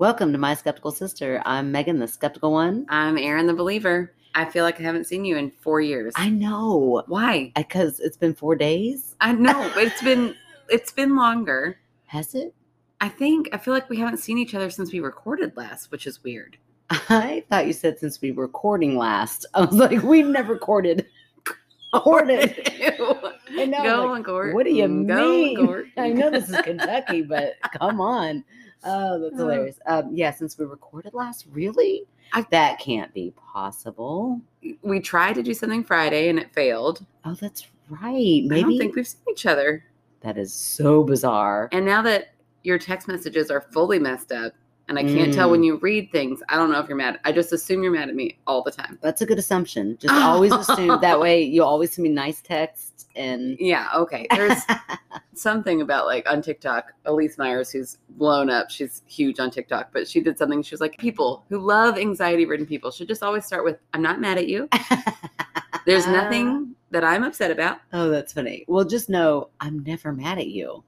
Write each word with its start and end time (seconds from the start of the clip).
Welcome 0.00 0.30
to 0.30 0.38
My 0.38 0.54
Skeptical 0.54 0.92
Sister. 0.92 1.42
I'm 1.44 1.72
Megan, 1.72 1.98
the 1.98 2.06
skeptical 2.06 2.52
one. 2.52 2.86
I'm 2.88 3.18
Erin 3.18 3.48
the 3.48 3.52
believer. 3.52 4.14
I 4.32 4.44
feel 4.44 4.62
like 4.62 4.78
I 4.78 4.84
haven't 4.84 5.08
seen 5.08 5.24
you 5.24 5.36
in 5.36 5.50
four 5.50 5.80
years. 5.80 6.12
I 6.16 6.28
know 6.28 7.02
Why? 7.08 7.50
because 7.56 7.98
it's 7.98 8.16
been 8.16 8.32
four 8.32 8.54
days. 8.54 9.16
I 9.20 9.32
know 9.32 9.68
but 9.74 9.82
it's 9.82 10.00
been 10.00 10.36
it's 10.68 10.92
been 10.92 11.16
longer. 11.16 11.80
Has 12.06 12.36
it? 12.36 12.54
I 13.00 13.08
think 13.08 13.48
I 13.52 13.58
feel 13.58 13.74
like 13.74 13.90
we 13.90 13.96
haven't 13.98 14.18
seen 14.18 14.38
each 14.38 14.54
other 14.54 14.70
since 14.70 14.92
we 14.92 15.00
recorded 15.00 15.56
last, 15.56 15.90
which 15.90 16.06
is 16.06 16.22
weird. 16.22 16.56
I 16.90 17.42
thought 17.50 17.66
you 17.66 17.72
said 17.72 17.98
since 17.98 18.20
we 18.20 18.30
were 18.30 18.44
recording 18.44 18.96
last. 18.96 19.46
I 19.54 19.62
was 19.62 19.74
like, 19.74 20.00
we've 20.04 20.28
never 20.28 20.52
recorded. 20.52 21.06
Recorded. 21.94 22.70
I 23.58 23.64
know, 23.64 23.82
Go 23.82 24.06
like. 24.12 24.54
What 24.54 24.64
do 24.64 24.74
you 24.74 24.86
mean? 24.86 25.56
Go, 25.56 25.66
Gort. 25.66 25.86
I 25.96 26.10
know 26.10 26.30
this 26.30 26.50
is 26.50 26.60
Kentucky, 26.62 27.22
but 27.22 27.54
come 27.78 27.98
on. 27.98 28.44
Oh, 28.84 29.18
that's 29.20 29.36
hilarious. 29.36 29.78
Um, 29.86 30.10
yeah, 30.14 30.30
since 30.32 30.56
we 30.58 30.64
recorded 30.64 31.14
last, 31.14 31.46
really? 31.50 32.04
I- 32.32 32.46
that 32.50 32.78
can't 32.78 33.12
be 33.14 33.32
possible. 33.36 34.40
we 34.82 35.00
tried 35.00 35.34
to 35.34 35.42
do 35.42 35.54
something 35.54 35.82
Friday 35.84 36.28
and 36.28 36.38
it 36.38 36.52
failed. 36.52 37.04
Oh, 37.24 37.34
that's 37.34 37.66
right. 37.88 38.42
Maybe 38.44 38.54
I 38.58 38.62
don't 38.62 38.78
think 38.78 38.96
we've 38.96 39.06
seen 39.08 39.22
each 39.30 39.46
other. 39.46 39.84
that 40.20 40.36
is 40.36 40.52
so 40.52 41.02
bizarre. 41.04 41.68
And 41.72 41.86
now 41.86 42.02
that 42.02 42.34
your 42.64 42.78
text 42.78 43.08
messages 43.08 43.50
are 43.50 43.60
fully 43.60 43.98
messed 43.98 44.32
up 44.32 44.52
and 44.88 44.98
I 44.98 45.02
can't 45.02 45.32
tell 45.32 45.48
Mm. 45.48 45.52
when 45.52 45.62
you 45.62 45.76
read 45.76 46.10
things, 46.12 46.42
I 46.48 46.56
don't 46.56 46.70
know 46.72 46.80
if 46.80 46.88
you're 46.88 46.96
mad. 46.96 47.20
I 47.24 47.32
just 47.32 47.52
assume 47.52 47.82
you're 47.82 47.92
mad 47.92 48.08
at 48.08 48.14
me 48.14 48.38
all 48.46 48.62
the 48.62 48.70
time. 48.70 48.98
That's 49.02 49.20
a 49.22 49.26
good 49.26 49.38
assumption. 49.38 49.96
Just 50.00 50.14
always 50.14 50.52
assume 50.52 50.98
that 51.02 51.20
way 51.20 51.42
you 51.42 51.62
always 51.62 51.92
send 51.92 52.04
me 52.04 52.10
nice 52.10 52.40
texts 52.40 53.06
and 53.16 53.56
Yeah, 53.60 53.88
okay. 53.94 54.26
There's 54.30 54.62
something 55.34 55.80
about 55.82 56.06
like 56.06 56.28
on 56.30 56.42
TikTok, 56.42 56.92
Elyse 57.06 57.38
Myers, 57.38 57.70
who's 57.70 57.98
blown 58.10 58.50
up. 58.50 58.70
She's 58.70 59.02
huge 59.06 59.38
on 59.40 59.50
TikTok, 59.50 59.90
but 59.92 60.08
she 60.08 60.20
did 60.20 60.38
something. 60.38 60.62
She 60.62 60.72
was 60.74 60.80
like, 60.80 60.96
people 60.98 61.44
who 61.48 61.58
love 61.58 61.98
anxiety 61.98 62.44
ridden 62.46 62.66
people 62.66 62.90
should 62.90 63.08
just 63.08 63.22
always 63.22 63.44
start 63.44 63.64
with, 63.64 63.78
I'm 63.94 64.02
not 64.02 64.20
mad 64.20 64.38
at 64.38 64.48
you. 64.48 64.68
There's 65.86 66.06
nothing 66.06 66.74
that 66.90 67.04
I'm 67.04 67.22
upset 67.22 67.50
about. 67.50 67.78
Oh, 67.92 68.08
that's 68.10 68.32
funny. 68.32 68.64
Well, 68.68 68.84
just 68.84 69.08
know 69.08 69.50
I'm 69.60 69.82
never 69.84 70.12
mad 70.12 70.38
at 70.38 70.48
you. 70.48 70.84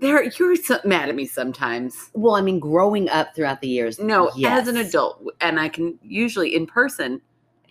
There, 0.00 0.24
you're 0.24 0.56
so 0.56 0.78
mad 0.84 1.08
at 1.08 1.14
me 1.14 1.24
sometimes. 1.24 2.10
Well, 2.14 2.34
I 2.34 2.40
mean, 2.40 2.58
growing 2.60 3.08
up 3.08 3.34
throughout 3.34 3.60
the 3.60 3.68
years. 3.68 3.98
No, 3.98 4.30
as 4.46 4.68
an 4.68 4.76
adult, 4.76 5.22
and 5.40 5.58
I 5.58 5.68
can 5.68 5.98
usually 6.02 6.54
in 6.54 6.66
person, 6.66 7.20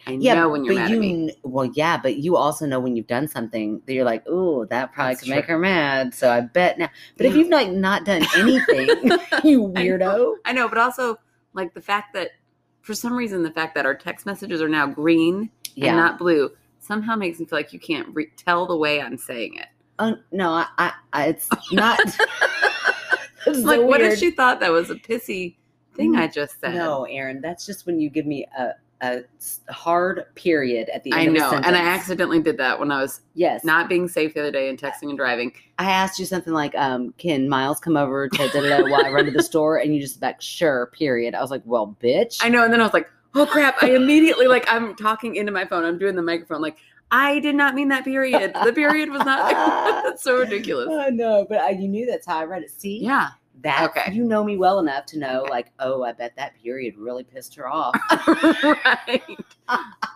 I 0.08 0.14
Yeah, 0.16 0.36
know 0.36 0.50
when 0.50 0.64
you're 0.66 0.74
mad 0.76 0.90
you, 0.90 0.96
at 0.98 1.02
me. 1.02 1.36
Well, 1.44 1.66
yeah, 1.74 1.98
but 1.98 2.18
you 2.18 2.36
also 2.36 2.66
know 2.66 2.80
when 2.80 2.96
you've 2.96 3.08
done 3.08 3.28
something 3.28 3.82
that 3.86 3.94
you're 3.94 4.06
like, 4.06 4.24
oh, 4.28 4.66
that 4.66 4.94
probably 4.94 5.14
That's 5.16 5.26
could 5.26 5.36
make 5.36 5.46
her 5.46 5.60
mad. 5.60 6.14
So 6.14 6.30
I 6.32 6.42
bet 6.42 6.78
now. 6.80 6.90
But 7.18 7.26
if 7.26 7.36
you've 7.36 7.50
like 7.50 7.70
not 7.70 8.06
done 8.06 8.24
anything, 8.36 8.88
you 9.44 9.66
I 9.66 9.82
weirdo. 9.82 10.00
know. 10.00 10.38
I 10.46 10.54
know, 10.54 10.68
but 10.68 10.78
also 10.78 11.20
like 11.54 11.74
the 11.74 11.82
fact 11.82 12.14
that 12.14 12.32
for 12.82 12.94
some 12.94 13.14
reason 13.14 13.44
the 13.44 13.52
fact 13.52 13.76
that 13.76 13.86
our 13.86 13.96
text 13.96 14.26
messages 14.26 14.62
are 14.62 14.68
now 14.70 14.88
green 14.88 15.50
Yeah. 15.76 15.90
and 15.90 15.98
not 15.98 16.18
blue 16.18 16.52
somehow 16.80 17.16
makes 17.16 17.40
me 17.40 17.46
feel 17.46 17.60
like 17.60 17.72
you 17.72 17.80
can't 17.80 18.08
re- 18.14 18.32
tell 18.36 18.66
the 18.66 18.76
way 18.76 19.02
I'm 19.02 19.18
saying 19.18 19.56
it. 19.56 19.68
Oh 20.04 20.18
no, 20.32 20.52
I, 20.52 20.68
I, 20.78 20.92
I 21.14 21.26
it's 21.28 21.50
not. 21.72 22.00
It's 23.46 23.60
so 23.60 23.66
like, 23.66 23.82
what 23.82 24.00
if 24.00 24.20
she 24.20 24.32
thought 24.32 24.62
that 24.62 24.72
was 24.72 24.90
a 24.90 24.96
pissy 24.96 25.58
thing 25.96 26.16
I 26.16 26.28
just 26.28 26.62
said? 26.62 26.76
No, 26.76 27.04
Erin, 27.04 27.42
that's 27.42 27.66
just 27.66 27.86
when 27.86 28.00
you 28.00 28.10
give 28.10 28.26
me 28.26 28.48
a 28.58 28.72
a 29.02 29.22
hard 29.70 30.24
period 30.36 30.88
at 30.88 31.04
the 31.04 31.12
end 31.12 31.22
I 31.22 31.26
know, 31.26 31.52
and 31.52 31.76
I 31.76 31.82
accidentally 31.82 32.42
did 32.42 32.58
that 32.58 32.80
when 32.80 32.90
I 32.90 33.02
was 33.02 33.20
yes, 33.34 33.66
not 33.66 33.90
being 33.90 34.08
safe 34.08 34.34
the 34.34 34.40
other 34.40 34.52
day 34.52 34.70
and 34.70 34.80
texting 34.80 35.10
and 35.10 35.18
driving. 35.18 35.52
I 35.78 35.92
asked 35.92 36.20
you 36.20 36.26
something 36.26 36.54
like, 36.54 36.74
um, 36.76 37.14
"Can 37.18 37.50
Miles 37.50 37.80
come 37.80 37.98
over 37.98 38.30
to 38.30 38.38
da 38.38 38.62
da 38.62 38.78
da 38.78 38.90
while 38.90 39.06
I 39.06 39.10
run 39.10 39.26
to 39.26 39.32
the 39.32 39.44
store?" 39.52 39.78
And 39.78 39.94
you 39.94 40.00
just 40.00 40.22
like, 40.22 40.42
"Sure." 40.42 40.86
Period. 40.94 41.36
I 41.36 41.42
was 41.42 41.52
like, 41.52 41.64
"Well, 41.66 41.98
bitch." 42.02 42.38
I 42.42 42.48
know, 42.48 42.64
and 42.64 42.72
then 42.72 42.80
I 42.80 42.86
was 42.86 42.94
like, 42.94 43.10
"Oh 43.36 43.46
crap!" 43.46 43.84
I 43.84 43.90
immediately 43.90 44.48
like 44.48 44.66
I'm 44.70 44.96
talking 44.96 45.36
into 45.36 45.52
my 45.52 45.66
phone. 45.66 45.84
I'm 45.84 45.98
doing 45.98 46.16
the 46.16 46.22
microphone 46.22 46.62
like 46.62 46.78
I 47.16 47.40
did 47.40 47.56
not 47.56 47.76
mean 47.76 47.90
that 47.90 48.04
period. 48.04 48.54
The 48.66 48.74
period 48.74 49.10
was 49.10 49.24
not. 49.24 49.52
That's 50.04 50.24
so 50.24 50.40
ridiculous. 50.40 50.90
I 50.90 51.10
know, 51.12 51.46
but 51.48 51.60
I, 51.60 51.70
you 51.70 51.88
knew 51.88 52.06
that's 52.08 52.26
how 52.26 52.40
I 52.40 52.46
read 52.46 52.64
it. 52.64 52.72
See, 52.72 52.98
Yeah, 53.04 53.30
that 53.62 53.90
Okay. 53.92 54.12
you 54.12 54.24
know 54.24 54.44
me 54.44 54.58
well 54.58 54.80
enough 54.80 55.06
to 55.08 55.20
know, 55.20 55.46
like, 55.50 55.72
oh, 55.80 56.04
I 56.04 56.12
bet 56.14 56.36
that 56.38 56.56
period 56.62 56.98
really 56.98 57.24
pissed 57.24 57.56
her 57.56 57.68
off. 57.70 57.94
right. 58.64 59.22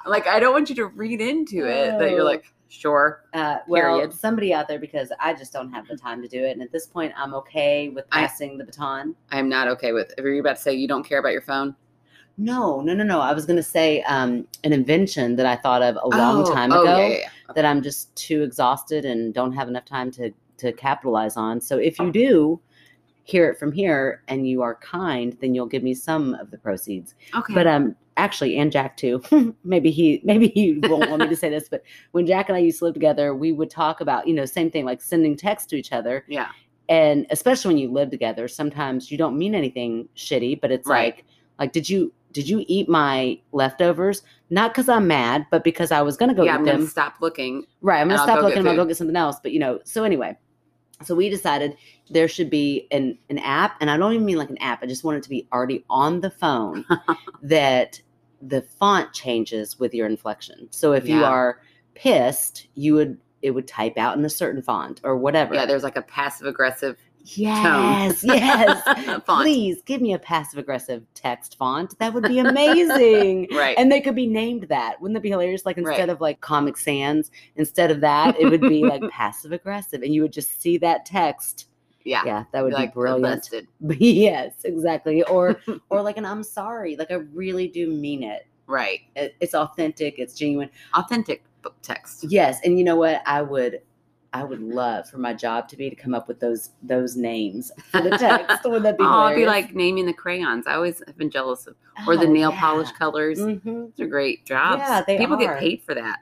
like 0.05 0.27
I 0.27 0.39
don't 0.39 0.53
want 0.53 0.69
you 0.69 0.75
to 0.77 0.87
read 0.87 1.21
into 1.21 1.65
it 1.67 1.97
that 1.99 2.11
you're 2.11 2.21
Oh. 2.21 2.25
like, 2.25 2.51
sure. 2.67 3.23
Uh, 3.33 3.57
well, 3.67 3.97
Period. 3.97 4.13
somebody 4.13 4.53
out 4.53 4.67
there 4.67 4.79
because 4.79 5.11
I 5.19 5.33
just 5.33 5.53
don't 5.53 5.71
have 5.71 5.87
the 5.87 5.97
time 5.97 6.21
to 6.21 6.27
do 6.27 6.43
it, 6.43 6.51
and 6.51 6.61
at 6.61 6.71
this 6.71 6.87
point, 6.87 7.13
I'm 7.15 7.33
okay 7.35 7.89
with 7.89 8.05
I- 8.11 8.21
passing 8.21 8.57
the 8.57 8.65
baton. 8.65 9.15
I'm 9.31 9.47
not 9.49 9.67
okay 9.69 9.91
with. 9.93 10.13
If 10.17 10.23
you're 10.23 10.39
about 10.39 10.55
to 10.57 10.61
say 10.61 10.73
you 10.73 10.87
don't 10.87 11.03
care 11.03 11.19
about 11.19 11.31
your 11.31 11.41
phone, 11.41 11.75
No, 12.37 12.81
no, 12.81 12.93
no, 12.93 13.03
no. 13.03 13.19
I 13.19 13.33
was 13.33 13.45
going 13.45 13.57
to 13.57 13.63
say 13.63 14.01
um, 14.03 14.47
an 14.63 14.71
invention 14.71 15.35
that 15.37 15.45
I 15.47 15.55
thought 15.55 15.81
of 15.81 15.97
a 16.01 16.07
long 16.15 16.43
Oh, 16.47 16.53
time 16.53 16.71
oh, 16.71 16.81
ago 16.83 16.97
yeah, 16.97 17.07
yeah, 17.07 17.17
yeah. 17.17 17.53
that 17.55 17.65
I'm 17.65 17.81
just 17.81 18.15
too 18.15 18.43
exhausted 18.43 19.05
and 19.05 19.33
don't 19.33 19.53
have 19.53 19.67
enough 19.67 19.85
time 19.85 20.11
to 20.11 20.31
to 20.57 20.71
capitalize 20.73 21.37
on. 21.37 21.61
So 21.61 21.77
if 21.77 21.99
you 21.99 22.11
do 22.11 22.59
hear 23.23 23.49
it 23.49 23.59
from 23.59 23.71
here 23.71 24.23
and 24.27 24.47
you 24.47 24.61
are 24.63 24.75
kind, 24.75 25.37
then 25.41 25.53
you'll 25.53 25.67
give 25.67 25.83
me 25.83 25.93
some 25.93 26.33
of 26.35 26.49
the 26.51 26.57
proceeds. 26.57 27.13
Okay. 27.35 27.53
But 27.53 27.67
um 27.67 27.95
actually 28.17 28.57
and 28.57 28.71
Jack 28.71 28.97
too. 28.97 29.21
maybe 29.63 29.91
he 29.91 30.21
maybe 30.23 30.47
he 30.49 30.79
won't 30.83 31.09
want 31.09 31.21
me 31.23 31.29
to 31.29 31.35
say 31.35 31.49
this, 31.49 31.69
but 31.69 31.83
when 32.11 32.25
Jack 32.25 32.49
and 32.49 32.55
I 32.55 32.59
used 32.59 32.79
to 32.79 32.85
live 32.85 32.93
together, 32.93 33.35
we 33.35 33.51
would 33.51 33.69
talk 33.69 34.01
about, 34.01 34.27
you 34.27 34.33
know, 34.33 34.45
same 34.45 34.69
thing 34.71 34.85
like 34.85 35.01
sending 35.01 35.35
text 35.35 35.69
to 35.69 35.75
each 35.75 35.91
other 35.91 36.23
yeah. 36.27 36.49
and 36.89 37.25
especially 37.29 37.69
when 37.73 37.77
you 37.81 37.91
live 37.91 38.09
together, 38.11 38.47
sometimes 38.47 39.11
you 39.11 39.17
don't 39.17 39.37
mean 39.37 39.53
anything 39.55 40.07
shitty, 40.15 40.59
but 40.61 40.71
it's 40.71 40.87
Right. 40.87 41.15
like 41.15 41.25
like 41.59 41.71
did 41.71 41.87
you 41.89 42.11
did 42.31 42.47
you 42.47 42.63
eat 42.67 42.89
my 42.89 43.39
leftovers? 43.51 44.23
Not 44.49 44.71
because 44.71 44.89
I'm 44.89 45.07
mad, 45.07 45.45
but 45.51 45.63
because 45.63 45.91
I 45.91 46.01
was 46.01 46.17
gonna 46.17 46.33
go 46.33 46.43
yeah, 46.43 46.53
eat 46.53 46.59
I'm 46.59 46.65
them. 46.65 46.77
gonna 46.77 46.87
stop 46.87 47.15
looking. 47.21 47.65
Right. 47.81 48.01
I'm 48.01 48.07
gonna 48.07 48.19
I'll 48.21 48.27
stop 48.27 48.39
go 48.39 48.45
looking. 48.45 48.59
I'm 48.59 48.65
gonna 48.65 48.77
go 48.77 48.85
get 48.85 48.97
something 48.97 49.15
else. 49.15 49.37
But 49.41 49.51
you 49.51 49.59
know, 49.59 49.79
so 49.83 50.03
anyway, 50.03 50.37
so 51.03 51.15
we 51.15 51.29
decided 51.29 51.77
there 52.09 52.27
should 52.27 52.49
be 52.49 52.87
an 52.91 53.17
an 53.29 53.39
app, 53.39 53.77
and 53.81 53.89
I 53.89 53.97
don't 53.97 54.13
even 54.13 54.25
mean 54.25 54.37
like 54.37 54.49
an 54.49 54.57
app. 54.59 54.83
I 54.83 54.87
just 54.87 55.03
want 55.03 55.17
it 55.17 55.23
to 55.23 55.29
be 55.29 55.47
already 55.51 55.83
on 55.89 56.21
the 56.21 56.29
phone 56.29 56.85
that 57.41 58.01
the 58.41 58.61
font 58.61 59.13
changes 59.13 59.79
with 59.79 59.93
your 59.93 60.07
inflection. 60.07 60.67
So 60.71 60.93
if 60.93 61.07
you 61.07 61.23
are 61.23 61.61
pissed, 61.95 62.67
you 62.75 62.93
would 62.93 63.17
it 63.41 63.51
would 63.51 63.67
type 63.67 63.97
out 63.97 64.17
in 64.17 64.25
a 64.25 64.29
certain 64.29 64.61
font 64.61 65.01
or 65.03 65.17
whatever. 65.17 65.53
Yeah, 65.53 65.65
there's 65.65 65.83
like 65.83 65.95
a 65.95 66.01
passive 66.01 66.47
aggressive 66.47 66.97
yes, 67.35 68.23
yes. 68.23 69.21
Please 69.25 69.81
give 69.83 70.01
me 70.01 70.13
a 70.13 70.19
passive 70.19 70.59
aggressive 70.59 71.03
text 71.13 71.57
font. 71.57 71.97
That 71.99 72.13
would 72.13 72.23
be 72.23 72.39
amazing. 72.39 73.47
Right. 73.57 73.77
And 73.77 73.91
they 73.91 74.01
could 74.01 74.15
be 74.15 74.27
named 74.27 74.63
that. 74.69 75.01
Wouldn't 75.01 75.15
that 75.15 75.21
be 75.21 75.29
hilarious? 75.29 75.65
Like 75.65 75.77
instead 75.77 75.99
Right. 75.99 76.09
of 76.09 76.21
like 76.21 76.41
Comic 76.41 76.77
Sans, 76.77 77.31
instead 77.55 77.91
of 77.91 78.01
that, 78.01 78.39
it 78.39 78.49
would 78.49 78.61
be 78.61 78.83
like 78.83 79.01
passive 79.11 79.51
aggressive, 79.51 80.01
and 80.03 80.13
you 80.13 80.21
would 80.21 80.33
just 80.33 80.61
see 80.61 80.77
that 80.79 81.05
text. 81.05 81.67
yeah. 82.03 82.21
Yeah, 82.25 82.43
that 82.51 82.63
would 82.63 82.69
be, 82.71 82.75
like 82.75 82.93
brilliant. 82.93 83.49
yes, 83.79 84.53
exactly. 84.63 85.23
Or 85.23 85.59
or 85.89 86.01
like 86.01 86.17
an 86.17 86.25
I'm 86.25 86.43
sorry. 86.43 86.95
Like 86.95 87.11
I 87.11 87.15
really 87.33 87.67
do 87.67 87.89
mean 87.89 88.23
it. 88.23 88.47
Right. 88.67 89.01
It- 89.15 89.35
It's 89.39 89.53
authentic. 89.55 90.19
It's 90.19 90.33
genuine. 90.33 90.69
Authentic 90.93 91.43
book 91.61 91.75
text. 91.81 92.25
Yes, 92.29 92.59
and 92.63 92.77
you 92.77 92.83
know 92.83 92.95
what? 92.97 93.21
I 93.25 93.41
would. 93.41 93.81
I 94.33 94.43
would 94.43 94.61
love 94.61 95.09
for 95.09 95.17
my 95.17 95.33
job 95.33 95.67
to 95.69 95.77
be 95.77 95.89
to 95.89 95.95
come 95.95 96.13
up 96.13 96.27
with 96.27 96.39
those 96.39 96.71
those 96.83 97.15
names 97.15 97.71
for 97.91 98.01
the 98.01 98.09
text. 98.17 98.63
Wouldn't 98.65 98.83
that 98.83 98.97
be 98.97 99.03
Oh, 99.03 99.07
I'd 99.07 99.35
be 99.35 99.45
like 99.45 99.73
naming 99.73 100.05
the 100.05 100.13
crayons. 100.13 100.67
I 100.67 100.73
always 100.75 101.01
have 101.07 101.17
been 101.17 101.29
jealous 101.31 101.65
of, 101.67 101.75
or 102.07 102.17
the 102.17 102.27
Oh, 102.27 102.31
nail 102.31 102.51
yeah. 102.51 102.59
polish 102.59 102.91
colors. 102.93 103.39
Mhm. 103.39 103.63
Those 103.95 104.05
are 104.05 104.09
great 104.09 104.45
jobs. 104.45 104.81
Yeah, 104.85 105.03
they 105.05 105.17
People 105.17 105.35
are. 105.35 105.39
get 105.39 105.59
paid 105.59 105.81
for 105.83 105.95
that. 105.95 106.19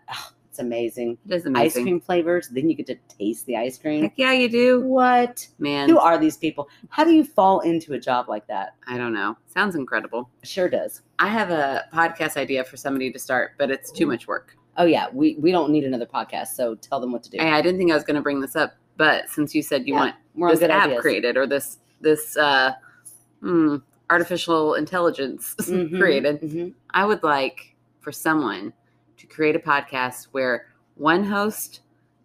It's 0.49 0.59
amazing. 0.61 1.17
It 1.27 1.33
is 1.33 1.45
amazing. 1.45 1.81
Ice 1.81 1.83
cream 1.83 1.99
flavors. 1.99 2.47
Then 2.47 2.69
you 2.69 2.75
get 2.77 2.85
to 2.87 2.95
taste 3.17 3.45
the 3.45 3.57
ice 3.57 3.77
cream. 3.77 4.03
Heck 4.03 4.13
yeah, 4.15 4.31
you 4.31 4.47
do, 4.47 4.79
What? 4.81 5.45
man. 5.59 5.89
Who 5.89 5.97
are 5.99 6.17
these 6.17 6.37
people? 6.37 6.69
How 6.87 7.03
do 7.03 7.11
you 7.13 7.25
fall 7.25 7.59
into 7.59 7.91
a 7.93 7.99
job 7.99 8.29
like 8.29 8.47
that? 8.47 8.75
I 8.87 8.97
don't 8.97 9.13
know. 9.13 9.35
Sounds 9.47 9.75
incredible. 9.75 10.29
Sure 10.43 10.69
does. 10.69 11.01
I 11.19 11.27
have 11.27 11.49
a 11.49 11.85
podcast 11.93 12.37
idea 12.37 12.63
for 12.63 12.77
somebody 12.77 13.11
to 13.11 13.19
start, 13.19 13.51
but 13.57 13.69
it's 13.69 13.91
too 13.91 14.05
much 14.05 14.27
work. 14.27 14.55
Oh 14.77 14.85
yeah, 14.85 15.07
we 15.13 15.35
we 15.39 15.51
don't 15.51 15.71
need 15.71 15.83
another 15.83 16.05
podcast, 16.05 16.47
so 16.49 16.75
tell 16.75 16.99
them 16.99 17.11
what 17.11 17.23
to 17.23 17.29
do. 17.29 17.37
I, 17.39 17.57
I 17.57 17.61
didn't 17.61 17.77
think 17.79 17.91
I 17.91 17.95
was 17.95 18.03
going 18.03 18.15
to 18.15 18.21
bring 18.21 18.41
this 18.41 18.55
up, 18.55 18.75
but 18.97 19.29
since 19.29 19.55
you 19.55 19.61
said 19.61 19.87
you 19.87 19.93
Yeah, 19.95 20.11
want 20.35 20.59
this 20.59 20.69
app 20.69 20.85
ideas. 20.87 21.01
created 21.01 21.37
or 21.37 21.47
this 21.47 21.77
this 22.01 22.35
uh, 22.37 22.73
hmm, 23.41 23.77
artificial 24.09 24.73
intelligence 24.75 25.55
Mhm, 25.59 25.97
created, 25.99 26.41
mhm. 26.41 26.73
I 26.91 27.05
would 27.05 27.23
like 27.23 27.75
for 28.01 28.11
someone 28.11 28.73
to 29.17 29.27
create 29.27 29.55
a 29.55 29.59
podcast 29.59 30.25
where 30.31 30.67
one 30.95 31.23
host 31.23 31.81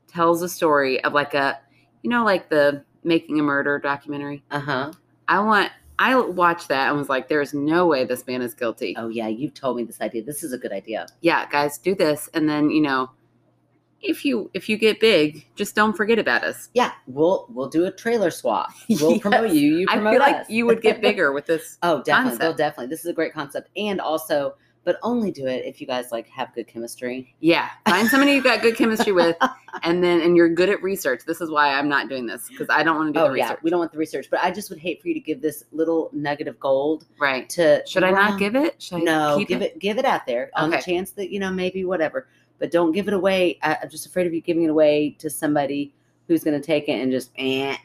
tells 0.09 0.43
a 0.43 0.49
story 0.49 1.03
of 1.05 1.13
like 1.13 1.35
a, 1.35 1.59
you 2.03 2.11
know, 2.11 2.25
like 2.25 2.49
the 2.51 2.85
Making 3.05 3.39
a 3.41 3.43
Murder 3.43 3.79
documentary. 3.79 4.43
Uh-huh. 4.51 4.93
I 5.29 5.39
want. 5.41 5.71
I 6.01 6.19
watched 6.19 6.67
that 6.69 6.89
and 6.89 6.99
was 6.99 7.09
like, 7.09 7.29
"There's 7.29 7.55
no 7.55 7.87
way 7.87 8.05
this 8.05 8.27
man 8.27 8.43
is 8.43 8.55
guilty." 8.55 8.95
Oh 8.99 9.09
yeah, 9.09 9.29
you've 9.29 9.55
told 9.55 9.77
me 9.77 9.85
this 9.85 10.01
idea. 10.01 10.25
This 10.25 10.43
is 10.43 10.53
a 10.53 10.59
good 10.59 10.73
idea. 10.73 11.07
yeah, 11.21 11.47
guys, 11.49 11.79
do 11.79 11.95
this, 11.95 12.29
and 12.35 12.49
then 12.49 12.71
you 12.71 12.81
know, 12.83 13.11
if 14.01 14.25
you 14.25 14.51
if 14.55 14.67
you 14.69 14.79
get 14.79 14.99
big, 14.99 15.47
just 15.57 15.75
don't 15.75 15.95
forget 15.95 16.19
about 16.19 16.43
us. 16.43 16.71
Yeah, 16.73 16.93
we'll 17.07 17.47
we'll 17.51 17.69
do 17.69 17.85
a 17.85 17.91
trailer 17.91 18.31
swap. 18.31 18.71
We'll 18.89 19.11
Yes. 19.13 19.21
promote 19.21 19.51
you. 19.51 19.77
You 19.81 19.87
promote 19.87 20.07
I 20.07 20.11
feel 20.13 20.21
like 20.21 20.47
you 20.49 20.65
would 20.67 20.81
get 20.81 21.01
bigger 21.09 21.33
with 21.33 21.45
this. 21.47 21.77
oh, 21.83 22.03
definitely. 22.03 22.39
They'll 22.39 22.55
definitely. 22.55 22.87
This 22.89 23.01
is 23.01 23.07
a 23.07 23.13
great 23.13 23.35
concept, 23.35 23.69
and 23.77 24.01
also, 24.01 24.55
but 24.85 24.99
only 25.03 25.31
do 25.31 25.47
it 25.47 25.65
if 25.67 25.81
you 25.81 25.87
guys 25.87 26.11
like 26.11 26.27
have 26.29 26.55
good 26.55 26.67
chemistry. 26.67 27.35
Yeah, 27.41 27.69
find 27.89 28.09
somebody 28.09 28.33
you've 28.33 28.45
got 28.45 28.63
good 28.63 28.77
chemistry 28.77 29.13
with, 29.13 29.37
and 29.83 30.03
then 30.03 30.21
and 30.23 30.37
you're 30.37 30.49
good 30.49 30.69
at 30.71 30.83
research. 30.83 31.23
This 31.27 31.41
is 31.41 31.51
why 31.51 31.75
I'm 31.75 31.89
not 31.89 32.09
doing 32.09 32.27
this 32.27 32.49
because 32.49 32.69
I 32.71 32.83
don't 32.83 32.97
want 32.97 33.15
to 33.15 33.21
do 33.21 33.25
Oh 33.25 33.29
the 33.31 33.39
yeah, 33.39 33.45
research. 33.49 33.59
we 33.63 33.71
don't 33.71 33.79
want 33.79 33.93
the 33.93 33.99
research, 33.99 34.27
but 34.31 34.41
I 34.43 34.51
just 34.51 34.71
would 34.71 34.79
hate 34.79 35.03
for 35.03 35.09
you 35.09 35.15
to 35.15 35.21
give 35.21 35.41
this 35.43 35.65
little 35.73 36.09
nugget 36.13 36.49
of 36.49 36.59
gold 36.59 37.05
right? 37.21 37.49
to. 37.51 37.83
Should 37.87 38.05
I 38.05 38.11
not 38.11 38.39
give 38.39 38.57
it? 38.57 38.81
Should 38.83 38.97
I 38.99 39.01
No, 39.03 39.35
keep 39.39 39.49
give 39.49 39.63
it? 39.63 39.79
give 39.79 39.99
it 39.99 40.05
out 40.05 40.27
there 40.27 40.51
on 40.57 40.71
the 40.71 40.79
chance 40.79 41.11
that 41.13 41.31
you 41.31 41.39
know 41.41 41.51
maybe 41.51 41.85
whatever, 41.85 42.27
but 42.59 42.71
don't 42.71 42.93
give 42.93 43.07
it 43.09 43.15
away. 43.15 43.59
I, 43.63 43.77
I'm 43.83 43.91
just 43.91 44.07
afraid 44.07 44.27
of 44.27 44.35
you 44.35 44.41
giving 44.41 44.63
it 44.65 44.71
away 44.71 45.11
to 45.19 45.29
somebody 45.29 45.93
who's 46.27 46.43
going 46.45 46.59
to 46.61 46.65
take 46.67 46.89
it 46.89 46.93
and 47.01 47.11
just. 47.13 47.31
Eh. 47.37 47.77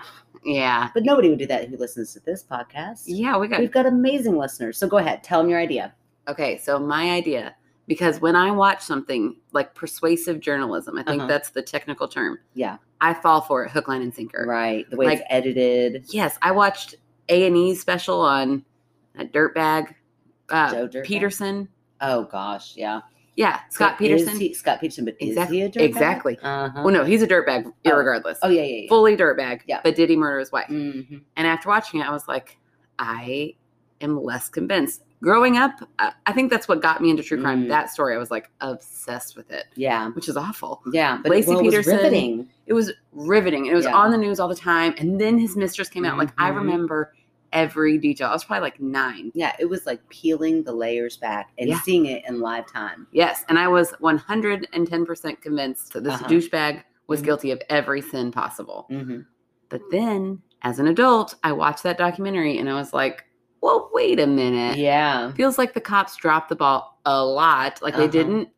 Yeah, 0.48 0.90
But 0.94 1.04
nobody 1.06 1.30
would 1.30 1.40
do 1.40 1.48
that 1.48 1.70
who 1.70 1.78
listens 1.78 2.14
to 2.14 2.20
this 2.20 2.44
podcast. 2.44 3.06
yeah. 3.08 3.36
We 3.36 3.48
got 3.48 3.60
We've 3.60 3.72
got 3.72 3.88
amazing 3.88 4.38
listeners, 4.38 4.78
so 4.78 4.88
go 4.88 4.98
ahead, 4.98 5.24
tell 5.24 5.42
them 5.42 5.50
your 5.50 5.60
idea. 5.60 5.92
Okay, 6.28 6.58
so 6.58 6.80
my 6.80 7.12
idea, 7.12 7.56
because 7.88 8.20
when 8.22 8.36
I 8.36 8.52
watch 8.52 8.82
something 8.82 9.36
like 9.52 9.76
persuasive 9.76 10.40
journalism, 10.40 10.98
I 10.98 11.04
think 11.04 11.20
Uh-huh. 11.22 11.28
that's 11.28 11.50
the 11.52 11.62
technical 11.62 12.08
term. 12.08 12.40
Yeah. 12.54 12.78
I 13.02 13.14
fall 13.14 13.42
for 13.42 13.64
it, 13.66 13.72
hook, 13.72 13.88
line, 13.88 14.02
and 14.02 14.14
sinker. 14.14 14.46
Right, 14.48 14.90
the 14.90 14.98
way 14.98 15.06
Like- 15.06 15.20
it's 15.20 15.28
edited. 15.30 16.06
Yes, 16.10 16.38
I 16.42 16.52
watched 16.52 16.96
A 17.30 17.46
and 17.46 17.56
E 17.58 17.76
special 17.76 18.22
on 18.22 18.64
a 19.18 19.26
dirtbag 19.26 19.94
uh, 20.50 20.72
Joe 20.72 20.88
Dirtbag? 20.88 21.04
Peterson. 21.06 21.68
Oh 22.02 22.24
gosh, 22.26 22.76
yeah. 22.78 23.02
Yeah, 23.36 23.60
Scott 23.70 23.98
Peterson. 23.98 24.40
he- 24.40 24.54
Scott 24.54 24.80
Peterson, 24.80 25.06
but 25.06 25.16
Exactly- 25.20 25.62
is 25.62 25.74
he 25.76 25.80
a 25.82 25.84
dirtbag? 25.84 25.86
exactly. 25.90 26.40
Uh-huh. 26.42 26.82
well, 26.84 26.94
no, 26.94 27.04
he's 27.04 27.22
a 27.22 27.28
dirtbag, 27.28 27.66
Oh. 27.66 27.90
irregardless. 27.90 28.38
Oh 28.44 28.50
yeah, 28.50 28.62
yeah, 28.62 28.82
yeah. 28.84 28.90
Fully 28.90 29.18
dirtbag. 29.18 29.62
Yeah. 29.68 29.82
But 29.84 29.96
did 29.96 30.10
he 30.10 30.16
murder 30.16 30.40
his 30.40 30.52
wife? 30.52 30.68
Mhm. 30.70 31.22
And 31.36 31.48
after 31.48 31.68
watching 31.70 32.00
it, 32.00 32.08
I 32.08 32.12
was 32.12 32.28
like, 32.28 32.58
I 33.00 33.56
am 34.02 34.22
less 34.22 34.50
convinced. 34.50 35.04
Growing 35.22 35.58
up, 35.58 35.72
I 36.00 36.32
think 36.34 36.52
that's 36.52 36.68
what 36.68 36.82
got 36.82 37.02
me 37.02 37.10
into 37.10 37.24
true 37.24 37.42
crime. 37.42 37.64
Mm. 37.66 37.70
That 37.70 37.90
story, 37.90 38.14
I 38.16 38.18
was 38.18 38.30
like 38.32 38.50
obsessed 38.62 39.36
with 39.36 39.50
it, 39.50 39.66
Yeah, 39.76 40.10
which 40.10 40.28
is 40.30 40.38
awful. 40.38 40.84
yeah. 40.92 41.18
But 41.24 41.32
Laci 41.32 41.48
well, 41.48 41.60
it 41.60 41.64
was 41.64 41.72
Peterson, 41.74 41.98
riveting. 41.98 42.50
It 42.68 42.74
was 42.74 42.92
riveting. 43.14 43.66
It 43.68 43.74
was 43.74 43.86
Yeah. 43.86 43.96
on 43.96 44.12
the 44.12 44.18
news 44.18 44.40
all 44.40 44.48
the 44.50 44.56
time. 44.56 44.94
And 44.98 45.20
then 45.20 45.38
his 45.40 45.56
mistress 45.56 45.90
came 45.90 46.06
out. 46.06 46.18
Like 46.18 46.30
I 46.38 46.52
Mhm. 46.52 46.56
remember 46.58 47.14
every 47.54 47.98
detail. 47.98 48.28
I 48.28 48.34
was 48.34 48.44
probably 48.44 48.62
like 48.62 48.82
nine. 48.82 49.32
Yeah, 49.34 49.56
it 49.58 49.66
was 49.66 49.86
like 49.86 50.08
peeling 50.10 50.64
the 50.64 50.74
layers 50.74 51.16
back 51.18 51.52
and 51.58 51.70
Yeah. 51.70 51.80
seeing 51.80 52.06
it 52.08 52.22
in 52.28 52.42
live 52.42 52.68
time. 52.68 53.08
Yes. 53.12 53.46
And 53.48 53.58
I 53.58 53.68
was 53.70 53.94
110% 54.02 55.42
convinced 55.42 55.94
that 55.94 56.04
this 56.04 56.14
Uh-huh. 56.16 56.28
douchebag 56.28 56.84
was 57.08 57.22
Mhm. 57.22 57.26
guilty 57.26 57.52
of 57.52 57.62
every 57.70 58.02
sin 58.02 58.32
possible. 58.32 58.86
hmm 58.90 59.20
But 59.70 59.82
then 59.92 60.42
as 60.64 60.80
an 60.80 60.88
adult, 60.88 61.36
I 61.44 61.52
watched 61.54 61.84
that 61.84 61.98
documentary 61.98 62.58
and 62.58 62.70
I 62.70 62.74
was 62.74 62.94
like, 62.94 63.26
well, 63.66 63.90
wait 63.94 64.20
a 64.20 64.28
minute. 64.28 64.78
Yeah, 64.78 65.32
Feels 65.34 65.58
like 65.58 65.74
the 65.74 65.82
cops 65.82 66.16
dropped 66.16 66.50
the 66.50 66.56
ball 66.56 67.00
a 67.06 67.24
lot. 67.24 67.82
Like 67.82 67.94
Uh-huh. 67.96 68.04
they 68.04 68.10
didn't 68.10 68.50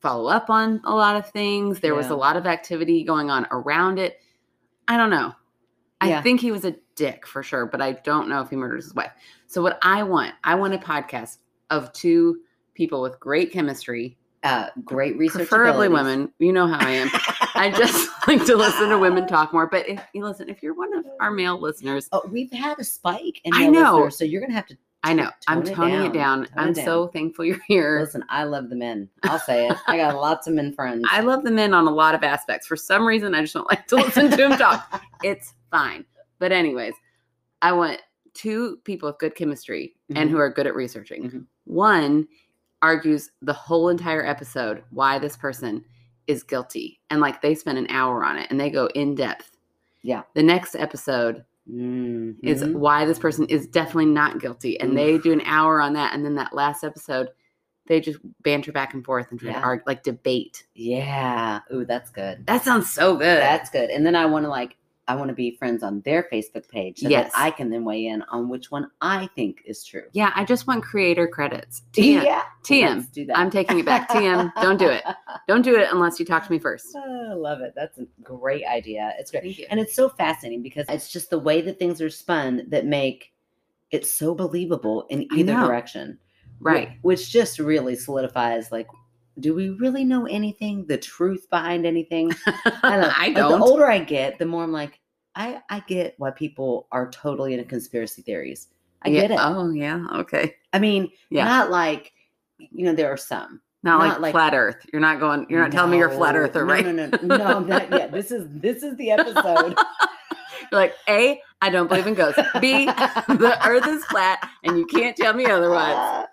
follow 0.00 0.28
up 0.28 0.50
on 0.50 0.80
a 0.84 0.94
lot 0.94 1.16
of 1.16 1.30
things. 1.30 1.78
There 1.80 1.94
was 1.94 2.08
a 2.08 2.16
lot 2.16 2.36
of 2.36 2.44
activity 2.46 3.04
going 3.04 3.30
on 3.30 3.46
around 3.52 3.98
it. 3.98 4.18
I 4.88 4.96
don't 4.96 5.10
know. 5.10 5.32
I 6.00 6.08
Yeah. 6.08 6.22
think 6.22 6.40
he 6.40 6.50
was 6.50 6.64
a 6.64 6.74
dick 6.96 7.24
for 7.26 7.42
sure, 7.44 7.66
but 7.66 7.80
I 7.80 7.92
don't 7.92 8.28
know 8.28 8.40
if 8.40 8.50
he 8.50 8.56
murdered 8.56 8.78
his 8.82 8.94
wife. 8.94 9.12
So 9.46 9.62
what 9.62 9.78
I 9.82 10.02
want, 10.02 10.34
I 10.42 10.56
want 10.56 10.74
a 10.74 10.78
podcast 10.78 11.38
of 11.70 11.92
two 11.92 12.40
people 12.74 13.00
with 13.00 13.20
great 13.20 13.52
chemistry, 13.52 14.18
uh, 14.42 14.66
great 14.84 15.16
research. 15.18 15.48
preferably 15.48 15.86
abilities. 15.86 16.04
women. 16.16 16.32
You 16.38 16.52
know 16.52 16.66
how 16.66 16.78
I 16.84 16.90
am. 16.90 17.10
I 17.54 17.70
just 17.76 18.08
like 18.26 18.44
to 18.46 18.56
listen 18.56 18.88
to 18.88 18.98
women 18.98 19.26
talk 19.26 19.52
more. 19.52 19.66
But 19.68 19.88
if 19.88 20.00
you 20.14 20.24
listen, 20.24 20.48
if 20.48 20.62
you're 20.62 20.74
one 20.74 20.92
of 20.96 21.04
our 21.20 21.30
male 21.30 21.60
listeners, 21.60 22.08
Oh, 22.12 22.22
we've 22.28 22.52
had 22.52 22.78
a 22.78 22.84
spike 22.84 23.40
in 23.44 23.52
I 23.54 23.68
know. 23.68 24.08
so 24.08 24.24
you're 24.24 24.40
gonna 24.40 24.54
have 24.54 24.66
to. 24.66 24.76
I 25.04 25.14
know 25.14 25.30
I'm 25.48 25.62
Tone 25.64 25.72
it 25.72 25.74
toning 25.74 25.94
it 26.06 26.12
down. 26.12 26.12
down. 26.12 26.46
Tone 26.46 26.58
I'm 26.58 26.72
down. 26.74 26.84
so 26.84 27.08
thankful 27.08 27.44
you're 27.44 27.58
here. 27.66 27.98
Listen, 28.00 28.24
I 28.28 28.44
love 28.44 28.70
the 28.70 28.76
men. 28.76 29.08
I'll 29.24 29.38
say 29.40 29.66
it. 29.66 29.76
I 29.88 29.96
got 29.96 30.14
lots 30.20 30.46
of 30.46 30.54
men 30.54 30.72
friends. 30.72 31.04
I 31.10 31.20
love 31.22 31.42
the 31.42 31.50
men 31.50 31.74
on 31.74 31.88
a 31.88 31.90
lot 31.90 32.14
of 32.14 32.22
aspects. 32.22 32.68
For 32.68 32.76
some 32.76 33.04
reason, 33.04 33.34
I 33.34 33.40
just 33.40 33.52
don't 33.54 33.68
like 33.68 33.86
to 33.88 33.96
listen 33.96 34.30
to 34.30 34.36
them 34.36 34.56
talk. 34.56 35.02
It's 35.24 35.54
fine. 35.72 36.04
But 36.38 36.52
anyways, 36.52 36.94
I 37.62 37.72
want 37.72 38.00
two 38.34 38.78
people 38.84 39.08
with 39.08 39.18
good 39.18 39.34
chemistry 39.34 39.94
and 40.14 40.28
Mhm. 40.28 40.32
who 40.32 40.38
are 40.38 40.50
good 40.50 40.66
at 40.68 40.74
researching. 40.76 41.30
Mhm. 41.30 41.46
One 41.64 42.28
argues 42.82 43.30
the 43.40 43.52
whole 43.52 43.88
entire 43.88 44.24
episode 44.26 44.82
why 44.90 45.18
this 45.18 45.36
person 45.36 45.84
is 46.26 46.42
guilty. 46.42 47.00
And 47.10 47.20
like 47.20 47.40
they 47.42 47.54
spend 47.54 47.78
an 47.78 47.86
hour 47.90 48.24
on 48.24 48.36
it 48.38 48.48
and 48.50 48.60
they 48.60 48.70
go 48.70 48.86
in 48.94 49.14
depth. 49.14 49.56
Yeah. 50.02 50.22
The 50.34 50.42
next 50.42 50.74
episode 50.74 51.44
Mhm. 51.70 52.36
is 52.42 52.64
why 52.64 53.04
this 53.04 53.18
person 53.20 53.46
is 53.46 53.66
definitely 53.68 54.06
not 54.06 54.40
guilty. 54.40 54.78
And 54.80 54.96
they 54.98 55.16
do 55.18 55.32
an 55.32 55.42
hour 55.44 55.80
on 55.80 55.92
that. 55.94 56.12
And 56.14 56.24
then 56.24 56.34
that 56.34 56.52
last 56.52 56.82
episode, 56.82 57.28
they 57.86 58.00
just 58.00 58.18
banter 58.42 58.72
back 58.72 58.94
and 58.94 59.04
forth 59.04 59.30
and 59.30 59.38
try 59.38 59.50
Yeah. 59.52 59.60
to 59.60 59.64
argue, 59.64 59.84
like 59.86 60.02
debate. 60.02 60.64
yeah. 60.74 61.60
Ooh, 61.72 61.84
that's 61.84 62.10
good. 62.10 62.46
That 62.46 62.62
sounds 62.62 62.90
so 62.90 63.14
good. 63.16 63.38
That's 63.40 63.70
good. 63.70 63.90
And 63.90 64.04
then 64.04 64.16
I 64.16 64.26
want 64.26 64.44
to 64.44 64.48
like 64.48 64.76
I 65.08 65.16
want 65.16 65.28
to 65.28 65.34
be 65.34 65.56
friends 65.56 65.82
on 65.82 66.00
their 66.02 66.28
Facebook 66.32 66.68
page 66.68 67.00
so 67.00 67.08
Yes. 67.08 67.32
that 67.32 67.38
I 67.40 67.50
can 67.50 67.70
then 67.70 67.84
weigh 67.84 68.06
in 68.06 68.22
on 68.30 68.48
which 68.48 68.70
one 68.70 68.88
I 69.00 69.28
think 69.34 69.62
is 69.64 69.84
true. 69.84 70.04
yeah, 70.12 70.30
I 70.36 70.44
just 70.44 70.66
want 70.68 70.84
creator 70.84 71.26
credits. 71.26 71.82
TM. 71.92 72.42
TM. 72.62 72.96
Let's 72.96 73.08
do 73.08 73.26
that. 73.26 73.36
I'm 73.36 73.50
taking 73.50 73.80
it 73.80 73.84
back. 73.84 74.08
TM, 74.08 74.52
don't 74.62 74.78
do 74.78 74.88
it. 74.88 75.02
Don't 75.48 75.62
do 75.62 75.74
it 75.76 75.88
unless 75.90 76.20
you 76.20 76.24
talk 76.24 76.44
to 76.46 76.52
me 76.52 76.58
first. 76.60 76.94
Oh, 76.96 77.28
I 77.32 77.34
love 77.34 77.60
it. 77.62 77.72
That's 77.74 77.98
a 77.98 78.06
great 78.22 78.64
idea. 78.64 79.12
It's 79.18 79.30
great. 79.32 79.42
Thank 79.42 79.58
you. 79.58 79.66
And 79.70 79.80
it's 79.80 79.94
so 79.94 80.08
fascinating 80.08 80.62
because 80.62 80.86
it's 80.88 81.10
just 81.10 81.30
the 81.30 81.38
way 81.38 81.60
that 81.62 81.78
things 81.80 82.00
are 82.00 82.08
spun 82.10 82.64
that 82.68 82.86
make 82.86 83.32
it 83.90 84.06
so 84.06 84.34
believable 84.36 85.06
in 85.10 85.26
either 85.34 85.54
direction. 85.54 86.18
Right. 86.60 86.90
Which 87.02 87.28
just 87.30 87.58
really 87.58 87.96
solidifies 87.96 88.70
like, 88.70 88.86
do 89.40 89.54
we 89.54 89.70
really 89.70 90.04
know 90.04 90.26
anything? 90.26 90.84
The 90.86 90.98
truth 90.98 91.48
behind 91.50 91.86
anything? 91.86 92.32
I 92.82 92.96
don't. 92.96 93.18
I 93.20 93.30
don't. 93.32 93.58
The 93.60 93.64
older 93.64 93.86
I 93.90 93.98
get, 93.98 94.38
the 94.38 94.46
more 94.46 94.62
I'm 94.64 94.72
like, 94.72 95.00
I 95.34 95.60
I 95.70 95.80
get 95.86 96.14
why 96.18 96.30
people 96.30 96.86
are 96.92 97.10
totally 97.10 97.54
into 97.54 97.64
conspiracy 97.64 98.22
theories. 98.22 98.68
I 99.02 99.08
Yeah. 99.08 99.22
get 99.22 99.30
it. 99.32 99.38
Oh, 99.40 99.70
yeah. 99.70 100.04
Okay. 100.14 100.56
I 100.72 100.78
mean, 100.78 101.10
Yeah. 101.30 101.44
not 101.44 101.70
like 101.70 102.12
you 102.58 102.84
know 102.84 102.94
there 102.94 103.10
are 103.10 103.16
some. 103.16 103.60
Not, 103.84 103.98
Not 103.98 104.08
like, 104.08 104.20
like- 104.20 104.32
flat 104.32 104.54
Earth. 104.54 104.86
You're 104.92 105.00
not 105.02 105.18
going, 105.18 105.44
you're 105.50 105.60
not 105.60 105.72
telling 105.72 105.90
me 105.90 105.98
you're 105.98 106.08
flat 106.08 106.34
No, 106.36 106.42
earther, 106.42 106.64
no, 106.64 106.72
right? 106.72 106.86
No, 106.86 106.92
no, 106.92 107.06
no, 107.22 107.36
no, 107.36 107.58
not 107.60 107.90
yet. 107.90 108.12
This 108.12 108.30
is 108.30 108.46
this 108.50 108.82
is 108.84 108.96
the 108.96 109.10
episode. 109.10 109.74
You're 110.70 110.80
like, 110.80 110.94
A, 111.08 111.42
I 111.60 111.68
don't 111.68 111.88
believe 111.88 112.06
in 112.06 112.14
ghosts. 112.14 112.40
B, 112.60 112.86
the 112.86 113.58
earth 113.66 113.86
is 113.88 114.04
flat 114.06 114.48
and 114.62 114.78
you 114.78 114.86
can't 114.86 115.14
tell 115.16 115.34
me 115.34 115.44
otherwise. 115.46 116.26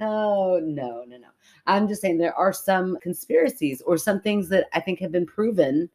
oh 0.00 0.60
no, 0.62 1.04
no, 1.06 1.16
no. 1.16 1.28
I'm 1.66 1.88
just 1.88 2.00
saying 2.00 2.18
there 2.18 2.34
are 2.34 2.52
some 2.52 2.96
conspiracies 3.02 3.82
or 3.82 3.96
some 3.96 4.20
things 4.20 4.48
that 4.50 4.66
I 4.72 4.80
think 4.80 5.00
have 5.00 5.12
been 5.12 5.26
proven 5.26 5.88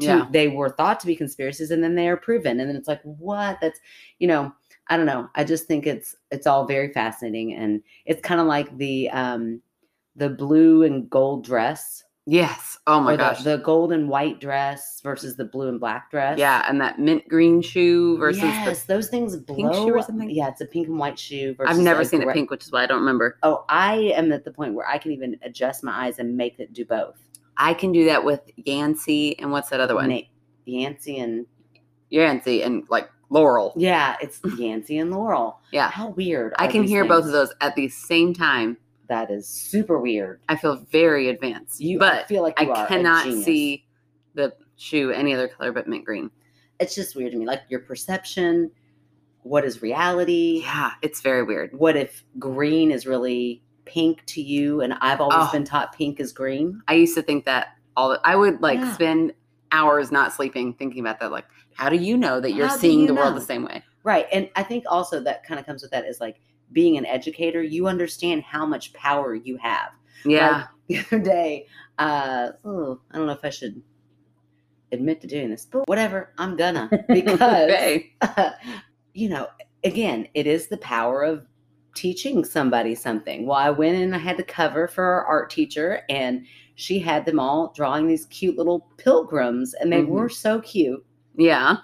to 0.00 0.06
Yeah. 0.06 0.26
they 0.30 0.48
were 0.48 0.70
thought 0.70 1.00
to 1.00 1.06
be 1.06 1.14
conspiracies 1.16 1.70
and 1.70 1.82
then 1.84 1.94
they 1.94 2.08
are 2.08 2.16
proven. 2.16 2.60
And 2.60 2.68
then 2.68 2.76
it's 2.76 2.88
like, 2.88 3.02
what? 3.02 3.58
That's 3.60 3.78
you 4.18 4.26
know, 4.28 4.52
I 4.88 4.96
don't 4.96 5.06
know. 5.06 5.28
I 5.34 5.44
just 5.44 5.66
think 5.66 5.86
it's 5.86 6.14
it's 6.30 6.46
all 6.46 6.66
very 6.66 6.92
fascinating 6.92 7.54
and 7.54 7.82
it's 8.06 8.22
kind 8.22 8.40
of 8.40 8.46
like 8.46 8.76
the 8.78 9.10
um 9.10 9.60
the 10.16 10.28
blue 10.30 10.82
and 10.82 11.08
gold 11.10 11.44
dress. 11.44 12.02
Yes. 12.26 12.78
Oh 12.86 13.00
my 13.00 13.14
or 13.14 13.16
the, 13.16 13.22
gosh. 13.22 13.42
The 13.42 13.56
gold 13.58 13.92
and 13.92 14.08
white 14.08 14.40
dress 14.40 15.00
versus 15.02 15.36
the 15.36 15.44
blue 15.44 15.68
and 15.68 15.80
black 15.80 16.10
dress. 16.10 16.38
yeah. 16.38 16.64
And 16.68 16.80
that 16.80 16.98
mint 16.98 17.28
green 17.28 17.62
shoe 17.62 18.16
versus 18.18 18.42
yes, 18.42 18.84
those 18.84 19.08
things 19.08 19.36
blow. 19.36 19.56
pink 19.56 19.74
shoe 19.74 19.94
or 19.94 20.02
something? 20.02 20.30
Yeah, 20.30 20.48
it's 20.48 20.60
a 20.60 20.66
pink 20.66 20.86
and 20.88 20.98
white 20.98 21.18
shoe. 21.18 21.54
Versus 21.54 21.76
I've 21.76 21.82
never 21.82 22.02
a 22.02 22.04
seen 22.04 22.22
it 22.22 22.32
pink, 22.32 22.50
which 22.50 22.64
is 22.64 22.70
why 22.72 22.84
I 22.84 22.86
don't 22.86 23.00
remember. 23.00 23.38
Oh, 23.42 23.64
I 23.68 24.12
am 24.14 24.32
at 24.32 24.44
the 24.44 24.52
point 24.52 24.74
where 24.74 24.86
I 24.86 24.98
can 24.98 25.10
even 25.12 25.36
adjust 25.42 25.82
my 25.82 26.06
eyes 26.06 26.18
and 26.18 26.36
make 26.36 26.58
it 26.60 26.72
do 26.72 26.84
both. 26.84 27.16
I 27.56 27.74
can 27.74 27.92
do 27.92 28.04
that 28.06 28.24
with 28.24 28.40
Yanny 28.56 29.34
and 29.38 29.50
what's 29.50 29.70
that 29.70 29.80
other 29.80 29.94
one? 29.94 30.08
Na- 30.08 30.20
Yanny 30.66 31.22
and 31.22 31.46
Yanny 32.12 32.64
and 32.64 32.84
like 32.88 33.10
Laurel. 33.30 33.72
yeah, 33.76 34.16
it's 34.20 34.38
Yanny 34.40 35.00
and 35.00 35.10
Laurel. 35.10 35.58
Yeah. 35.72 35.90
How 35.90 36.10
weird! 36.10 36.54
I 36.58 36.68
can 36.68 36.82
these 36.82 36.90
hear 36.90 37.04
both 37.04 37.24
of 37.24 37.32
those 37.32 37.52
at 37.60 37.74
the 37.74 37.88
same 37.88 38.32
time. 38.32 38.76
That 39.12 39.30
is 39.30 39.46
super 39.46 39.98
weird. 39.98 40.40
I 40.48 40.56
feel 40.56 40.86
very 40.90 41.28
advanced. 41.28 41.82
You 41.82 41.98
I 41.98 42.00
but 42.00 42.28
feel 42.28 42.42
like 42.42 42.58
I 42.58 42.86
cannot 42.86 43.24
see 43.24 43.84
the 44.32 44.54
shoe 44.76 45.10
any 45.10 45.34
other 45.34 45.48
color 45.48 45.70
but 45.70 45.86
mint 45.86 46.06
green. 46.06 46.30
It's 46.80 46.94
just 46.94 47.14
weird 47.14 47.32
to 47.32 47.36
me. 47.38 47.44
Like 47.44 47.60
your 47.68 47.80
perception. 47.80 48.70
What 49.42 49.66
is 49.66 49.82
reality? 49.82 50.62
Yeah, 50.64 50.92
it's 51.02 51.20
very 51.20 51.42
weird. 51.42 51.78
What 51.78 51.94
if 51.94 52.24
green 52.38 52.90
is 52.90 53.06
really 53.06 53.62
pink 53.84 54.24
to 54.28 54.40
you? 54.40 54.80
And 54.80 54.94
I've 55.02 55.20
always 55.20 55.46
Oh. 55.46 55.52
been 55.52 55.64
taught 55.64 55.92
pink 55.94 56.18
is 56.18 56.32
green. 56.32 56.80
I 56.88 56.94
used 56.94 57.14
to 57.16 57.22
think 57.22 57.44
that 57.44 57.76
all 57.98 58.08
the, 58.08 58.20
I 58.24 58.34
would 58.34 58.62
like 58.62 58.78
Yeah. 58.78 58.94
spend 58.94 59.34
hours 59.72 60.10
not 60.10 60.32
sleeping 60.32 60.72
thinking 60.72 61.00
about 61.00 61.20
that. 61.20 61.30
Like, 61.30 61.44
how 61.74 61.90
do 61.90 61.96
you 61.96 62.16
know 62.16 62.40
that 62.40 62.52
you're 62.52 62.68
How 62.68 62.76
seeing 62.78 63.00
you 63.00 63.08
the 63.08 63.14
world 63.14 63.36
the 63.36 63.42
same 63.42 63.64
way? 63.64 63.82
Right. 64.04 64.26
And 64.32 64.48
I 64.56 64.62
think 64.62 64.84
also 64.88 65.20
that 65.20 65.44
kind 65.44 65.60
of 65.60 65.66
comes 65.66 65.82
with 65.82 65.90
that 65.90 66.06
is 66.06 66.18
like 66.18 66.40
being 66.72 66.96
an 66.96 67.06
educator, 67.06 67.62
you 67.62 67.86
understand 67.86 68.42
how 68.42 68.66
much 68.66 68.92
power 68.92 69.34
you 69.34 69.56
have. 69.58 69.90
Yeah. 70.24 70.66
the 70.88 70.98
other 70.98 71.18
day, 71.18 71.66
uh, 71.98 72.50
oh, 72.64 73.00
I 73.10 73.18
don't 73.18 73.26
know 73.26 73.32
if 73.32 73.44
I 73.44 73.50
should 73.50 73.82
admit 74.92 75.20
to 75.22 75.26
doing 75.26 75.50
this, 75.50 75.66
but 75.70 75.88
whatever, 75.88 76.32
I'm 76.38 76.56
gonna 76.56 76.90
because 77.08 77.40
okay. 77.40 78.12
you 79.14 79.28
know, 79.28 79.48
again, 79.84 80.28
it 80.34 80.46
is 80.46 80.68
the 80.68 80.76
power 80.78 81.22
of 81.22 81.46
teaching 81.94 82.44
somebody 82.44 82.94
something. 82.94 83.46
Well, 83.46 83.58
I 83.58 83.70
went 83.70 83.96
and 83.96 84.14
I 84.14 84.18
had 84.18 84.36
to 84.38 84.42
cover 84.42 84.88
for 84.88 85.04
our 85.04 85.24
art 85.24 85.50
teacher, 85.50 86.02
and 86.08 86.46
she 86.74 86.98
had 86.98 87.26
them 87.26 87.38
all 87.38 87.72
drawing 87.76 88.06
these 88.06 88.26
cute 88.26 88.56
little 88.56 88.88
pilgrims, 88.96 89.74
and 89.74 89.92
they 89.92 90.02
Mhm. 90.02 90.08
were 90.08 90.28
so 90.28 90.60
cute. 90.60 91.04
Yeah. 91.36 91.76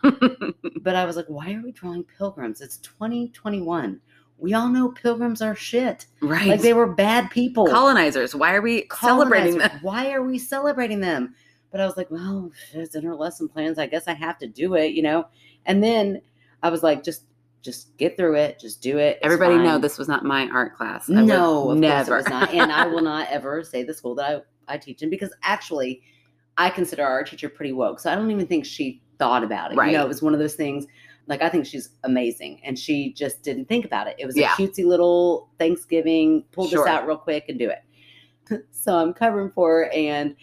But 0.82 0.96
I 0.96 1.04
was 1.04 1.16
like, 1.16 1.26
why 1.26 1.54
are 1.54 1.62
we 1.62 1.72
drawing 1.72 2.04
pilgrims? 2.04 2.60
It's 2.60 2.78
2021. 2.78 4.00
We 4.38 4.54
all 4.54 4.68
know 4.68 4.90
pilgrims 4.90 5.42
are 5.42 5.54
shit. 5.54 6.06
right. 6.22 6.46
Like 6.46 6.60
they 6.62 6.72
were 6.74 6.86
bad 6.86 7.30
people. 7.30 7.66
colonizers. 7.66 8.34
Why 8.34 8.54
are 8.54 8.62
we 8.62 8.86
celebrating 9.00 9.58
them? 9.58 9.70
Why 9.82 10.12
are 10.12 10.22
we 10.22 10.38
celebrating 10.38 11.00
them? 11.00 11.34
But 11.70 11.80
I 11.80 11.86
was 11.86 11.96
like, 11.96 12.10
well, 12.10 12.50
it's 12.72 12.94
in 12.94 13.02
her 13.04 13.14
lesson 13.14 13.48
plans. 13.48 13.78
I 13.78 13.86
guess 13.86 14.08
I 14.08 14.14
have 14.14 14.38
to 14.38 14.46
do 14.46 14.74
it, 14.74 14.92
you 14.92 15.02
know. 15.02 15.26
And 15.66 15.82
then 15.82 16.22
I 16.62 16.70
was 16.70 16.82
like, 16.82 17.02
just, 17.04 17.24
just 17.62 17.94
get 17.98 18.16
through 18.16 18.36
it. 18.36 18.58
Just 18.58 18.80
do 18.80 18.96
it. 18.98 19.16
It's 19.16 19.24
Everybody 19.26 19.56
know 19.58 19.78
this 19.78 19.98
was 19.98 20.08
not 20.08 20.24
my 20.24 20.48
art 20.48 20.74
class. 20.76 21.10
I 21.10 21.14
No, 21.14 21.70
of 21.70 21.78
never. 21.78 22.14
it 22.14 22.16
was 22.18 22.28
not. 22.28 22.54
And 22.54 22.72
I 22.72 22.86
will 22.86 23.02
not 23.02 23.28
ever 23.30 23.62
say 23.64 23.82
the 23.82 23.92
school 23.92 24.14
that 24.14 24.44
I, 24.68 24.74
I 24.74 24.78
teach 24.78 25.02
in 25.02 25.10
because 25.10 25.34
actually, 25.42 26.00
I 26.56 26.70
consider 26.70 27.04
our 27.04 27.22
teacher 27.22 27.48
pretty 27.48 27.72
woke. 27.72 28.00
So 28.00 28.10
I 28.10 28.14
don't 28.14 28.30
even 28.30 28.46
think 28.46 28.64
she 28.64 29.02
thought 29.18 29.44
about 29.44 29.70
it. 29.72 29.74
You 29.74 29.80
Right. 29.80 29.92
know, 29.92 30.04
it 30.04 30.08
was 30.08 30.22
one 30.22 30.32
of 30.32 30.40
those 30.40 30.54
things. 30.54 30.86
Like 31.28 31.42
I 31.42 31.48
think 31.48 31.66
she's 31.66 31.90
amazing, 32.04 32.60
and 32.64 32.78
she 32.78 33.12
just 33.12 33.42
didn't 33.42 33.66
think 33.66 33.84
about 33.84 34.06
it. 34.08 34.16
It 34.18 34.26
was 34.26 34.36
Yeah. 34.36 34.54
a 34.54 34.56
cutesy 34.56 34.84
little 34.84 35.50
Thanksgiving. 35.58 36.44
Pull 36.52 36.68
Sure. 36.68 36.84
this 36.84 36.88
out 36.88 37.06
real 37.06 37.18
quick 37.18 37.44
and 37.48 37.58
do 37.58 37.70
it. 37.70 38.64
so 38.70 38.96
I'm 38.96 39.12
covering 39.12 39.50
for 39.50 39.70
her, 39.84 39.90
and 39.90 40.34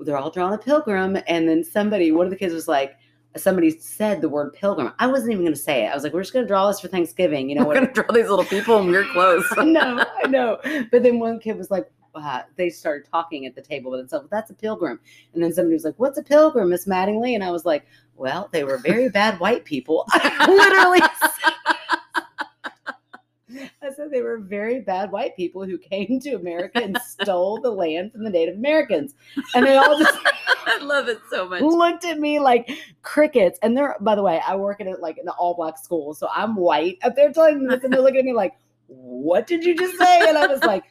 they're 0.00 0.16
all 0.16 0.30
drawing 0.30 0.54
a 0.54 0.58
pilgrim. 0.58 1.18
And 1.26 1.48
then 1.48 1.64
somebody, 1.64 2.12
one 2.12 2.26
of 2.26 2.30
the 2.30 2.36
kids 2.36 2.54
was 2.54 2.68
like, 2.68 2.94
somebody 3.36 3.70
said 3.70 4.20
the 4.20 4.28
word 4.28 4.52
pilgrim. 4.52 4.92
I 4.98 5.06
wasn't 5.08 5.32
even 5.32 5.44
going 5.44 5.54
to 5.54 5.60
say 5.60 5.84
it. 5.84 5.88
I 5.88 5.94
was 5.94 6.04
like, 6.04 6.12
we're 6.12 6.22
just 6.22 6.32
going 6.32 6.44
to 6.44 6.48
draw 6.48 6.68
this 6.68 6.78
for 6.80 6.88
Thanksgiving. 6.88 7.48
You 7.48 7.56
know, 7.56 7.64
We're 7.64 7.74
gonna 7.74 7.92
draw 7.92 8.06
these 8.12 8.28
little 8.28 8.44
people 8.44 8.78
in 8.78 8.86
weird 8.88 9.06
clothes. 9.08 9.44
I 9.56 9.64
know, 9.64 10.04
I 10.22 10.28
know. 10.28 10.58
But 10.92 11.02
then 11.02 11.18
one 11.18 11.40
kid 11.40 11.56
was 11.58 11.70
like, 11.70 11.90
uh, 12.14 12.42
they 12.56 12.70
started 12.70 13.08
talking 13.10 13.46
at 13.46 13.54
the 13.54 13.62
table 13.62 13.90
with 13.90 14.00
themselves. 14.00 14.28
That's 14.30 14.50
a 14.50 14.54
pilgrim. 14.54 15.00
And 15.32 15.42
then 15.42 15.52
somebody 15.52 15.74
was 15.74 15.84
like, 15.84 15.98
"What's 15.98 16.18
a 16.18 16.22
pilgrim, 16.22 16.70
Miss 16.70 16.86
Mattingly?" 16.86 17.34
And 17.34 17.44
I 17.44 17.50
was 17.50 17.64
like, 17.64 17.86
"Well, 18.16 18.48
they 18.52 18.64
were 18.64 18.78
very 18.78 19.08
bad 19.08 19.40
white 19.40 19.64
people." 19.64 20.06
Literally. 20.48 21.00
I 23.82 23.90
said 23.94 24.10
they 24.10 24.22
were 24.22 24.38
very 24.38 24.80
bad 24.80 25.12
white 25.12 25.36
people 25.36 25.64
who 25.64 25.78
came 25.78 26.18
to 26.20 26.32
America 26.32 26.82
and 26.82 26.98
stole 27.06 27.60
the 27.60 27.70
land 27.70 28.12
from 28.12 28.24
the 28.24 28.30
Native 28.30 28.56
Americans, 28.56 29.14
and 29.54 29.64
they 29.66 29.76
all 29.76 29.98
just 29.98 30.18
I 30.66 30.78
love 30.82 31.08
it 31.08 31.20
so 31.30 31.48
much. 31.48 31.60
looked 31.60 32.04
at 32.04 32.18
me 32.18 32.40
like 32.40 32.70
crickets. 33.02 33.58
And 33.62 33.76
they're, 33.76 33.96
by 34.00 34.14
the 34.14 34.22
way, 34.22 34.40
I 34.46 34.56
work 34.56 34.80
at 34.80 35.00
like 35.00 35.18
an 35.18 35.28
all 35.28 35.54
black 35.54 35.78
school, 35.78 36.14
so 36.14 36.28
I'm 36.34 36.56
white. 36.56 36.98
Up 37.02 37.14
there 37.14 37.32
telling 37.32 37.58
them 37.58 37.68
this, 37.68 37.84
and 37.84 37.92
they're 37.92 38.00
looking 38.00 38.20
at 38.20 38.24
me 38.24 38.32
like, 38.32 38.54
"What 38.86 39.46
did 39.46 39.64
you 39.64 39.76
just 39.76 39.98
say?" 39.98 40.28
And 40.28 40.38
I 40.38 40.46
was 40.46 40.62
like, 40.64 40.84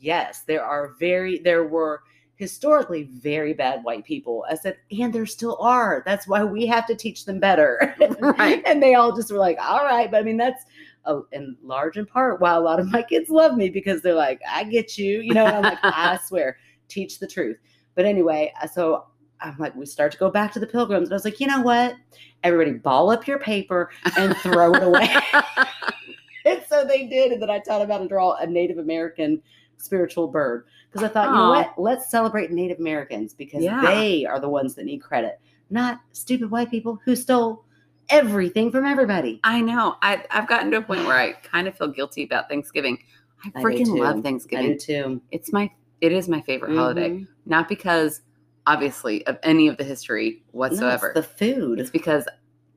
"Yes, 0.00 0.42
there 0.42 0.64
are 0.64 0.94
very, 0.98 1.38
there 1.38 1.64
were 1.64 2.02
historically 2.36 3.04
very 3.04 3.52
bad 3.52 3.84
white 3.84 4.04
people." 4.04 4.44
I 4.50 4.54
said, 4.54 4.76
"And 4.90 5.12
there 5.12 5.26
still 5.26 5.56
are. 5.60 6.02
That's 6.06 6.26
why 6.26 6.44
we 6.44 6.66
have 6.66 6.86
to 6.86 6.94
teach 6.94 7.24
them 7.24 7.40
better." 7.40 7.94
Right. 8.20 8.62
and 8.66 8.82
they 8.82 8.94
all 8.94 9.14
just 9.14 9.30
were 9.30 9.38
like, 9.38 9.58
"All 9.60 9.84
right," 9.84 10.10
but 10.10 10.20
I 10.20 10.22
mean, 10.22 10.36
that's. 10.36 10.64
Uh, 11.04 11.20
in 11.32 11.56
large 11.62 11.96
in 11.96 12.04
part 12.04 12.38
why 12.38 12.52
a 12.52 12.60
lot 12.60 12.78
of 12.78 12.90
my 12.90 13.02
kids 13.02 13.30
love 13.30 13.56
me 13.56 13.70
because 13.70 14.02
they're 14.02 14.12
like, 14.12 14.42
I 14.46 14.64
get 14.64 14.98
you, 14.98 15.20
you 15.20 15.32
know, 15.32 15.46
and 15.46 15.56
I'm 15.56 15.62
like, 15.62 15.78
I 15.82 16.18
swear, 16.26 16.58
teach 16.88 17.18
the 17.18 17.26
truth. 17.26 17.56
But 17.94 18.04
anyway, 18.04 18.52
uh, 18.62 18.66
so 18.66 19.06
I'm 19.40 19.56
like, 19.58 19.74
we 19.74 19.86
start 19.86 20.12
to 20.12 20.18
go 20.18 20.30
back 20.30 20.52
to 20.52 20.60
the 20.60 20.66
pilgrims. 20.66 21.08
And 21.08 21.12
I 21.12 21.16
was 21.16 21.24
like, 21.24 21.40
you 21.40 21.46
know 21.46 21.60
what? 21.60 21.96
Everybody 22.42 22.72
ball 22.72 23.10
up 23.10 23.26
your 23.26 23.38
paper 23.38 23.90
and 24.16 24.36
throw 24.38 24.72
it 24.74 24.82
away. 24.82 25.08
and 26.44 26.62
so 26.68 26.84
they 26.84 27.06
did. 27.06 27.32
And 27.32 27.42
then 27.42 27.50
I 27.50 27.58
taught 27.58 27.80
them 27.80 27.90
how 27.90 27.98
to 27.98 28.08
draw 28.08 28.34
a 28.34 28.46
Native 28.46 28.78
American 28.78 29.42
spiritual 29.78 30.28
bird. 30.28 30.66
Because 30.90 31.04
I 31.08 31.12
thought, 31.12 31.28
you 31.28 31.34
know 31.34 31.50
what? 31.50 31.74
Let's 31.78 32.10
celebrate 32.10 32.50
Native 32.50 32.78
Americans 32.78 33.34
because 33.34 33.62
Yeah. 33.62 33.80
they 33.82 34.24
are 34.24 34.40
the 34.40 34.48
ones 34.48 34.74
that 34.74 34.84
need 34.84 34.98
credit, 34.98 35.38
not 35.70 36.00
stupid 36.12 36.50
white 36.50 36.70
people 36.70 37.00
who 37.04 37.14
stole 37.16 37.64
everything 38.10 38.70
from 38.70 38.86
everybody. 38.86 39.40
I 39.44 39.60
know. 39.60 39.96
I 40.02 40.24
I've 40.30 40.48
gotten 40.48 40.70
to 40.70 40.78
a 40.78 40.82
point 40.82 41.04
where 41.06 41.16
I 41.18 41.32
kind 41.32 41.68
of 41.68 41.76
feel 41.76 41.88
guilty 41.88 42.24
about 42.24 42.48
Thanksgiving. 42.48 42.98
I 43.44 43.50
I 43.56 43.62
freaking 43.62 43.98
love 43.98 44.12
I 44.14 44.16
do 44.16 44.22
Thanksgiving. 44.22 44.78
too. 44.78 45.20
It's 45.30 45.52
my 45.52 45.70
it 46.00 46.12
is 46.12 46.28
my 46.28 46.40
favorite 46.40 46.74
holiday. 46.76 47.10
Mhm. 47.10 47.28
Not 47.46 47.68
because 47.68 48.22
obviously 48.66 49.26
of 49.26 49.38
any 49.42 49.68
of 49.68 49.76
the 49.76 49.84
history 49.84 50.42
No, 50.52 50.58
whatsoever. 50.60 51.08
it's 51.10 51.14
the 51.14 51.22
food. 51.22 51.80
it's 51.80 51.90
because 51.90 52.26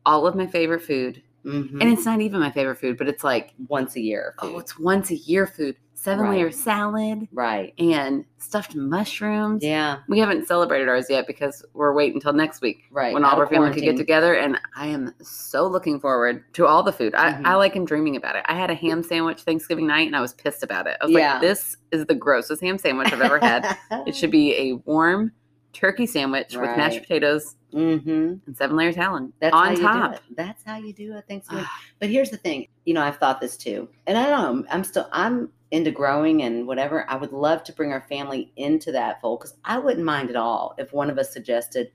all 0.05 0.25
of 0.27 0.35
my 0.35 0.47
favorite 0.47 0.81
food, 0.81 1.21
Mhm. 1.45 1.79
and 1.81 1.83
it's 1.83 2.05
not 2.05 2.19
even 2.21 2.39
my 2.39 2.51
favorite 2.51 2.77
food, 2.77 2.97
but 2.97 3.07
it's 3.07 3.23
like 3.23 3.53
once 3.67 3.95
a 3.95 4.01
year. 4.01 4.33
oh, 4.39 4.57
it's 4.59 4.77
once 4.79 5.11
a 5.11 5.15
year 5.15 5.45
food. 5.47 5.75
Seven 6.01 6.25
Right. 6.25 6.31
layer 6.37 6.51
salad 6.51 7.27
right. 7.31 7.75
and 7.77 8.25
stuffed 8.39 8.75
mushrooms. 8.75 9.63
Yeah. 9.63 9.97
We 10.07 10.17
haven't 10.17 10.47
celebrated 10.47 10.89
ours 10.89 11.05
yet 11.11 11.27
because 11.27 11.63
we're 11.73 11.93
waiting 11.93 12.15
until 12.15 12.33
next 12.33 12.59
week 12.59 12.85
Right. 12.89 13.13
when 13.13 13.23
all 13.23 13.37
our 13.39 13.45
family 13.45 13.71
can 13.71 13.83
get 13.83 13.97
together. 13.97 14.33
And 14.33 14.57
I 14.75 14.87
am 14.87 15.13
so 15.21 15.67
looking 15.67 15.99
forward 15.99 16.43
to 16.53 16.65
all 16.65 16.81
the 16.81 16.91
food. 16.91 17.13
I, 17.13 17.33
Mhm. 17.33 17.45
I 17.45 17.53
like 17.53 17.75
and 17.75 17.85
dreaming 17.85 18.15
about 18.15 18.35
it. 18.35 18.43
I 18.47 18.55
had 18.55 18.71
a 18.71 18.73
ham 18.73 19.03
sandwich 19.03 19.41
Thanksgiving 19.43 19.85
night 19.85 20.07
and 20.07 20.15
I 20.15 20.21
was 20.21 20.33
pissed 20.33 20.63
about 20.63 20.87
it. 20.87 20.97
I 21.01 21.05
was 21.05 21.13
Yeah. 21.13 21.33
like, 21.33 21.41
this 21.41 21.77
is 21.91 22.07
the 22.07 22.15
grossest 22.15 22.63
ham 22.63 22.79
sandwich 22.79 23.13
I've 23.13 23.21
ever 23.21 23.37
had. 23.37 23.77
it 24.07 24.15
should 24.15 24.31
be 24.31 24.55
a 24.55 24.73
warm 24.85 25.31
turkey 25.71 26.07
sandwich 26.07 26.55
with 26.57 26.75
mashed 26.77 27.01
potatoes 27.03 27.55
Mm-hmm. 27.73 28.33
and 28.45 28.57
seven 28.57 28.75
layer 28.75 28.91
salad 28.91 29.31
That's 29.39 29.53
how 29.55 29.63
on 29.63 29.75
you 29.75 29.81
top. 29.81 30.11
do 30.11 30.15
it. 30.17 30.21
That's 30.35 30.63
how 30.63 30.77
you 30.77 30.93
do 30.93 31.15
it. 31.15 31.25
Thanksgiving. 31.27 31.65
but 31.99 32.09
here's 32.09 32.29
the 32.29 32.37
thing. 32.37 32.67
You 32.85 32.93
know, 32.93 33.01
I've 33.01 33.17
thought 33.17 33.39
this 33.41 33.57
too, 33.57 33.87
and 34.07 34.17
I 34.17 34.27
don't 34.29 34.61
know. 34.61 34.67
I'm 34.71 34.83
still. 34.83 35.07
I'm 35.11 35.49
into 35.71 35.89
growing 35.91 36.43
and 36.43 36.67
whatever. 36.67 37.05
I 37.09 37.15
would 37.15 37.31
love 37.31 37.63
to 37.63 37.73
bring 37.73 37.91
our 37.93 38.01
family 38.01 38.51
into 38.57 38.91
that 38.91 39.21
fold 39.21 39.39
because 39.39 39.55
I 39.63 39.77
wouldn't 39.77 40.05
mind 40.05 40.29
at 40.29 40.35
all 40.35 40.75
if 40.77 40.91
one 40.91 41.09
of 41.09 41.17
us 41.17 41.31
suggested, 41.31 41.91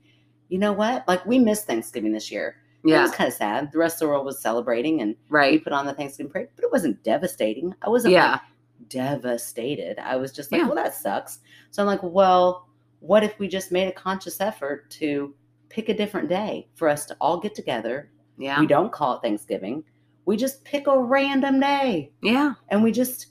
you 0.49 0.57
know 0.57 0.73
what? 0.73 1.07
Like 1.07 1.23
we 1.27 1.37
missed 1.37 1.67
Thanksgiving 1.67 2.11
this 2.11 2.31
year. 2.31 2.55
Yeah. 2.83 2.95
It 2.95 2.97
yeah, 2.97 3.01
was 3.03 3.11
kind 3.11 3.27
of 3.27 3.33
sad. 3.35 3.71
The 3.71 3.77
rest 3.77 3.95
of 3.97 3.99
the 4.01 4.07
world 4.07 4.25
was 4.25 4.41
celebrating 4.41 5.01
and 5.01 5.15
right. 5.29 5.51
we 5.51 5.59
put 5.59 5.73
on 5.73 5.85
the 5.85 5.93
Thanksgiving 5.93 6.31
parade, 6.31 6.47
but 6.55 6.63
it 6.65 6.71
wasn't 6.71 7.03
devastating. 7.03 7.73
I 7.83 7.89
wasn't 7.89 8.13
Yeah, 8.13 8.31
like 8.31 8.41
devastated. 8.89 9.99
I 9.99 10.15
was 10.15 10.31
just 10.31 10.51
like, 10.51 10.59
Yeah. 10.61 10.65
well, 10.67 10.75
that 10.75 10.95
sucks. 10.95 11.39
So 11.71 11.81
I'm 11.83 11.87
like, 11.87 12.01
well, 12.01 12.67
what 12.99 13.23
if 13.23 13.37
we 13.39 13.47
just 13.47 13.71
made 13.71 13.87
a 13.87 13.91
conscious 13.91 14.41
effort 14.41 14.89
to 14.91 15.33
pick 15.69 15.89
a 15.89 15.93
different 15.93 16.29
day 16.29 16.67
for 16.75 16.87
us 16.89 17.05
to 17.07 17.17
all 17.19 17.39
get 17.39 17.55
together? 17.55 18.11
yeah, 18.37 18.59
We 18.59 18.67
don't 18.67 18.91
call 18.91 19.17
it 19.17 19.21
Thanksgiving. 19.21 19.83
We 20.25 20.37
just 20.37 20.63
pick 20.63 20.87
a 20.87 20.99
random 20.99 21.59
day 21.59 22.11
yeah. 22.21 22.53
and 22.69 22.83
we 22.83 22.91
just 22.91 23.27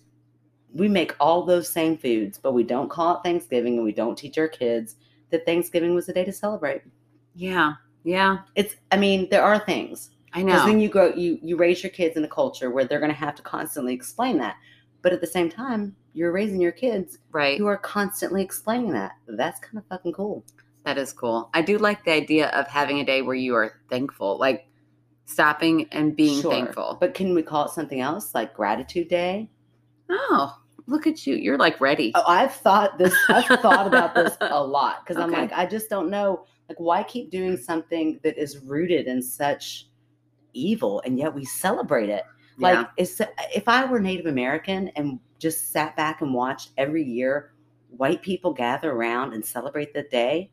we 0.74 0.88
make 0.88 1.14
all 1.20 1.44
those 1.44 1.68
same 1.72 1.96
foods, 1.96 2.38
but 2.38 2.52
we 2.52 2.62
don't 2.62 2.90
call 2.90 3.16
it 3.16 3.22
Thanksgiving 3.22 3.76
and 3.76 3.84
we 3.84 3.92
don't 3.92 4.16
teach 4.16 4.36
our 4.38 4.48
kids 4.48 4.96
that 5.30 5.46
Thanksgiving 5.46 5.94
was 5.94 6.08
a 6.08 6.12
day 6.12 6.24
to 6.24 6.32
celebrate. 6.32 6.82
Yeah, 7.34 7.74
yeah. 8.04 8.38
It's 8.54 8.76
I 8.92 8.96
mean, 8.96 9.28
there 9.30 9.42
are 9.42 9.58
things. 9.58 10.10
I 10.32 10.42
Because 10.42 10.60
know. 10.60 10.66
then 10.66 10.80
you 10.80 10.88
grow 10.88 11.14
you 11.14 11.38
you 11.42 11.56
raise 11.56 11.82
your 11.82 11.90
kids 11.90 12.16
in 12.16 12.24
a 12.24 12.28
culture 12.28 12.70
where 12.70 12.84
they're 12.84 13.00
gonna 13.00 13.12
have 13.12 13.34
to 13.36 13.42
constantly 13.42 13.94
explain 13.94 14.38
that. 14.38 14.56
But 15.02 15.12
at 15.12 15.20
the 15.20 15.26
same 15.26 15.48
time, 15.50 15.94
you're 16.14 16.32
raising 16.32 16.60
your 16.60 16.72
kids 16.72 17.18
right. 17.30 17.58
who 17.58 17.66
are 17.66 17.76
constantly 17.76 18.42
explaining 18.42 18.92
that. 18.92 19.12
That's 19.28 19.60
kind 19.60 19.78
of 19.78 19.86
fucking 19.86 20.12
cool. 20.14 20.44
That 20.86 20.98
is 20.98 21.12
cool. 21.12 21.50
I 21.52 21.62
do 21.62 21.78
like 21.78 22.04
the 22.04 22.12
idea 22.12 22.46
of 22.50 22.68
having 22.68 23.00
a 23.00 23.04
day 23.04 23.20
where 23.20 23.34
you 23.34 23.56
are 23.56 23.80
thankful, 23.90 24.38
like 24.38 24.68
stopping 25.24 25.88
and 25.90 26.14
being 26.14 26.40
Sure. 26.40 26.52
thankful. 26.52 26.96
But 27.00 27.12
can 27.12 27.34
we 27.34 27.42
call 27.42 27.66
it 27.66 27.72
something 27.72 28.00
else, 28.00 28.34
like 28.34 28.54
gratitude 28.54 29.08
day? 29.08 29.50
oh, 30.08 30.56
look 30.86 31.08
at 31.08 31.26
you. 31.26 31.34
You're 31.34 31.58
like 31.58 31.80
ready. 31.80 32.12
Oh, 32.14 32.22
I've 32.28 32.54
thought 32.54 32.96
this. 32.98 33.12
I've 33.28 33.60
thought 33.60 33.88
about 33.88 34.14
this 34.14 34.36
a 34.40 34.62
lot 34.64 35.04
because 35.04 35.20
I'm 35.20 35.32
like, 35.32 35.52
I 35.52 35.66
just 35.66 35.90
don't 35.90 36.08
know. 36.08 36.44
Like, 36.68 36.78
why 36.78 37.02
keep 37.02 37.32
doing 37.32 37.56
something 37.56 38.20
that 38.22 38.38
is 38.38 38.58
rooted 38.58 39.08
in 39.08 39.20
such 39.20 39.88
evil, 40.52 41.02
and 41.04 41.18
yet 41.18 41.34
we 41.34 41.44
celebrate 41.44 42.08
it? 42.08 42.22
Like, 42.58 42.74
yeah. 42.76 42.86
it's, 42.96 43.20
if 43.54 43.68
I 43.68 43.84
were 43.84 43.98
Native 43.98 44.26
American 44.26 44.88
and 44.94 45.18
just 45.40 45.72
sat 45.72 45.96
back 45.96 46.22
and 46.22 46.32
watched 46.32 46.70
every 46.78 47.02
year 47.02 47.52
white 47.90 48.22
people 48.22 48.52
gather 48.52 48.92
around 48.92 49.32
and 49.32 49.44
celebrate 49.44 49.92
the 49.92 50.04
day, 50.04 50.50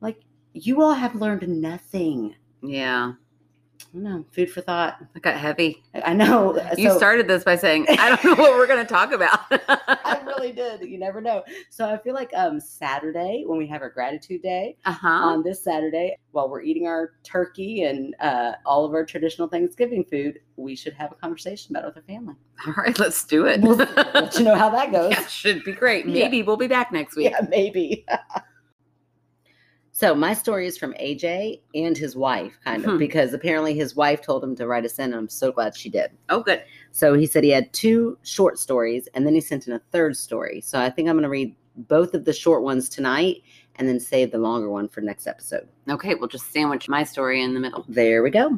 like 0.00 0.20
you 0.52 0.82
all 0.82 0.94
have 0.94 1.14
learned 1.14 1.46
nothing. 1.48 2.34
Yeah. 2.62 3.12
I 3.80 3.84
don't 3.94 4.02
know. 4.02 4.24
Food 4.32 4.50
for 4.50 4.60
thought. 4.60 4.98
I 5.14 5.20
got 5.20 5.36
heavy. 5.36 5.82
I 6.04 6.12
know. 6.12 6.60
You 6.76 6.90
so- 6.90 6.98
started 6.98 7.28
this 7.28 7.44
by 7.44 7.56
saying, 7.56 7.86
I 7.88 8.08
don't 8.08 8.24
know 8.24 8.34
what 8.34 8.56
we're 8.56 8.66
going 8.66 8.84
to 8.84 8.92
talk 8.92 9.12
about. 9.12 9.40
I 9.50 10.20
really 10.26 10.52
did. 10.52 10.82
You 10.82 10.98
never 10.98 11.20
know. 11.20 11.42
So 11.70 11.88
I 11.88 11.96
feel 11.98 12.14
like 12.14 12.30
um 12.34 12.60
Saturday 12.60 13.44
when 13.46 13.56
we 13.58 13.66
have 13.68 13.82
our 13.82 13.90
gratitude 13.90 14.42
day 14.42 14.76
uh 14.84 14.92
huh. 14.92 15.08
on 15.08 15.42
this 15.42 15.62
Saturday 15.62 16.16
while 16.32 16.48
we're 16.48 16.62
eating 16.62 16.86
our 16.86 17.12
turkey 17.22 17.84
and 17.84 18.14
uh, 18.20 18.52
all 18.66 18.84
of 18.84 18.92
our 18.92 19.04
traditional 19.04 19.48
Thanksgiving 19.48 20.04
food, 20.04 20.40
we 20.56 20.76
should 20.76 20.92
have 20.92 21.12
a 21.12 21.14
conversation 21.14 21.74
about 21.74 21.84
it 21.84 21.86
with 21.88 21.96
our 21.96 22.02
family. 22.02 22.34
All 22.66 22.74
right, 22.74 22.98
let's 22.98 23.24
do 23.24 23.46
it. 23.46 23.60
We'll 23.60 23.76
let 23.76 24.38
you 24.38 24.44
know 24.44 24.54
how 24.54 24.70
that 24.70 24.92
goes. 24.92 25.12
Yeah, 25.12 25.26
should 25.26 25.64
be 25.64 25.72
great. 25.72 26.06
Yeah. 26.06 26.24
Maybe 26.24 26.42
we'll 26.42 26.56
be 26.56 26.68
back 26.68 26.92
next 26.92 27.16
week. 27.16 27.30
Yeah, 27.30 27.46
maybe. 27.48 28.04
So 29.98 30.14
my 30.14 30.32
story 30.32 30.68
is 30.68 30.78
from 30.78 30.94
AJ 30.94 31.60
and 31.74 31.96
his 31.98 32.14
wife, 32.14 32.56
kind 32.64 32.84
of, 32.84 32.92
Hmm. 32.92 32.98
because 32.98 33.34
apparently 33.34 33.74
his 33.74 33.96
wife 33.96 34.22
told 34.22 34.44
him 34.44 34.54
to 34.54 34.68
write 34.68 34.84
us 34.84 34.96
in, 35.00 35.06
and 35.06 35.14
I'm 35.16 35.28
so 35.28 35.50
glad 35.50 35.76
she 35.76 35.90
did. 35.90 36.12
Oh, 36.28 36.40
good. 36.40 36.62
So 36.92 37.14
he 37.14 37.26
said 37.26 37.42
he 37.42 37.50
had 37.50 37.72
two 37.72 38.16
short 38.22 38.60
stories, 38.60 39.08
and 39.14 39.26
then 39.26 39.34
he 39.34 39.40
sent 39.40 39.66
in 39.66 39.72
a 39.72 39.80
third 39.90 40.16
story. 40.16 40.60
So 40.60 40.78
I 40.80 40.88
think 40.88 41.08
I'm 41.08 41.16
going 41.16 41.24
to 41.24 41.28
read 41.28 41.52
both 41.74 42.14
of 42.14 42.24
the 42.24 42.32
short 42.32 42.62
ones 42.62 42.88
tonight, 42.88 43.42
and 43.74 43.88
then 43.88 43.98
save 43.98 44.30
the 44.30 44.38
longer 44.38 44.70
one 44.70 44.86
for 44.88 45.00
next 45.00 45.26
episode. 45.26 45.66
Okay, 45.90 46.14
we'll 46.14 46.28
just 46.28 46.52
sandwich 46.52 46.88
my 46.88 47.02
story 47.02 47.42
in 47.42 47.54
the 47.54 47.58
middle. 47.60 47.84
There 47.88 48.22
we 48.22 48.30
go. 48.30 48.56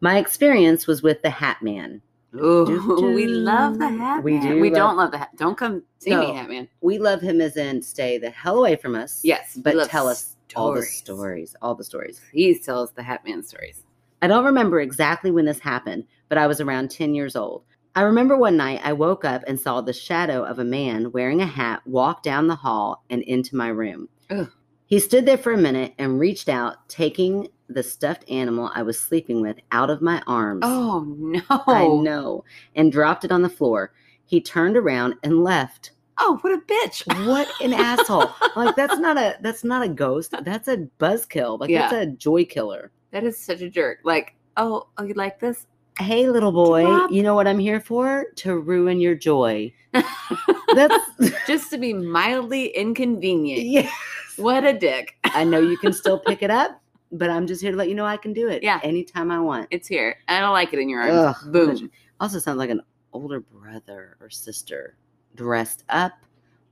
My 0.00 0.18
experience 0.18 0.86
was 0.86 1.02
with 1.02 1.22
the 1.22 1.30
Hat 1.30 1.60
Man. 1.60 2.00
Ooh, 2.36 3.00
we 3.16 3.26
love 3.26 3.80
the 3.80 3.88
hat. 3.88 4.22
We 4.22 4.34
Man. 4.38 4.46
do 4.56 4.60
We 4.60 4.70
love- 4.70 4.76
don't 4.76 4.96
love 4.96 5.10
the 5.10 5.18
hat. 5.18 5.30
Don't 5.36 5.56
come 5.58 5.82
see 5.98 6.10
No. 6.10 6.20
me, 6.20 6.34
hat 6.36 6.48
man. 6.48 6.68
We 6.82 6.98
love 6.98 7.20
him 7.20 7.40
as 7.40 7.56
in 7.56 7.82
stay 7.82 8.16
the 8.18 8.30
hell 8.30 8.58
away 8.58 8.76
from 8.76 8.94
us. 8.94 9.22
Yes, 9.24 9.58
but 9.60 9.88
tell 9.88 10.06
us 10.06 10.35
all 10.54 10.72
the 10.72 10.82
stories. 10.82 11.56
all 11.62 11.74
the 11.74 11.84
stories. 11.84 12.20
Please 12.30 12.64
tell 12.64 12.82
us 12.82 12.90
the 12.92 13.02
hat 13.02 13.24
man 13.24 13.42
stories. 13.42 13.82
I 14.22 14.28
don't 14.28 14.44
remember 14.44 14.80
exactly 14.80 15.30
when 15.30 15.44
this 15.44 15.58
happened, 15.58 16.04
but 16.28 16.38
I 16.38 16.46
was 16.46 16.60
around 16.60 16.90
10 16.90 17.14
years 17.14 17.36
old. 17.36 17.62
I 17.94 18.02
remember 18.02 18.36
one 18.36 18.56
night 18.56 18.80
I 18.84 18.92
woke 18.92 19.24
up 19.24 19.42
and 19.46 19.58
saw 19.58 19.80
the 19.80 19.92
shadow 19.92 20.44
of 20.44 20.58
a 20.58 20.64
man 20.64 21.12
wearing 21.12 21.40
a 21.40 21.46
hat 21.46 21.80
walk 21.86 22.22
down 22.22 22.46
the 22.46 22.54
hall 22.54 23.02
and 23.10 23.22
into 23.22 23.56
my 23.56 23.68
room. 23.68 24.08
Ugh. 24.30 24.50
He 24.86 25.00
stood 25.00 25.26
there 25.26 25.38
for 25.38 25.52
a 25.52 25.58
minute 25.58 25.94
and 25.98 26.20
reached 26.20 26.48
out, 26.48 26.88
taking 26.88 27.48
the 27.68 27.82
stuffed 27.82 28.28
animal 28.30 28.70
I 28.74 28.82
was 28.82 29.00
sleeping 29.00 29.40
with 29.40 29.56
out 29.72 29.90
of 29.90 30.00
my 30.00 30.22
arms. 30.26 30.60
Oh 30.64 31.04
no! 31.18 31.42
I 31.66 31.86
know, 31.86 32.44
and 32.76 32.92
dropped 32.92 33.24
it 33.24 33.32
on 33.32 33.42
the 33.42 33.48
floor. 33.48 33.92
He 34.24 34.40
turned 34.40 34.76
around 34.76 35.14
and 35.22 35.42
left. 35.42 35.90
Oh, 36.18 36.38
what 36.40 36.52
a 36.52 36.58
bitch! 36.58 37.26
What 37.26 37.48
an 37.60 37.74
asshole! 37.74 38.30
Like 38.56 38.74
that's 38.76 38.98
not 38.98 39.16
a 39.18 39.36
that's 39.42 39.64
not 39.64 39.82
a 39.82 39.88
ghost. 39.88 40.34
That's 40.42 40.66
a 40.68 40.78
buzzkill. 40.98 41.58
Like 41.60 41.70
Yeah. 41.70 41.88
that's 41.90 41.94
a 41.94 42.06
joy 42.06 42.44
killer. 42.44 42.90
That 43.10 43.24
is 43.24 43.38
such 43.38 43.60
a 43.60 43.68
jerk. 43.70 43.98
Like, 44.04 44.34
oh, 44.56 44.88
oh, 44.98 45.04
you 45.04 45.14
like 45.14 45.38
this? 45.40 45.66
Hey, 45.98 46.28
little 46.28 46.52
boy, 46.52 46.84
Drop. 46.84 47.10
you 47.10 47.22
know 47.22 47.34
what 47.34 47.46
I'm 47.46 47.58
here 47.58 47.80
for? 47.80 48.26
To 48.36 48.58
ruin 48.58 49.00
your 49.00 49.14
joy. 49.14 49.72
That's 50.74 50.94
Just 51.46 51.70
to 51.70 51.78
be 51.78 51.92
mildly 51.92 52.66
inconvenient. 52.68 53.62
yes. 53.62 53.90
What 54.36 54.64
a 54.64 54.72
dick! 54.74 55.16
I 55.24 55.44
know 55.44 55.60
you 55.60 55.78
can 55.78 55.92
still 55.94 56.18
pick 56.18 56.42
it 56.42 56.50
up, 56.50 56.82
but 57.12 57.30
I'm 57.30 57.46
just 57.46 57.62
here 57.62 57.70
to 57.70 57.76
let 57.76 57.88
you 57.88 57.94
know 57.94 58.04
I 58.04 58.18
can 58.18 58.34
do 58.34 58.48
it. 58.48 58.62
Yeah. 58.62 58.80
anytime 58.82 59.30
I 59.30 59.40
want. 59.40 59.68
It's 59.70 59.88
here. 59.88 60.16
I 60.28 60.40
don't 60.40 60.52
like 60.52 60.74
it 60.74 60.78
in 60.78 60.88
your 60.90 61.00
arms. 61.00 61.36
Ugh, 61.44 61.52
Boom. 61.52 61.90
Also, 62.20 62.38
sounds 62.38 62.58
like 62.58 62.68
an 62.70 62.82
older 63.14 63.40
brother 63.40 64.16
or 64.20 64.28
sister 64.28 64.96
dressed 65.36 65.84
up 65.88 66.12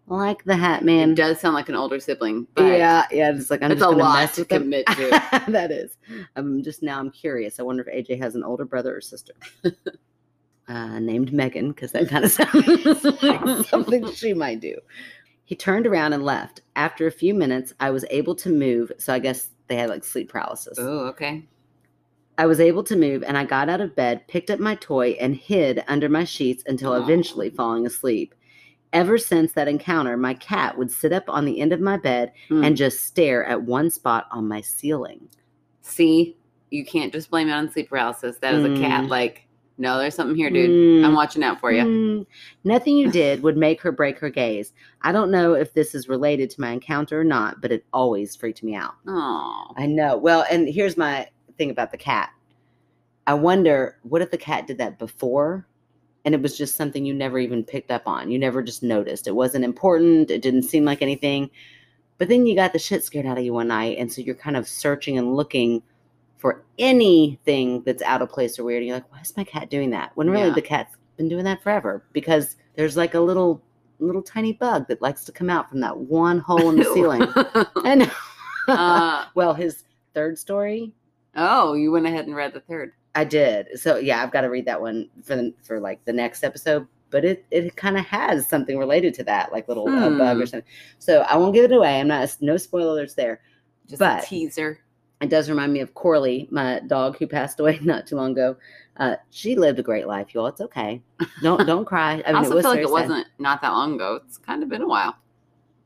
like 0.06 0.44
the 0.44 0.56
Hat 0.56 0.84
Man. 0.84 1.12
It 1.12 1.16
does 1.16 1.40
sound 1.40 1.54
like 1.54 1.68
an 1.68 1.74
older 1.74 1.98
sibling, 1.98 2.46
yeah, 2.58 3.06
yeah. 3.10 3.32
It's 3.34 3.50
like 3.50 3.62
I'm 3.62 3.72
it's 3.72 3.80
just 3.80 3.92
a 3.92 3.96
lot 3.96 4.32
to 4.34 4.44
them. 4.44 4.62
commit 4.62 4.86
to. 4.86 5.42
that 5.48 5.70
is. 5.70 5.96
I'm 6.36 6.62
just 6.62 6.82
now. 6.82 6.98
I'm 6.98 7.10
curious. 7.10 7.58
I 7.58 7.62
wonder 7.62 7.82
if 7.86 8.06
AJ 8.08 8.18
has 8.20 8.34
an 8.34 8.44
older 8.44 8.64
brother 8.64 8.94
or 8.94 9.00
sister. 9.00 9.32
uh, 10.68 10.98
named 10.98 11.32
Megan, 11.32 11.68
because 11.68 11.92
that 11.92 12.08
kind 12.08 12.24
of 12.24 12.32
sounds 12.32 13.22
like 13.22 13.66
something 13.66 14.12
she 14.12 14.34
might 14.34 14.60
do. 14.60 14.76
He 15.44 15.54
turned 15.54 15.86
around 15.86 16.12
and 16.12 16.22
left. 16.22 16.60
After 16.76 17.06
a 17.06 17.12
few 17.12 17.34
minutes, 17.34 17.72
I 17.80 17.90
was 17.90 18.04
able 18.10 18.34
to 18.36 18.50
move. 18.50 18.92
So 18.98 19.12
I 19.12 19.18
guess 19.18 19.48
they 19.68 19.76
had 19.76 19.88
like 19.88 20.04
sleep 20.04 20.28
paralysis. 20.30 20.78
oh, 20.78 21.06
okay. 21.06 21.44
I 22.36 22.46
was 22.46 22.58
able 22.58 22.82
to 22.84 22.96
move 22.96 23.22
and 23.22 23.38
I 23.38 23.44
got 23.44 23.68
out 23.68 23.80
of 23.80 23.94
bed, 23.94 24.26
picked 24.26 24.50
up 24.50 24.58
my 24.58 24.74
toy, 24.74 25.10
and 25.20 25.36
hid 25.36 25.84
under 25.86 26.08
my 26.08 26.24
sheets 26.24 26.64
until 26.66 26.92
Aw. 26.92 26.96
eventually 26.96 27.48
falling 27.48 27.86
asleep. 27.86 28.34
Ever 28.94 29.18
since 29.18 29.52
that 29.52 29.68
encounter, 29.68 30.16
my 30.16 30.32
cat 30.34 30.78
would 30.78 30.90
sit 30.90 31.12
up 31.12 31.24
on 31.28 31.44
the 31.44 31.60
end 31.60 31.72
of 31.72 31.80
my 31.80 31.96
bed 31.98 32.32
Hmm. 32.48 32.64
and 32.64 32.76
just 32.76 33.00
stare 33.04 33.44
at 33.44 33.62
one 33.62 33.90
spot 33.90 34.26
on 34.30 34.48
my 34.48 34.60
ceiling. 34.62 35.28
See, 35.82 36.36
you 36.70 36.84
can't 36.84 37.12
just 37.12 37.28
blame 37.30 37.48
it 37.48 37.52
on 37.52 37.70
sleep 37.70 37.90
paralysis. 37.90 38.38
That 38.38 38.54
is 38.54 38.64
a 38.64 38.80
cat. 38.80 39.04
Mm. 39.04 39.08
Like, 39.08 39.46
no, 39.78 39.98
there's 39.98 40.14
something 40.14 40.36
here, 40.36 40.50
dude. 40.50 40.70
Mm, 40.70 41.04
I'm 41.06 41.14
watching 41.14 41.42
out 41.42 41.60
for 41.60 41.70
you. 41.72 41.82
mm. 41.82 42.26
Nothing 42.64 42.96
you 42.96 43.10
did 43.10 43.42
would 43.42 43.56
make 43.56 43.80
her 43.80 43.92
break 43.92 44.18
her 44.20 44.30
gaze. 44.30 44.72
I 45.02 45.12
don't 45.12 45.30
know 45.30 45.54
if 45.54 45.74
this 45.74 45.94
is 45.94 46.08
related 46.08 46.48
to 46.50 46.60
my 46.60 46.70
encounter 46.70 47.20
or 47.20 47.24
not, 47.24 47.60
but 47.60 47.70
it 47.72 47.84
always 47.92 48.34
freaked 48.36 48.62
me 48.62 48.74
out. 48.74 48.94
Oh, 49.06 49.66
I 49.76 49.86
know. 49.86 50.16
Well, 50.16 50.44
and 50.50 50.68
here's 50.68 50.96
my 50.96 51.28
thing 51.58 51.70
about 51.70 51.90
the 51.90 51.98
cat. 51.98 52.30
I 53.26 53.34
wonder 53.34 53.98
what 54.02 54.22
if 54.22 54.30
the 54.30 54.38
cat 54.38 54.66
did 54.66 54.78
that 54.78 54.98
before 54.98 55.66
and 56.24 56.34
it 56.34 56.40
was 56.42 56.56
just 56.56 56.76
something 56.76 57.04
you 57.04 57.12
never 57.14 57.38
even 57.38 57.64
picked 57.64 57.90
up 57.90 58.02
on. 58.06 58.30
You 58.30 58.38
never 58.38 58.62
just 58.62 58.82
noticed. 58.82 59.26
It 59.26 59.34
wasn't 59.34 59.64
important. 59.64 60.30
It 60.30 60.42
didn't 60.42 60.62
seem 60.62 60.84
like 60.84 61.02
anything. 61.02 61.50
But 62.18 62.28
then 62.28 62.46
you 62.46 62.54
got 62.54 62.72
the 62.72 62.78
shit 62.78 63.04
scared 63.04 63.26
out 63.26 63.38
of 63.38 63.44
you 63.44 63.52
one 63.52 63.68
night. 63.68 63.98
And 63.98 64.10
so 64.10 64.22
you're 64.22 64.34
kind 64.34 64.56
of 64.56 64.66
searching 64.68 65.18
and 65.18 65.34
looking 65.36 65.82
for 66.38 66.64
anything 66.78 67.82
that's 67.82 68.02
out 68.02 68.22
of 68.22 68.28
place 68.30 68.58
or 68.58 68.64
weird. 68.64 68.78
And 68.82 68.86
you're 68.88 68.96
like, 68.96 69.12
why 69.12 69.20
is 69.20 69.36
my 69.36 69.44
cat 69.44 69.68
doing 69.70 69.90
that? 69.90 70.12
When 70.14 70.30
really 70.30 70.48
Yeah. 70.48 70.54
the 70.54 70.62
cat's 70.62 70.96
been 71.16 71.28
doing 71.28 71.44
that 71.44 71.62
forever 71.62 72.04
because 72.12 72.56
there's 72.76 72.96
like 72.96 73.14
a 73.14 73.20
little, 73.20 73.62
little 73.98 74.22
tiny 74.22 74.52
bug 74.52 74.88
that 74.88 75.02
likes 75.02 75.24
to 75.24 75.32
come 75.32 75.50
out 75.50 75.68
from 75.68 75.80
that 75.80 75.96
one 75.96 76.38
hole 76.38 76.70
in 76.70 76.76
the 76.76 76.84
ceiling. 76.94 77.22
and 77.84 78.10
uh, 78.68 79.26
well, 79.34 79.54
his 79.54 79.84
third 80.14 80.38
story, 80.38 80.92
oh, 81.36 81.74
you 81.74 81.90
went 81.90 82.06
ahead 82.06 82.26
and 82.26 82.34
read 82.36 82.52
the 82.54 82.60
third. 82.60 82.92
I 83.14 83.24
did. 83.24 83.78
So 83.78 83.96
yeah, 83.96 84.22
I've 84.22 84.30
got 84.32 84.42
to 84.42 84.48
read 84.50 84.66
that 84.66 84.80
one 84.80 85.08
for 85.22 85.36
the, 85.36 85.54
for 85.62 85.80
like 85.80 86.04
the 86.04 86.12
next 86.12 86.42
episode. 86.44 86.86
But 87.10 87.24
it 87.24 87.44
it 87.52 87.76
kind 87.76 87.96
of 87.96 88.04
has 88.06 88.48
something 88.48 88.76
related 88.76 89.14
to 89.14 89.24
that, 89.24 89.52
like 89.52 89.68
little 89.68 89.88
uh, 89.88 90.10
bug 90.10 90.36
or 90.38 90.40
Hmm. 90.40 90.46
something. 90.46 90.68
So 90.98 91.20
I 91.22 91.36
won't 91.36 91.54
give 91.54 91.64
it 91.64 91.72
away. 91.72 92.00
I'm 92.00 92.08
not 92.08 92.36
no 92.40 92.56
spoilers 92.56 93.14
there. 93.14 93.40
Just 93.88 94.00
But- 94.00 94.24
a 94.24 94.26
teaser. 94.26 94.80
It 95.20 95.30
does 95.30 95.48
remind 95.48 95.72
me 95.72 95.80
of 95.80 95.94
Corley, 95.94 96.48
my 96.50 96.80
dog 96.86 97.16
who 97.18 97.26
passed 97.26 97.60
away 97.60 97.78
not 97.82 98.06
too 98.06 98.16
long 98.16 98.32
ago. 98.32 98.56
Uh, 98.96 99.14
she 99.30 99.54
lived 99.54 99.78
a 99.78 99.82
great 99.82 100.06
life, 100.08 100.34
y'all. 100.34 100.48
It's 100.48 100.60
okay. 100.60 101.00
Don't 101.40 101.64
don't 101.66 101.84
cry. 101.84 102.20
I 102.26 102.30
I, 102.30 102.32
mean, 102.32 102.36
also 102.36 102.50
it 102.50 102.54
was 102.56 102.62
feel 102.64 102.70
like 102.72 102.80
it 102.80 102.86
sad. 102.86 102.90
wasn't 102.92 103.26
not 103.38 103.62
that 103.62 103.70
long 103.70 103.94
ago. 103.94 104.20
It's 104.26 104.36
kind 104.38 104.62
of 104.62 104.68
been 104.68 104.82
a 104.82 104.88
while. 104.88 105.16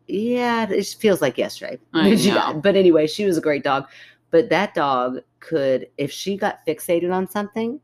Yeah, 0.07 0.69
it 0.71 0.87
feels 0.99 1.21
like 1.21 1.37
yesterday. 1.37 1.79
I 1.93 2.15
know. 2.27 2.55
But 2.61 2.75
anyway, 2.77 3.07
she 3.07 3.27
was 3.27 3.37
a 3.37 3.41
great 3.43 3.63
dog. 3.63 3.87
But 4.31 4.49
that 4.49 4.75
dog 4.75 5.19
could, 5.41 5.89
if 5.97 6.11
she 6.11 6.37
got 6.37 6.65
fixated 6.67 7.13
on 7.13 7.29
something, 7.29 7.81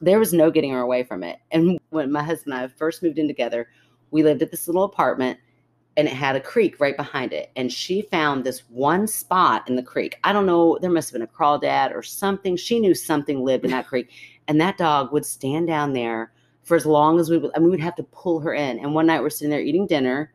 there 0.00 0.18
was 0.18 0.32
no 0.32 0.50
getting 0.50 0.72
her 0.72 0.80
away 0.80 1.02
from 1.02 1.22
it. 1.22 1.38
And 1.50 1.78
when 1.90 2.12
my 2.12 2.22
husband 2.22 2.54
and 2.54 2.64
I 2.64 2.68
first 2.68 3.02
moved 3.02 3.18
in 3.18 3.26
together, 3.26 3.68
we 4.10 4.22
lived 4.22 4.42
at 4.42 4.50
this 4.50 4.68
little 4.68 4.84
apartment 4.84 5.38
and 5.96 6.06
it 6.06 6.14
had 6.14 6.36
a 6.36 6.40
creek 6.40 6.78
right 6.78 6.96
behind 6.96 7.32
it. 7.32 7.50
And 7.56 7.72
she 7.72 8.02
found 8.02 8.44
this 8.44 8.62
one 8.68 9.08
spot 9.08 9.68
in 9.68 9.74
the 9.74 9.82
creek. 9.82 10.18
I 10.22 10.32
don't 10.32 10.46
know, 10.46 10.78
there 10.80 10.90
must 10.90 11.10
have 11.10 11.14
been 11.14 11.28
a 11.28 11.32
crawdad 11.32 11.92
or 11.92 12.04
something. 12.04 12.56
She 12.56 12.78
knew 12.78 12.94
something 12.94 13.44
lived 13.44 13.64
in 13.64 13.72
that 13.72 13.88
creek. 13.88 14.10
And 14.46 14.60
that 14.60 14.78
dog 14.78 15.12
would 15.12 15.26
stand 15.26 15.66
down 15.66 15.92
there 15.92 16.32
for 16.62 16.76
as 16.76 16.86
long 16.86 17.18
as 17.18 17.30
we 17.30 17.38
would, 17.38 17.50
I 17.56 17.58
mean, 17.58 17.70
we'd 17.70 17.80
have 17.80 17.96
to 17.96 18.04
pull 18.04 18.38
her 18.40 18.54
in. 18.54 18.78
And 18.78 18.94
one 18.94 19.06
night 19.06 19.22
we're 19.22 19.30
sitting 19.30 19.50
there 19.50 19.60
eating 19.60 19.86
dinner 19.86 20.32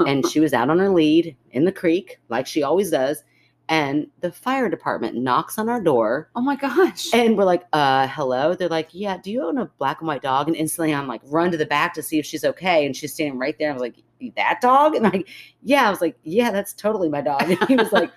and 0.00 0.26
she 0.28 0.40
was 0.40 0.52
out 0.52 0.68
on 0.68 0.78
her 0.78 0.90
lead 0.90 1.36
in 1.52 1.64
the 1.64 1.72
creek, 1.72 2.18
like 2.28 2.46
she 2.46 2.62
always 2.62 2.90
does. 2.90 3.24
And 3.68 4.08
the 4.20 4.32
fire 4.32 4.68
department 4.68 5.16
knocks 5.16 5.56
on 5.56 5.68
our 5.68 5.80
door 5.80 6.28
Oh 6.34 6.40
my 6.40 6.56
gosh. 6.56 7.12
and 7.14 7.38
we're 7.38 7.44
like, 7.44 7.64
uh, 7.72 8.06
hello. 8.08 8.54
They're 8.54 8.68
like, 8.68 8.88
yeah, 8.92 9.18
do 9.22 9.30
you 9.30 9.42
own 9.44 9.56
a 9.58 9.66
black 9.78 10.00
and 10.00 10.08
white 10.08 10.22
dog? 10.22 10.48
And 10.48 10.56
instantly 10.56 10.92
I'm 10.92 11.06
like, 11.06 11.22
run 11.24 11.50
to 11.52 11.56
the 11.56 11.66
back 11.66 11.94
to 11.94 12.02
see 12.02 12.18
if 12.18 12.26
she's 12.26 12.44
okay. 12.44 12.84
And 12.84 12.94
she's 12.96 13.14
standing 13.14 13.38
right 13.38 13.56
there. 13.58 13.70
I 13.70 13.72
was 13.72 13.80
like, 13.80 13.96
that 14.36 14.60
dog? 14.60 14.94
And 14.94 15.06
I'm 15.06 15.12
like, 15.12 15.28
yeah. 15.62 15.86
I 15.86 15.90
was 15.90 16.00
like, 16.00 16.16
yeah, 16.22 16.50
that's 16.50 16.72
totally 16.72 17.08
my 17.08 17.20
dog. 17.20 17.42
And 17.50 17.58
he 17.68 17.76
was 17.76 17.92
like, 17.92 18.10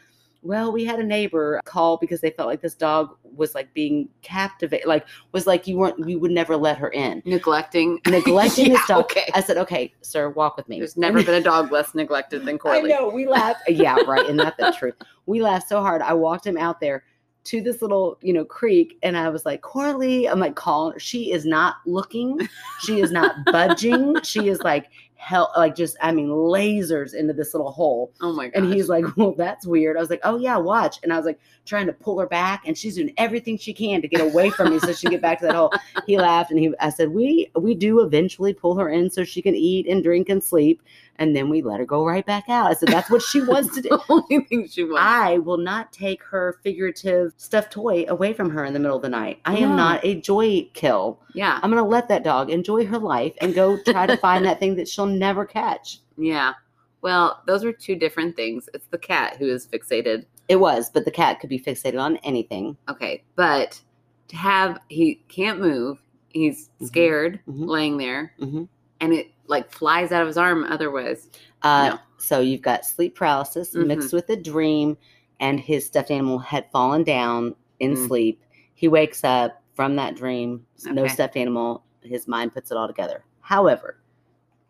well, 0.46 0.72
we 0.72 0.86
had 0.86 1.00
a 1.00 1.04
neighbor 1.04 1.60
call 1.66 1.98
because 1.98 2.22
they 2.22 2.30
felt 2.30 2.48
like 2.48 2.62
this 2.62 2.76
dog 2.76 3.18
was 3.24 3.56
like 3.56 3.74
being 3.74 4.08
captivated, 4.22 4.88
like 4.88 5.08
was 5.32 5.48
like 5.48 5.66
you 5.66 5.76
weren't, 5.76 6.08
you 6.08 6.20
would 6.20 6.30
never 6.30 6.56
let 6.56 6.78
her 6.78 6.90
in. 6.90 7.24
Neglecting. 7.26 8.00
Neglecting 8.08 8.68
Yeah, 8.68 8.74
this 8.74 8.88
dog. 8.88 9.06
Okay. 9.06 9.28
I 9.34 9.42
said, 9.42 9.58
okay, 9.58 9.92
sir, 10.02 10.30
walk 10.30 10.56
with 10.56 10.70
me. 10.70 10.78
There's 10.78 10.98
never 10.98 11.24
been 11.24 11.34
a 11.34 11.42
dog 11.44 11.72
less 11.72 11.96
neglected 11.96 12.46
than 12.46 12.60
Corley. 12.60 12.94
I 12.94 12.98
know. 12.98 13.10
We 13.10 13.28
laughed. 13.28 13.64
Yeah, 13.76 13.98
right. 14.08 14.24
Isn't 14.24 14.38
that 14.38 14.56
the 14.58 14.74
truth? 14.78 14.96
We 15.26 15.42
laughed 15.42 15.68
so 15.68 15.82
hard. 15.82 16.02
I 16.02 16.14
walked 16.14 16.46
him 16.46 16.58
out 16.58 16.80
there 16.80 17.04
to 17.46 17.62
this 17.62 17.82
little, 17.82 18.18
you 18.22 18.32
know, 18.32 18.46
creek, 18.46 18.98
and 19.04 19.18
I 19.18 19.30
was 19.30 19.46
like, 19.46 19.62
Corley. 19.62 20.28
I'm 20.30 20.40
like 20.40 20.56
calling 20.56 20.94
her. 20.94 21.00
She 21.00 21.32
is 21.32 21.46
not 21.46 21.76
looking. 21.86 22.40
She 22.82 23.02
is 23.02 23.12
not 23.12 23.36
budging. 23.46 24.22
She 24.22 24.48
is 24.48 24.60
like 24.62 24.88
hell, 25.26 25.52
like 25.58 25.76
just 25.76 25.98
I 26.02 26.12
mean, 26.12 26.28
lasers 26.28 27.16
into 27.16 27.34
this 27.34 27.56
little 27.56 27.72
hole. 27.72 28.14
Oh 28.22 28.32
my 28.32 28.48
god. 28.48 28.64
And 28.64 28.72
he's 28.74 28.90
like, 28.90 29.06
Well, 29.18 29.34
that's 29.36 29.66
weird. 29.66 29.98
I 29.98 30.00
was 30.00 30.12
like, 30.12 30.22
Oh 30.24 30.38
yeah, 30.38 30.58
watch. 30.58 31.00
And 31.02 31.12
I 31.12 31.18
was 31.18 31.26
like 31.26 31.40
trying 31.66 31.88
to 31.88 31.94
pull 31.94 32.20
her 32.20 32.28
back, 32.28 32.62
and 32.68 32.78
she's 32.78 32.96
doing 32.96 33.12
everything 33.18 33.58
she 33.58 33.74
can 33.74 34.04
to 34.04 34.08
get 34.08 34.22
away 34.22 34.52
from 34.52 34.70
me 34.70 34.78
so 34.80 34.94
she 34.94 35.08
can 35.08 35.12
get 35.12 35.22
back 35.22 35.40
to 35.40 35.46
that 35.46 35.56
hole. 35.56 35.74
He 36.06 36.18
laughed 36.20 36.52
and 36.52 36.60
he 36.60 36.72
I 36.80 36.90
said, 36.90 37.10
We 37.10 37.50
we 37.60 37.74
do 37.74 38.02
eventually 38.02 38.54
pull 38.54 38.76
her 38.76 38.88
in 38.90 39.10
so 39.10 39.24
she 39.24 39.42
can 39.42 39.56
eat 39.56 39.88
and 39.88 40.04
drink 40.04 40.30
and 40.30 40.44
sleep, 40.44 40.84
and 41.18 41.36
then 41.36 41.50
we 41.50 41.62
let 41.62 41.80
her 41.80 41.86
go 41.86 42.06
right 42.06 42.26
back 42.26 42.50
out. 42.50 42.70
I 42.70 42.74
said, 42.74 42.90
That's 42.90 43.10
what 43.10 43.22
she 43.22 43.42
wants 43.42 43.74
to 43.76 43.82
do. 43.84 43.90
the 43.90 44.02
only 44.10 44.46
thing 44.46 44.68
she 44.68 44.84
wants. 44.84 45.02
I 45.02 45.38
will 45.40 45.58
not 45.58 45.92
take 45.94 46.24
her 46.24 46.60
figurative 46.64 47.34
stuffed 47.38 47.72
toy 47.72 48.06
away 48.08 48.34
from 48.34 48.50
her 48.50 48.66
in 48.66 48.74
the 48.74 48.80
middle 48.80 48.98
of 48.98 49.04
the 49.04 49.10
night. 49.10 49.40
I 49.46 49.58
am 49.58 49.76
not 49.76 50.04
a 50.04 50.20
joy 50.22 50.70
kill. 50.74 51.20
yeah. 51.34 51.60
I'm 51.64 51.72
going 51.72 51.84
to 51.84 51.90
let 51.90 52.08
that 52.10 52.24
dog 52.24 52.50
enjoy 52.50 52.86
her 52.86 52.98
life 53.00 53.34
and 53.42 53.54
go 53.56 53.78
try 53.84 54.06
to 54.06 54.18
find 54.18 54.46
that 54.46 54.60
thing 54.60 54.76
that 54.76 54.88
she'll 54.88 55.06
never 55.06 55.46
catch. 55.46 56.00
Yeah. 56.18 56.54
Well, 57.02 57.42
those 57.46 57.64
are 57.64 57.72
two 57.72 57.96
different 57.96 58.36
things. 58.36 58.68
It's 58.74 58.88
the 58.88 58.98
cat 58.98 59.38
who 59.38 59.46
is 59.46 59.68
fixated. 59.68 60.26
It 60.48 60.56
was, 60.58 60.90
but 60.90 61.06
the 61.06 61.12
cat 61.12 61.40
could 61.40 61.50
be 61.50 61.60
fixated 61.60 62.00
on 62.02 62.18
anything. 62.18 62.78
Okay, 62.90 63.24
but 63.36 63.80
to 64.28 64.36
have 64.36 64.80
he 64.90 65.22
can't 65.28 65.60
move. 65.60 66.00
He's 66.30 66.70
Mhm. 66.82 66.88
scared, 66.88 67.40
Mhm. 67.48 67.68
laying 67.68 67.98
there, 67.98 68.34
Mhm. 68.40 68.68
and 69.02 69.14
it 69.14 69.28
like 69.48 69.72
flies 69.72 70.12
out 70.12 70.22
of 70.22 70.28
his 70.28 70.38
arm. 70.38 70.66
Otherwise, 70.70 71.30
Uh, 71.64 71.92
No. 71.96 72.00
So 72.18 72.40
you've 72.42 72.62
got 72.62 72.86
sleep 72.86 73.16
paralysis 73.16 73.74
Mhm. 73.74 73.88
mixed 73.88 74.14
with 74.14 74.30
a 74.30 74.36
dream, 74.36 74.98
and 75.40 75.60
his 75.60 75.86
stuffed 75.86 76.12
animal 76.12 76.38
had 76.38 76.70
fallen 76.72 77.04
down 77.04 77.56
in 77.80 77.94
Mm. 77.96 78.08
sleep. 78.08 78.42
He 78.76 78.88
wakes 78.88 79.24
up 79.24 79.62
from 79.74 79.96
that 79.96 80.16
dream, 80.16 80.66
s- 80.78 80.86
no 80.86 81.08
stuffed 81.08 81.36
animal. 81.36 81.84
His 82.02 82.28
mind 82.28 82.54
puts 82.54 82.70
it 82.72 82.78
all 82.78 82.88
together. 82.88 83.24
However, 83.42 83.98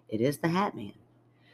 it 0.09 0.21
is 0.21 0.37
the 0.37 0.47
Hat 0.47 0.73
Man. 0.75 0.93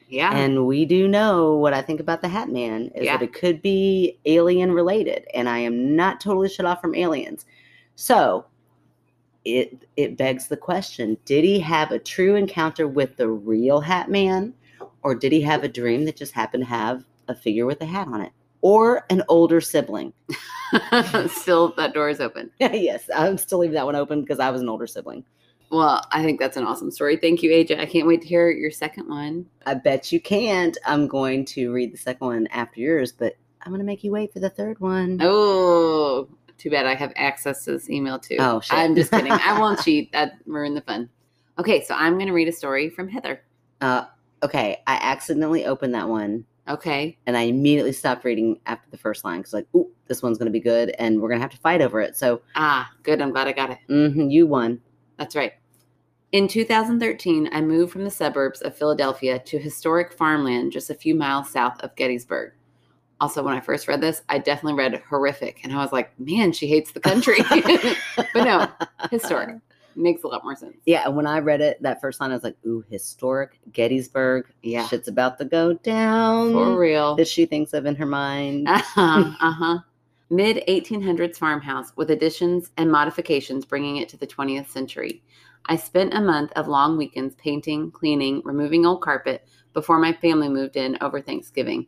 yeah, 0.10 0.32
And 0.36 0.68
we 0.68 0.86
do 0.86 1.08
know 1.08 1.56
what 1.56 1.74
I 1.74 1.82
think 1.82 2.00
about 2.00 2.22
the 2.22 2.28
Hat 2.28 2.50
Man 2.50 2.92
is 2.96 3.06
Yeah. 3.06 3.18
that 3.18 3.24
it 3.24 3.34
could 3.34 3.62
be 3.62 4.20
alien 4.26 4.74
related, 4.74 5.26
and 5.34 5.50
I 5.50 5.60
am 5.60 5.96
not 5.96 6.20
totally 6.22 6.50
shut 6.50 6.66
off 6.68 6.82
from 6.82 6.94
aliens. 6.96 7.46
So 7.96 8.46
it 9.46 9.88
it 9.98 10.18
begs 10.18 10.48
the 10.48 10.58
question: 10.58 11.18
Did 11.26 11.44
he 11.44 11.60
have 11.60 11.92
a 11.92 12.00
true 12.00 12.36
encounter 12.36 12.88
with 12.88 13.18
the 13.18 13.30
real 13.30 13.82
Hat 13.82 14.10
Man, 14.10 14.54
or 15.04 15.16
did 15.16 15.32
he 15.32 15.42
have 15.42 15.64
a 15.64 15.68
dream 15.68 16.06
that 16.06 16.16
just 16.16 16.34
happened 16.34 16.64
to 16.64 16.70
have 16.70 17.04
a 17.28 17.36
figure 17.36 17.66
with 17.66 17.82
a 17.82 17.86
hat 17.86 18.08
on 18.08 18.22
it, 18.22 18.32
or 18.62 19.06
an 19.10 19.24
older 19.28 19.62
sibling? 19.62 20.14
still 21.28 21.74
that 21.76 21.94
door 21.94 22.10
is 22.10 22.20
open. 22.20 22.52
yes, 22.60 23.10
I'm 23.16 23.38
still 23.38 23.60
leaving 23.60 23.76
that 23.76 23.86
one 23.86 23.96
open 23.96 24.22
because 24.22 24.40
I 24.40 24.50
was 24.52 24.62
an 24.62 24.70
older 24.70 24.88
sibling. 24.88 25.24
Well, 25.72 26.06
I 26.12 26.22
think 26.22 26.40
that's 26.40 26.58
an 26.58 26.66
awesome 26.66 26.92
story. 26.92 27.16
Thank 27.16 27.42
you, 27.42 27.50
AJ. 27.50 27.80
I 27.80 27.86
can't 27.86 28.06
wait 28.06 28.22
to 28.24 28.28
hear 28.28 28.52
your 28.52 28.72
second 28.72 29.08
one. 29.08 29.46
I 29.66 29.74
bet 29.76 30.12
you 30.12 30.20
can't. 30.20 30.78
I'm 30.86 31.08
going 31.08 31.46
to 31.46 31.72
read 31.72 31.94
the 31.94 31.98
second 31.98 32.28
one 32.28 32.48
after 32.48 32.82
yours, 32.82 33.14
but 33.14 33.38
I'm 33.62 33.72
going 33.72 33.80
to 33.80 33.86
make 33.86 34.04
you 34.04 34.12
wait 34.12 34.34
for 34.34 34.40
the 34.40 34.50
third 34.50 34.80
one. 34.80 35.20
Oh, 35.22 36.28
too 36.62 36.70
bad 36.70 36.86
I 36.86 36.96
have 36.96 37.12
access 37.16 37.66
to 37.66 37.72
this 37.72 37.90
email 37.90 38.20
too. 38.20 38.38
Oh, 38.40 38.60
shit. 38.62 38.78
I'm 38.78 38.96
just 38.96 39.12
kidding. 39.12 39.32
I 39.32 39.60
won't 39.60 39.80
cheat. 39.84 40.12
That 40.12 40.34
ruined 40.46 40.78
the 40.78 40.82
fun. 40.82 41.10
Okay, 41.60 41.84
so 41.84 41.96
I'm 41.96 42.14
going 42.16 42.28
to 42.28 42.34
read 42.34 42.48
a 42.48 42.52
story 42.52 42.90
from 42.90 43.08
Heather. 43.10 43.42
Uh, 43.82 44.06
okay, 44.44 44.82
I 44.88 45.00
accidentally 45.02 45.66
opened 45.66 45.94
that 45.96 46.08
one 46.08 46.46
Okay. 46.68 47.18
and 47.26 47.36
I 47.36 47.42
immediately 47.42 47.92
stopped 47.92 48.24
reading 48.24 48.60
after 48.68 48.90
the 48.92 48.98
first 48.98 49.26
line 49.26 49.40
because, 49.40 49.54
like, 49.54 49.68
ooh, 49.76 49.90
this 50.08 50.22
one's 50.22 50.38
going 50.38 50.46
to 50.46 50.52
be 50.52 50.60
good 50.60 50.90
and 51.00 51.20
we're 51.20 51.28
going 51.30 51.40
to 51.40 51.44
have 51.44 51.52
to 51.52 51.58
fight 51.58 51.82
over 51.82 52.00
it. 52.00 52.16
So, 52.16 52.42
Ah, 52.56 52.90
good. 53.04 53.22
I'm 53.22 53.32
glad 53.32 53.48
I 53.48 53.52
got 53.54 53.72
it. 53.72 53.80
hmm 53.88 54.30
you 54.30 54.46
won. 54.48 54.80
That's 55.18 55.36
right. 55.36 55.54
In 56.32 56.48
2013, 56.48 57.50
I 57.52 57.60
moved 57.62 57.92
from 57.92 58.06
the 58.06 58.10
suburbs 58.12 58.62
of 58.62 58.78
Philadelphia 58.78 59.38
to 59.40 59.60
historic 59.60 60.14
farmland 60.14 60.72
just 60.72 60.90
a 60.90 60.96
few 60.96 61.14
miles 61.16 61.50
south 61.50 61.82
of 61.82 61.94
Gettysburg. 61.98 62.54
Also, 63.22 63.44
when 63.44 63.54
I 63.54 63.60
first 63.60 63.88
read 63.88 64.02
this, 64.02 64.24
I 64.30 64.40
definitely 64.40 64.80
read 64.80 65.00
horrific, 65.08 65.60
and 65.64 65.72
I 65.72 65.78
was 65.78 65.94
like, 65.94 66.20
man, 66.20 66.52
she 66.52 66.66
hates 66.66 66.92
the 66.92 67.00
country. 67.00 67.38
but 68.18 68.44
no, 68.44 68.68
historic. 69.12 69.58
Makes 69.96 70.24
a 70.24 70.28
lot 70.28 70.44
more 70.44 70.56
sense. 70.56 70.78
Yeah, 70.88 71.04
and 71.06 71.16
when 71.16 71.28
I 71.28 71.38
read 71.38 71.62
it, 71.62 71.80
that 71.84 72.02
first 72.02 72.20
line, 72.20 72.32
I 72.32 72.34
was 72.34 72.44
like, 72.44 72.58
ooh, 72.66 72.84
historic 72.90 73.60
Gettysburg. 73.74 74.48
Yeah. 74.64 74.88
Shit's 74.88 75.08
about 75.08 75.38
to 75.38 75.46
go 75.46 75.74
down. 75.74 76.54
For 76.54 76.76
real. 76.76 77.16
That 77.16 77.28
she 77.28 77.46
thinks 77.46 77.74
of 77.74 77.86
in 77.86 77.96
her 77.96 78.08
mind. 78.08 78.68
Uh-huh, 78.68 79.32
uh-huh. 79.40 79.80
Mid 80.32 80.64
1800s 80.68 81.38
farmhouse 81.38 81.92
with 81.96 82.10
additions 82.10 82.72
and 82.78 82.92
modifications 82.92 83.66
bringing 83.66 83.98
it 83.98 84.10
to 84.10 84.18
the 84.18 84.26
20th 84.26 84.70
century. 84.70 85.22
I 85.68 85.76
spent 85.76 86.16
a 86.16 86.22
month 86.22 86.54
of 86.54 86.68
long 86.68 86.98
weekends 86.98 87.36
painting, 87.36 87.92
cleaning, 87.92 88.42
removing 88.44 88.86
old 88.86 89.02
carpet 89.02 89.46
before 89.74 90.00
my 90.00 90.12
family 90.12 90.50
moved 90.50 90.76
in 90.76 90.98
over 91.02 91.22
Thanksgiving. 91.22 91.86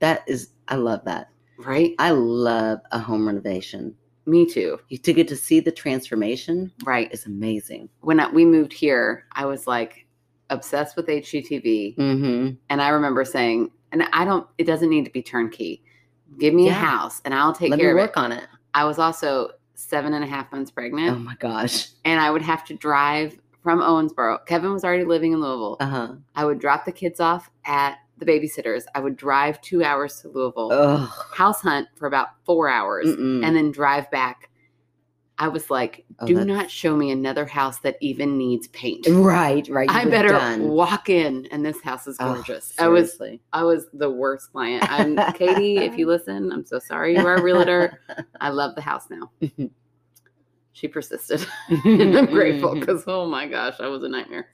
That 0.00 0.22
is, 0.26 0.50
I 0.68 0.74
love 0.76 1.04
that. 1.04 1.28
Right? 1.58 1.94
I 1.98 2.10
love 2.10 2.80
a 2.92 2.98
home 2.98 3.26
renovation. 3.26 3.94
Me 4.26 4.46
too. 4.46 4.78
You 4.88 4.98
to 4.98 5.12
get 5.12 5.28
to 5.28 5.36
see 5.36 5.60
the 5.60 5.72
transformation 5.72 6.72
Right. 6.84 7.12
is 7.12 7.26
amazing. 7.26 7.88
When 8.00 8.20
I, 8.20 8.30
we 8.30 8.44
moved 8.44 8.72
here, 8.72 9.24
I 9.32 9.44
was 9.46 9.66
like 9.66 10.06
obsessed 10.50 10.96
with 10.96 11.06
HGTV. 11.06 11.96
Mm-hmm. 11.96 12.54
And 12.68 12.82
I 12.82 12.88
remember 12.90 13.24
saying, 13.24 13.70
and 13.92 14.04
I 14.12 14.24
don't, 14.24 14.46
it 14.58 14.64
doesn't 14.64 14.88
need 14.90 15.04
to 15.04 15.10
be 15.10 15.22
turnkey. 15.22 15.82
Give 16.38 16.54
me 16.54 16.66
Yeah. 16.66 16.72
a 16.72 16.74
house 16.86 17.20
and 17.24 17.34
I'll 17.34 17.52
take 17.52 17.70
Let 17.70 17.80
care 17.80 17.90
of 17.90 17.96
work 17.96 18.10
it. 18.10 18.16
on 18.16 18.32
it. 18.32 18.44
I 18.74 18.84
was 18.84 18.98
also 18.98 19.50
seven 19.74 20.14
and 20.14 20.22
a 20.22 20.26
half 20.26 20.50
months 20.52 20.70
pregnant. 20.70 21.16
Oh 21.16 21.18
my 21.18 21.34
gosh. 21.36 21.88
and 22.04 22.20
I 22.20 22.30
would 22.30 22.42
have 22.42 22.64
to 22.66 22.74
drive 22.74 23.38
from 23.62 23.80
Owensboro. 23.80 24.46
Kevin 24.46 24.72
was 24.72 24.84
already 24.84 25.04
living 25.04 25.32
in 25.32 25.40
Louisville. 25.40 25.76
Uh 25.80 25.86
huh. 25.86 26.12
I 26.36 26.44
would 26.44 26.60
drop 26.60 26.84
the 26.84 26.92
kids 26.92 27.20
off 27.20 27.50
at 27.64 27.98
the 28.20 28.26
babysitters. 28.26 28.84
I 28.94 29.00
would 29.00 29.16
drive 29.16 29.60
two 29.60 29.82
hours 29.82 30.20
to 30.22 30.28
Louisville, 30.28 30.70
Ugh. 30.72 31.08
house 31.34 31.60
hunt 31.60 31.88
for 31.96 32.06
about 32.06 32.28
four 32.44 32.68
hours, 32.68 33.06
Mm-mm. 33.08 33.44
and 33.44 33.56
then 33.56 33.72
drive 33.72 34.10
back. 34.10 34.46
I 35.38 35.48
was 35.48 35.70
like, 35.70 36.04
Oh, 36.18 36.26
do 36.26 36.34
that's- 36.34 36.46
not 36.54 36.70
show 36.70 36.94
me 36.94 37.10
another 37.10 37.46
house 37.46 37.78
that 37.80 37.96
even 38.02 38.36
needs 38.36 38.68
paint. 38.68 39.06
Right, 39.08 39.66
right. 39.70 39.88
I 39.90 40.04
better 40.04 40.28
done. 40.28 40.68
walk 40.68 41.08
in, 41.08 41.46
and 41.50 41.64
this 41.64 41.80
house 41.80 42.06
is 42.06 42.18
Oh, 42.20 42.34
gorgeous. 42.34 42.74
I 42.78 42.88
was. 42.88 43.18
I 43.54 43.62
was 43.64 43.86
the 43.94 44.10
worst 44.10 44.52
client. 44.52 44.84
I'm 44.92 45.16
Katie. 45.34 45.78
If 45.78 45.96
you 45.96 46.06
listen, 46.06 46.52
I'm 46.52 46.66
so 46.66 46.78
sorry. 46.78 47.16
You 47.16 47.26
are 47.26 47.36
a 47.36 47.42
realtor. 47.42 47.98
I 48.40 48.50
love 48.50 48.74
the 48.74 48.82
house 48.82 49.08
now. 49.10 49.30
She 50.72 50.88
persisted. 50.88 51.44
and 51.68 52.16
I'm 52.16 52.26
grateful 52.26 52.74
because, 52.78 53.04
oh 53.06 53.26
my 53.26 53.46
gosh, 53.46 53.80
I 53.80 53.88
was 53.88 54.02
a 54.02 54.08
nightmare. 54.08 54.48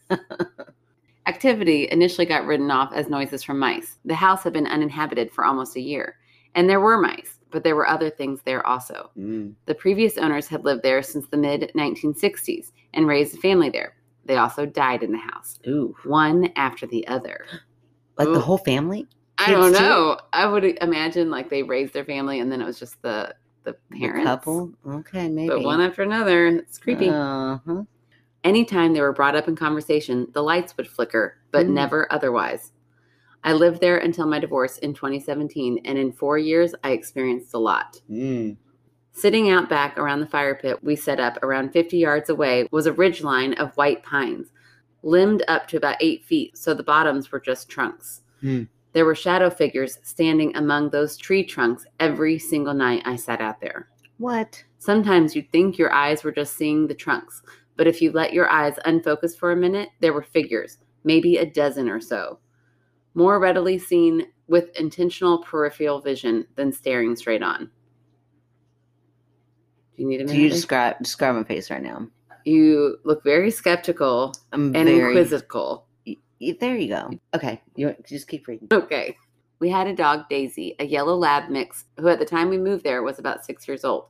Activity 1.26 1.88
initially 1.90 2.26
got 2.26 2.46
written 2.46 2.70
off 2.70 2.92
as 2.94 3.08
noises 3.08 3.42
from 3.42 3.58
mice. 3.58 3.98
The 4.04 4.14
house 4.14 4.44
had 4.44 4.52
been 4.52 4.66
uninhabited 4.66 5.32
for 5.32 5.44
almost 5.44 5.76
a 5.76 5.80
year, 5.80 6.16
and 6.54 6.68
there 6.70 6.80
were 6.80 6.98
mice, 7.00 7.40
but 7.50 7.64
there 7.64 7.74
were 7.76 7.88
other 7.88 8.10
things 8.10 8.40
there 8.44 8.64
also. 8.66 9.10
Mm. 9.18 9.54
The 9.66 9.74
previous 9.74 10.18
owners 10.18 10.46
had 10.46 10.64
lived 10.64 10.82
there 10.82 11.02
since 11.02 11.26
the 11.28 11.36
mid 11.36 11.72
1960s 11.74 12.70
and 12.94 13.06
raised 13.08 13.34
a 13.36 13.40
family 13.40 13.70
there. 13.70 13.96
They 14.24 14.36
also 14.36 14.66
died 14.66 15.02
in 15.02 15.12
the 15.12 15.18
house, 15.18 15.58
Ooh, 15.66 15.94
one 16.04 16.50
after 16.56 16.86
the 16.86 17.06
other. 17.08 17.44
like 18.18 18.28
Ooh. 18.28 18.34
the 18.34 18.40
whole 18.40 18.58
family? 18.58 19.06
I 19.38 19.50
don't 19.50 19.66
Kids 19.70 19.78
too? 19.78 19.84
know. 19.84 20.18
I 20.32 20.46
would 20.46 20.64
imagine 20.80 21.30
like 21.30 21.50
they 21.50 21.62
raised 21.62 21.92
their 21.92 22.04
family 22.06 22.40
and 22.40 22.50
then 22.50 22.62
it 22.62 22.64
was 22.64 22.78
just 22.78 23.00
the 23.02 23.34
the 23.64 23.76
The 23.90 23.98
parents. 23.98 24.24
couple? 24.24 24.72
Okay, 24.88 25.28
maybe. 25.28 25.48
But 25.48 25.62
one 25.62 25.80
after 25.80 26.02
another. 26.02 26.46
It's 26.46 26.78
creepy. 26.78 27.08
Uh-huh. 27.10 27.82
Anytime 28.46 28.92
they 28.94 29.00
were 29.00 29.12
brought 29.12 29.34
up 29.34 29.48
in 29.48 29.56
conversation, 29.56 30.28
the 30.32 30.40
lights 30.42 30.76
would 30.76 30.86
flicker, 30.86 31.36
but 31.50 31.66
Mm. 31.66 31.70
never 31.70 32.06
otherwise. 32.12 32.70
I 33.42 33.52
lived 33.52 33.80
there 33.80 33.98
until 33.98 34.24
my 34.26 34.38
divorce 34.38 34.78
in 34.78 34.94
2017, 34.94 35.80
and 35.84 35.98
in 35.98 36.12
four 36.12 36.38
years, 36.38 36.72
I 36.84 36.92
experienced 36.92 37.52
a 37.54 37.58
lot. 37.58 38.00
Mm. 38.08 38.56
Sitting 39.10 39.50
out 39.50 39.68
back 39.68 39.98
around 39.98 40.20
the 40.20 40.28
fire 40.28 40.54
pit 40.54 40.78
we 40.84 40.94
set 40.94 41.18
up 41.18 41.42
around 41.42 41.72
50 41.72 41.96
yards 41.98 42.30
away 42.30 42.68
was 42.70 42.86
a 42.86 42.92
ridge 42.92 43.20
line 43.24 43.52
of 43.54 43.76
white 43.76 44.04
pines, 44.04 44.52
limbed 45.02 45.42
up 45.48 45.66
to 45.66 45.76
about 45.76 45.96
eight 46.00 46.22
feet, 46.22 46.56
so 46.56 46.72
the 46.72 46.84
bottoms 46.84 47.32
were 47.32 47.40
just 47.40 47.68
trunks. 47.68 48.22
Hmm. 48.42 48.62
There 48.92 49.04
were 49.04 49.16
shadow 49.16 49.50
figures 49.50 49.98
standing 50.04 50.54
among 50.56 50.90
those 50.90 51.16
tree 51.16 51.42
trunks 51.42 51.84
every 51.98 52.38
single 52.38 52.74
night 52.74 53.02
I 53.04 53.16
sat 53.16 53.40
out 53.40 53.60
there. 53.60 53.88
What? 54.18 54.62
Sometimes 54.78 55.34
you'd 55.34 55.50
think 55.50 55.78
your 55.78 55.92
eyes 55.92 56.22
were 56.22 56.30
just 56.30 56.54
seeing 56.56 56.86
the 56.86 56.94
trunks, 56.94 57.42
but 57.76 57.86
if 57.86 58.00
you 58.00 58.12
let 58.12 58.32
your 58.32 58.48
eyes 58.48 58.74
unfocus 58.84 59.36
for 59.36 59.52
a 59.52 59.56
minute, 59.56 59.90
there 60.00 60.12
were 60.12 60.22
figures, 60.22 60.78
maybe 61.04 61.36
a 61.36 61.46
dozen 61.46 61.88
or 61.88 62.00
so. 62.00 62.38
More 63.14 63.38
readily 63.38 63.78
seen 63.78 64.26
with 64.48 64.74
intentional 64.78 65.42
peripheral 65.42 66.00
vision 66.00 66.46
than 66.56 66.72
staring 66.72 67.16
straight 67.16 67.42
on. 67.42 67.70
Do 69.96 70.02
you 70.02 70.08
need 70.08 70.20
a 70.20 70.24
minute? 70.24 70.36
Do 70.36 70.40
you 70.42 70.50
describe 70.50 70.98
describe 70.98 71.34
my 71.34 71.44
face 71.44 71.70
right 71.70 71.82
now? 71.82 72.08
you 72.44 72.96
look 73.04 73.24
very 73.24 73.50
skeptical 73.50 74.32
I'm 74.52 74.74
and 74.76 74.88
very. 74.88 75.16
inquisical. 75.16 75.86
y- 76.06 76.16
y- 76.40 76.56
there 76.60 76.76
you 76.76 76.88
go. 76.88 77.10
Okay, 77.34 77.60
you 77.74 77.92
just 78.08 78.28
keep 78.28 78.46
reading. 78.46 78.68
Okay. 78.70 79.16
We 79.58 79.68
had 79.70 79.86
a 79.88 79.94
dog, 79.96 80.28
Daisy, 80.28 80.76
a 80.78 80.84
yellow 80.84 81.16
lab 81.16 81.50
mix, 81.50 81.86
who 81.98 82.08
at 82.08 82.18
the 82.20 82.24
time 82.26 82.48
we 82.50 82.58
moved 82.58 82.84
there 82.84 83.02
was 83.02 83.18
about 83.18 83.44
six 83.44 83.66
years 83.66 83.84
old. 83.84 84.06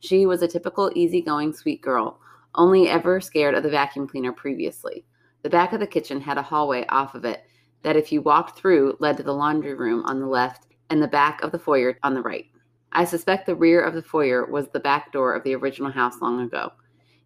She 0.00 0.26
was 0.26 0.42
a 0.42 0.48
typical 0.48 0.92
easygoing, 0.94 1.54
sweet 1.54 1.80
girl, 1.80 2.20
only 2.54 2.88
ever 2.88 3.20
scared 3.20 3.54
of 3.54 3.62
the 3.62 3.70
vacuum 3.70 4.06
cleaner 4.06 4.32
previously. 4.32 5.04
The 5.42 5.50
back 5.50 5.72
of 5.72 5.80
the 5.80 5.86
kitchen 5.86 6.20
had 6.20 6.38
a 6.38 6.42
hallway 6.42 6.86
off 6.88 7.14
of 7.14 7.24
it 7.24 7.44
that, 7.82 7.96
if 7.96 8.12
you 8.12 8.22
walked 8.22 8.58
through, 8.58 8.96
led 9.00 9.16
to 9.16 9.22
the 9.22 9.34
laundry 9.34 9.74
room 9.74 10.04
on 10.04 10.20
the 10.20 10.26
left 10.26 10.66
and 10.90 11.02
the 11.02 11.08
back 11.08 11.42
of 11.42 11.50
the 11.50 11.58
foyer 11.58 11.98
on 12.02 12.14
the 12.14 12.20
right. 12.22 12.46
I 12.92 13.04
suspect 13.04 13.46
the 13.46 13.54
rear 13.54 13.80
of 13.80 13.94
the 13.94 14.02
foyer 14.02 14.46
was 14.46 14.68
the 14.68 14.80
back 14.80 15.12
door 15.12 15.34
of 15.34 15.42
the 15.42 15.54
original 15.54 15.90
house 15.90 16.20
long 16.20 16.40
ago. 16.40 16.72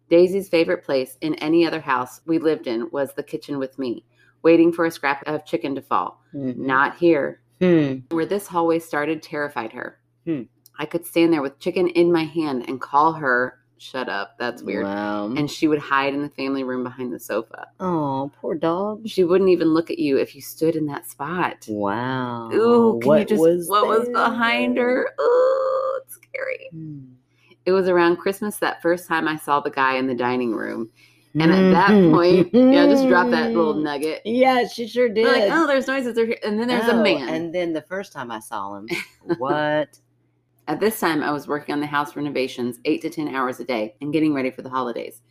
Daisy's 0.09 0.47
favorite 0.49 0.85
place 0.85 1.17
in 1.21 1.35
any 1.35 1.67
other 1.67 1.81
house 1.81 2.21
we 2.25 2.39
lived 2.39 2.67
in 2.67 2.89
was 2.91 3.13
the 3.13 3.23
kitchen 3.23 3.59
with 3.59 3.77
me, 3.77 4.05
waiting 4.41 4.71
for 4.71 4.85
a 4.85 4.91
scrap 4.91 5.21
of 5.27 5.45
chicken 5.45 5.75
to 5.75 5.81
fall. 5.81 6.23
Mhm. 6.33 6.55
Not 6.57 6.95
here. 6.95 7.41
Hmm. 7.59 7.97
Where 8.11 8.25
this 8.25 8.47
hallway 8.47 8.79
started 8.79 9.21
terrified 9.21 9.73
her. 9.73 9.99
Hmm. 10.25 10.43
I 10.79 10.85
could 10.85 11.05
stand 11.05 11.33
there 11.33 11.41
with 11.41 11.59
chicken 11.59 11.87
in 11.89 12.11
my 12.11 12.23
hand 12.23 12.65
and 12.69 12.79
call 12.79 13.13
her 13.13 13.56
shut 13.79 14.09
up. 14.09 14.37
That's 14.37 14.61
weird. 14.61 14.85
Wow. 14.85 15.33
And 15.35 15.49
she 15.49 15.67
would 15.67 15.79
hide 15.79 16.13
in 16.13 16.21
the 16.21 16.29
family 16.29 16.63
room 16.63 16.83
behind 16.83 17.13
the 17.13 17.19
sofa. 17.19 17.67
oh, 17.79 18.31
poor 18.39 18.55
dog. 18.55 19.07
She 19.07 19.23
wouldn't 19.23 19.49
even 19.49 19.69
look 19.73 19.89
at 19.91 19.99
you 19.99 20.17
if 20.17 20.35
you 20.35 20.41
stood 20.41 20.75
in 20.75 20.85
that 20.87 21.07
spot. 21.09 21.65
Wow. 21.67 22.51
Ooh, 22.51 22.99
can 22.99 23.07
what 23.07 23.19
you 23.19 23.25
just 23.25 23.41
was 23.41 23.69
what 23.69 23.87
was 23.87 24.09
behind 24.09 24.77
her? 24.77 25.09
Ooh, 25.19 25.99
it's 26.03 26.15
scary. 26.15 26.69
Hmm. 26.71 26.99
It 27.65 27.71
was 27.71 27.87
around 27.87 28.17
Christmas 28.17 28.57
that 28.57 28.81
first 28.81 29.07
time 29.07 29.27
I 29.27 29.35
saw 29.35 29.59
the 29.59 29.69
guy 29.69 29.95
in 29.97 30.07
the 30.07 30.15
dining 30.15 30.53
room. 30.53 30.89
And 31.39 31.51
at 31.51 31.71
that 31.71 31.89
point, 32.11 32.49
yeah, 32.51 32.87
just 32.87 33.07
drop 33.07 33.29
that 33.29 33.51
little 33.51 33.75
nugget. 33.75 34.23
Yeah, 34.25 34.65
she 34.67 34.87
sure 34.87 35.07
did. 35.07 35.23
They're 35.25 35.47
like, 35.47 35.51
oh, 35.53 35.67
there's 35.67 35.85
noises. 35.85 36.15
They're 36.15 36.25
here. 36.25 36.39
And 36.43 36.59
then 36.59 36.67
there's 36.67 36.87
a 36.87 36.93
Oh, 36.93 37.03
man. 37.03 37.29
And 37.29 37.53
then 37.53 37.73
the 37.73 37.81
first 37.83 38.11
time 38.11 38.31
I 38.31 38.39
saw 38.39 38.75
him, 38.75 38.89
what? 39.37 39.99
At 40.67 40.79
this 40.79 40.99
time, 40.99 41.23
I 41.23 41.31
was 41.31 41.47
working 41.47 41.73
on 41.73 41.79
the 41.79 41.87
house 41.87 42.15
renovations 42.15 42.79
eight 42.85 43.01
to 43.03 43.09
10 43.09 43.33
hours 43.33 43.59
a 43.59 43.63
day 43.63 43.95
and 44.01 44.11
getting 44.11 44.33
ready 44.33 44.51
for 44.51 44.61
the 44.61 44.69
holidays 44.69 45.21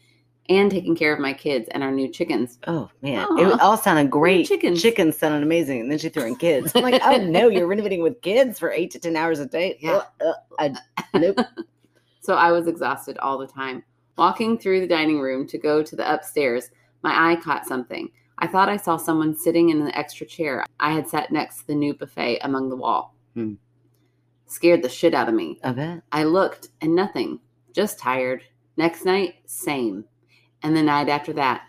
and 0.48 0.70
taking 0.70 0.94
care 0.94 1.12
of 1.12 1.20
my 1.20 1.32
kids 1.32 1.68
and 1.72 1.82
our 1.82 1.90
new 1.90 2.08
chickens. 2.08 2.58
Oh 2.66 2.88
man, 3.02 3.26
Aw. 3.30 3.54
it 3.54 3.60
all 3.60 3.76
sounded 3.76 4.10
great. 4.10 4.46
chickens. 4.46 4.80
chickens 4.80 5.18
sounded 5.18 5.42
amazing, 5.42 5.80
and 5.80 5.90
then 5.90 5.98
she 5.98 6.08
threw 6.08 6.24
in 6.24 6.36
kids. 6.36 6.72
I'm 6.74 6.82
like, 6.82 7.02
oh 7.04 7.18
no, 7.18 7.48
you're 7.48 7.66
renovating 7.66 8.02
with 8.02 8.20
kids 8.22 8.58
for 8.58 8.70
eight 8.70 8.90
to 8.92 8.98
ten 8.98 9.16
hours 9.16 9.38
a 9.38 9.46
day. 9.46 9.76
Yeah. 9.80 10.02
Uh, 10.20 10.32
uh, 10.58 10.74
I, 11.12 11.18
nope. 11.18 11.38
So 12.22 12.34
I 12.34 12.50
was 12.50 12.66
exhausted 12.66 13.18
all 13.18 13.38
the 13.38 13.46
time. 13.46 13.84
Walking 14.18 14.58
through 14.58 14.80
the 14.80 14.88
dining 14.88 15.20
room 15.20 15.46
to 15.46 15.58
go 15.58 15.80
to 15.80 15.94
the 15.94 16.12
upstairs, 16.12 16.72
my 17.04 17.30
eye 17.30 17.36
caught 17.36 17.66
something. 17.66 18.10
I 18.38 18.48
thought 18.48 18.68
I 18.68 18.76
saw 18.76 18.96
someone 18.96 19.36
sitting 19.36 19.70
in 19.70 19.84
the 19.84 19.96
extra 19.96 20.26
chair 20.26 20.64
I 20.80 20.90
had 20.90 21.06
sat 21.06 21.30
next 21.30 21.58
to 21.60 21.66
the 21.68 21.76
new 21.76 21.94
buffet 21.94 22.40
among 22.42 22.68
the 22.68 22.74
wall. 22.74 23.14
Hmm. 23.34 23.54
Scared 24.46 24.82
the 24.82 24.88
shit 24.88 25.14
out 25.14 25.28
of 25.28 25.34
me. 25.34 25.58
I 25.62 25.72
bet. 25.72 26.02
I 26.12 26.24
looked 26.24 26.68
and 26.80 26.94
nothing, 26.94 27.40
just 27.72 27.98
tired. 27.98 28.42
Next 28.76 29.04
night, 29.04 29.36
same. 29.46 30.04
And 30.62 30.76
the 30.76 30.82
night 30.82 31.08
after 31.08 31.32
that. 31.34 31.62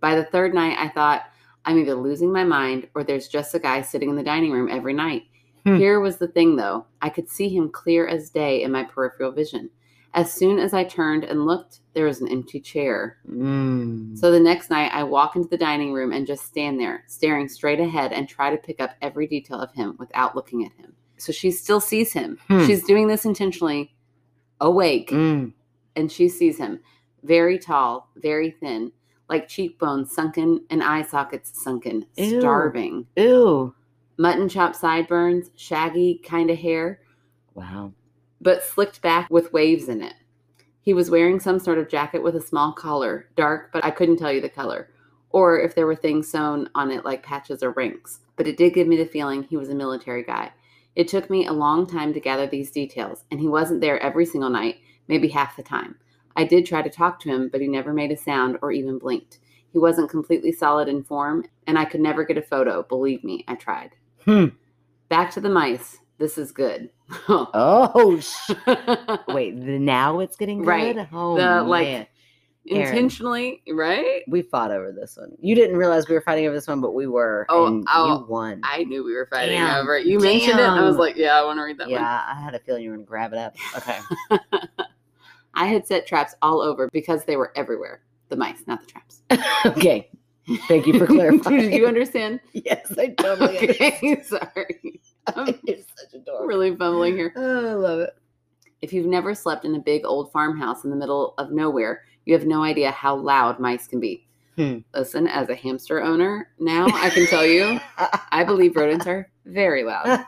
By 0.00 0.14
the 0.14 0.24
third 0.24 0.54
night, 0.54 0.76
I 0.78 0.88
thought, 0.88 1.24
I'm 1.64 1.78
either 1.78 1.94
losing 1.94 2.32
my 2.32 2.44
mind 2.44 2.88
or 2.94 3.04
there's 3.04 3.28
just 3.28 3.54
a 3.54 3.58
guy 3.58 3.82
sitting 3.82 4.10
in 4.10 4.16
the 4.16 4.22
dining 4.22 4.50
room 4.50 4.68
every 4.70 4.94
night. 4.94 5.24
Hmm. 5.64 5.76
Here 5.76 6.00
was 6.00 6.16
the 6.16 6.28
thing, 6.28 6.56
though 6.56 6.86
I 7.00 7.08
could 7.08 7.28
see 7.28 7.48
him 7.48 7.70
clear 7.70 8.06
as 8.06 8.30
day 8.30 8.62
in 8.62 8.72
my 8.72 8.82
peripheral 8.82 9.30
vision. 9.30 9.70
As 10.14 10.32
soon 10.32 10.58
as 10.58 10.74
I 10.74 10.84
turned 10.84 11.24
and 11.24 11.46
looked, 11.46 11.80
there 11.94 12.04
was 12.04 12.20
an 12.20 12.28
empty 12.28 12.60
chair. 12.60 13.18
Mm. 13.26 14.18
So 14.18 14.30
the 14.30 14.40
next 14.40 14.68
night, 14.68 14.90
I 14.92 15.04
walk 15.04 15.36
into 15.36 15.48
the 15.48 15.56
dining 15.56 15.92
room 15.92 16.12
and 16.12 16.26
just 16.26 16.44
stand 16.44 16.78
there, 16.78 17.04
staring 17.06 17.48
straight 17.48 17.80
ahead 17.80 18.12
and 18.12 18.28
try 18.28 18.50
to 18.50 18.58
pick 18.58 18.80
up 18.80 18.90
every 19.00 19.26
detail 19.26 19.58
of 19.58 19.72
him 19.72 19.96
without 19.98 20.36
looking 20.36 20.66
at 20.66 20.72
him. 20.72 20.94
So 21.22 21.32
she 21.32 21.50
still 21.52 21.80
sees 21.80 22.12
him. 22.12 22.38
Hmm. 22.48 22.64
She's 22.66 22.82
doing 22.84 23.06
this 23.06 23.24
intentionally, 23.24 23.94
awake, 24.60 25.10
Mm. 25.10 25.52
and 25.96 26.10
she 26.10 26.28
sees 26.28 26.58
him. 26.58 26.80
Very 27.22 27.58
tall, 27.58 28.10
very 28.16 28.50
thin, 28.50 28.90
like 29.28 29.46
cheekbones 29.48 30.12
sunken 30.12 30.64
and 30.70 30.82
eye 30.82 31.02
sockets 31.02 31.62
sunken, 31.62 32.06
Ew. 32.16 32.40
starving. 32.40 33.06
Ew. 33.16 33.72
Mutton 34.18 34.48
chop 34.48 34.74
sideburns, 34.74 35.50
shaggy 35.54 36.20
kind 36.24 36.50
of 36.50 36.58
hair, 36.58 37.00
Wow. 37.54 37.92
but 38.40 38.62
slicked 38.64 39.00
back 39.00 39.30
with 39.30 39.52
waves 39.52 39.88
in 39.88 40.02
it. 40.02 40.14
He 40.80 40.92
was 40.92 41.10
wearing 41.10 41.38
some 41.38 41.60
sort 41.60 41.78
of 41.78 41.88
jacket 41.88 42.22
with 42.24 42.34
a 42.34 42.40
small 42.40 42.72
collar, 42.72 43.28
dark, 43.36 43.70
but 43.72 43.84
I 43.84 43.92
couldn't 43.92 44.16
tell 44.16 44.32
you 44.32 44.40
the 44.40 44.48
color, 44.48 44.90
or 45.30 45.60
if 45.60 45.76
there 45.76 45.86
were 45.86 45.94
things 45.94 46.28
sewn 46.28 46.68
on 46.74 46.90
it 46.90 47.04
like 47.04 47.22
patches 47.22 47.62
or 47.62 47.70
rings. 47.70 48.18
But 48.36 48.48
it 48.48 48.56
did 48.56 48.74
give 48.74 48.88
me 48.88 48.96
the 48.96 49.06
feeling 49.06 49.44
he 49.44 49.56
was 49.56 49.68
a 49.68 49.74
military 49.76 50.24
guy. 50.24 50.50
It 50.94 51.08
took 51.08 51.30
me 51.30 51.46
a 51.46 51.52
long 51.52 51.86
time 51.86 52.12
to 52.12 52.20
gather 52.20 52.46
these 52.46 52.70
details, 52.70 53.24
and 53.30 53.40
he 53.40 53.48
wasn't 53.48 53.80
there 53.80 53.98
every 54.02 54.26
single 54.26 54.50
night, 54.50 54.76
maybe 55.08 55.28
half 55.28 55.56
the 55.56 55.62
time. 55.62 55.96
I 56.36 56.44
did 56.44 56.66
try 56.66 56.82
to 56.82 56.90
talk 56.90 57.20
to 57.20 57.28
him, 57.30 57.48
but 57.50 57.60
he 57.60 57.68
never 57.68 57.92
made 57.92 58.10
a 58.12 58.16
sound 58.16 58.58
or 58.62 58.72
even 58.72 58.98
blinked. 58.98 59.38
He 59.72 59.78
wasn't 59.78 60.10
completely 60.10 60.52
solid 60.52 60.88
in 60.88 61.02
form, 61.02 61.44
and 61.66 61.78
I 61.78 61.84
could 61.86 62.00
never 62.00 62.24
get 62.24 62.36
a 62.38 62.42
photo. 62.42 62.82
Believe 62.82 63.24
me, 63.24 63.44
I 63.48 63.54
tried. 63.54 63.92
Hmm. 64.24 64.46
Back 65.08 65.30
to 65.32 65.40
the 65.40 65.48
mice. 65.48 65.98
This 66.18 66.38
is 66.38 66.52
good. 66.52 66.90
Oh, 67.28 68.18
sh- 68.20 68.50
wait. 69.28 69.56
The, 69.60 69.78
now 69.78 70.20
it's 70.20 70.36
getting 70.36 70.58
good. 70.58 70.66
Right. 70.68 71.08
Oh, 71.12 71.36
The, 71.36 71.62
like, 71.62 72.08
man. 72.64 72.80
Erin. 72.80 72.88
intentionally, 72.88 73.62
right? 73.70 74.22
we 74.28 74.42
fought 74.42 74.70
over 74.70 74.92
this 74.92 75.16
one. 75.16 75.32
You 75.40 75.54
didn't 75.54 75.76
realize 75.76 76.08
we 76.08 76.14
were 76.14 76.20
fighting 76.20 76.46
over 76.46 76.54
this 76.54 76.68
one, 76.68 76.80
but 76.80 76.92
we 76.92 77.06
were. 77.06 77.46
Oh, 77.48 77.66
and 77.66 77.86
oh, 77.92 78.20
you 78.20 78.26
won. 78.26 78.60
I 78.64 78.84
knew 78.84 79.04
we 79.04 79.14
were 79.14 79.26
fighting 79.26 79.58
Damn, 79.58 79.82
over 79.82 79.96
it. 79.96 80.06
You 80.06 80.18
mentioned 80.18 80.58
it, 80.58 80.64
and 80.64 80.80
I 80.80 80.84
was 80.84 80.96
like, 80.96 81.16
"Yeah, 81.16 81.40
I 81.40 81.44
want 81.44 81.58
to 81.58 81.62
read 81.62 81.78
that 81.78 81.88
yeah, 81.88 82.24
I 82.26 82.40
had 82.40 82.54
a 82.54 82.58
feeling 82.58 82.84
you 82.84 82.90
were 82.90 82.96
gonna 82.96 83.06
grab 83.06 83.32
it 83.32 83.38
up. 83.38 83.56
Okay. 83.76 83.98
I 85.54 85.66
had 85.66 85.86
set 85.86 86.06
traps 86.06 86.34
all 86.42 86.60
over 86.60 86.88
because 86.92 87.24
they 87.24 87.36
were 87.36 87.52
everywhere. 87.56 88.02
The 88.28 88.36
mice, 88.36 88.62
not 88.66 88.80
the 88.80 88.86
traps. 88.86 89.22
okay. 89.66 90.08
Thank 90.66 90.86
you 90.86 90.98
for 90.98 91.06
clarifying. 91.06 91.56
Did 91.70 91.74
you 91.74 91.86
understand? 91.86 92.40
Yes, 92.52 92.92
I 92.98 93.08
totally 93.08 93.58
Okay, 93.58 94.22
sorry. 94.22 95.00
I'm 95.28 95.58
You're 95.64 95.76
such 95.96 96.14
a 96.14 96.18
dork. 96.18 96.48
really 96.48 96.74
fumbling 96.74 97.16
here. 97.16 97.32
Oh, 97.36 97.68
I 97.68 97.74
love 97.74 98.00
it. 98.00 98.10
If 98.80 98.92
you've 98.92 99.06
never 99.06 99.34
slept 99.34 99.64
in 99.64 99.74
a 99.76 99.78
big 99.78 100.04
old 100.04 100.32
farmhouse 100.32 100.82
in 100.82 100.90
the 100.90 100.96
middle 100.96 101.34
of 101.38 101.52
nowhere, 101.52 102.02
you 102.24 102.34
have 102.34 102.46
no 102.46 102.62
idea 102.62 102.90
how 102.90 103.14
loud 103.16 103.58
mice 103.60 103.86
can 103.86 104.00
be. 104.00 104.26
Hmm. 104.56 104.78
Listen, 104.94 105.26
as 105.28 105.48
a 105.48 105.54
hamster 105.54 106.02
owner, 106.02 106.50
now 106.58 106.86
I 106.86 107.08
can 107.10 107.26
tell 107.26 107.46
you, 107.46 107.80
I 108.30 108.44
believe 108.44 108.76
rodents 108.76 109.06
are 109.06 109.30
very 109.46 109.82
loud. 109.82 110.24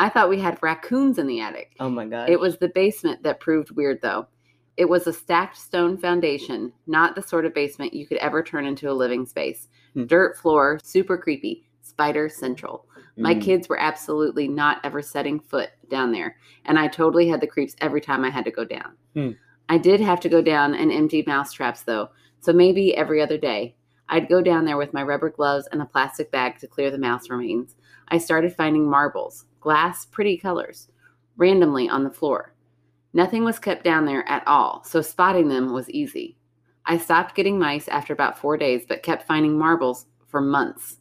I 0.00 0.08
thought 0.08 0.28
we 0.28 0.40
had 0.40 0.58
raccoons 0.62 1.18
in 1.18 1.26
the 1.26 1.40
attic. 1.40 1.72
oh 1.80 1.88
my 1.90 2.06
god. 2.06 2.28
It 2.30 2.38
was 2.38 2.58
the 2.58 2.68
basement 2.68 3.22
that 3.24 3.40
proved 3.40 3.70
weird, 3.72 4.00
though. 4.02 4.26
It 4.76 4.88
was 4.88 5.06
a 5.08 5.12
stacked 5.12 5.56
stone 5.56 5.96
foundation, 5.98 6.72
not 6.86 7.16
the 7.16 7.22
sort 7.22 7.44
of 7.44 7.52
basement 7.54 7.94
you 7.94 8.06
could 8.06 8.18
ever 8.18 8.42
turn 8.42 8.64
into 8.64 8.88
a 8.90 8.92
living 8.92 9.26
space. 9.26 9.68
Hmm. 9.94 10.06
Dirt 10.06 10.36
floor, 10.38 10.78
super 10.84 11.18
creepy, 11.18 11.64
spider 11.82 12.28
central. 12.28 12.86
My 13.16 13.34
Mm. 13.34 13.42
kids 13.42 13.68
were 13.68 13.80
absolutely 13.80 14.46
not 14.46 14.78
ever 14.84 15.02
setting 15.02 15.40
foot 15.40 15.70
down 15.90 16.12
there, 16.12 16.36
and 16.66 16.78
I 16.78 16.86
totally 16.86 17.26
had 17.28 17.40
the 17.40 17.48
creeps 17.48 17.74
every 17.80 18.00
time 18.00 18.24
I 18.24 18.30
had 18.30 18.44
to 18.44 18.52
go 18.52 18.64
down. 18.64 18.96
Hmm. 19.14 19.30
I 19.68 19.78
did 19.78 20.00
have 20.00 20.20
to 20.20 20.28
go 20.28 20.40
down 20.40 20.74
and 20.74 20.90
empty 20.90 21.22
mouse 21.26 21.52
traps, 21.52 21.82
though, 21.82 22.10
so 22.40 22.52
maybe 22.52 22.96
every 22.96 23.20
other 23.20 23.38
day. 23.38 23.76
I'd 24.08 24.28
go 24.28 24.40
down 24.40 24.64
there 24.64 24.78
with 24.78 24.94
my 24.94 25.02
rubber 25.02 25.30
gloves 25.30 25.68
and 25.70 25.82
a 25.82 25.86
plastic 25.86 26.30
bag 26.30 26.58
to 26.58 26.66
clear 26.66 26.90
the 26.90 26.98
mouse 26.98 27.28
remains. 27.28 27.76
I 28.08 28.18
started 28.18 28.54
finding 28.54 28.88
marbles, 28.88 29.44
glass, 29.60 30.06
pretty 30.06 30.38
colors, 30.38 30.88
randomly 31.36 31.88
on 31.88 32.04
the 32.04 32.10
floor. 32.10 32.54
Nothing 33.12 33.44
was 33.44 33.58
kept 33.58 33.84
down 33.84 34.06
there 34.06 34.26
at 34.28 34.46
all, 34.46 34.82
so 34.84 35.02
spotting 35.02 35.48
them 35.48 35.72
was 35.72 35.90
easy. 35.90 36.38
I 36.86 36.96
stopped 36.96 37.34
getting 37.34 37.58
mice 37.58 37.88
after 37.88 38.14
about 38.14 38.38
four 38.38 38.56
days, 38.56 38.84
but 38.88 39.02
kept 39.02 39.26
finding 39.26 39.58
marbles 39.58 40.06
for 40.26 40.40
months. 40.40 40.96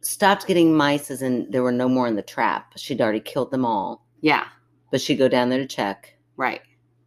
Stopped 0.00 0.46
getting 0.46 0.74
mice 0.74 1.10
as 1.10 1.22
in 1.22 1.50
there 1.50 1.62
were 1.62 1.72
no 1.72 1.88
more 1.88 2.06
in 2.06 2.16
the 2.16 2.22
trap. 2.22 2.72
She'd 2.76 3.00
already 3.00 3.20
killed 3.20 3.50
them 3.50 3.64
all. 3.64 4.06
Yeah, 4.20 4.46
But 4.90 5.00
she'd 5.00 5.16
go 5.16 5.28
down 5.28 5.48
there 5.48 5.58
to 5.58 5.66
check. 5.66 6.17
Right. 6.38 6.62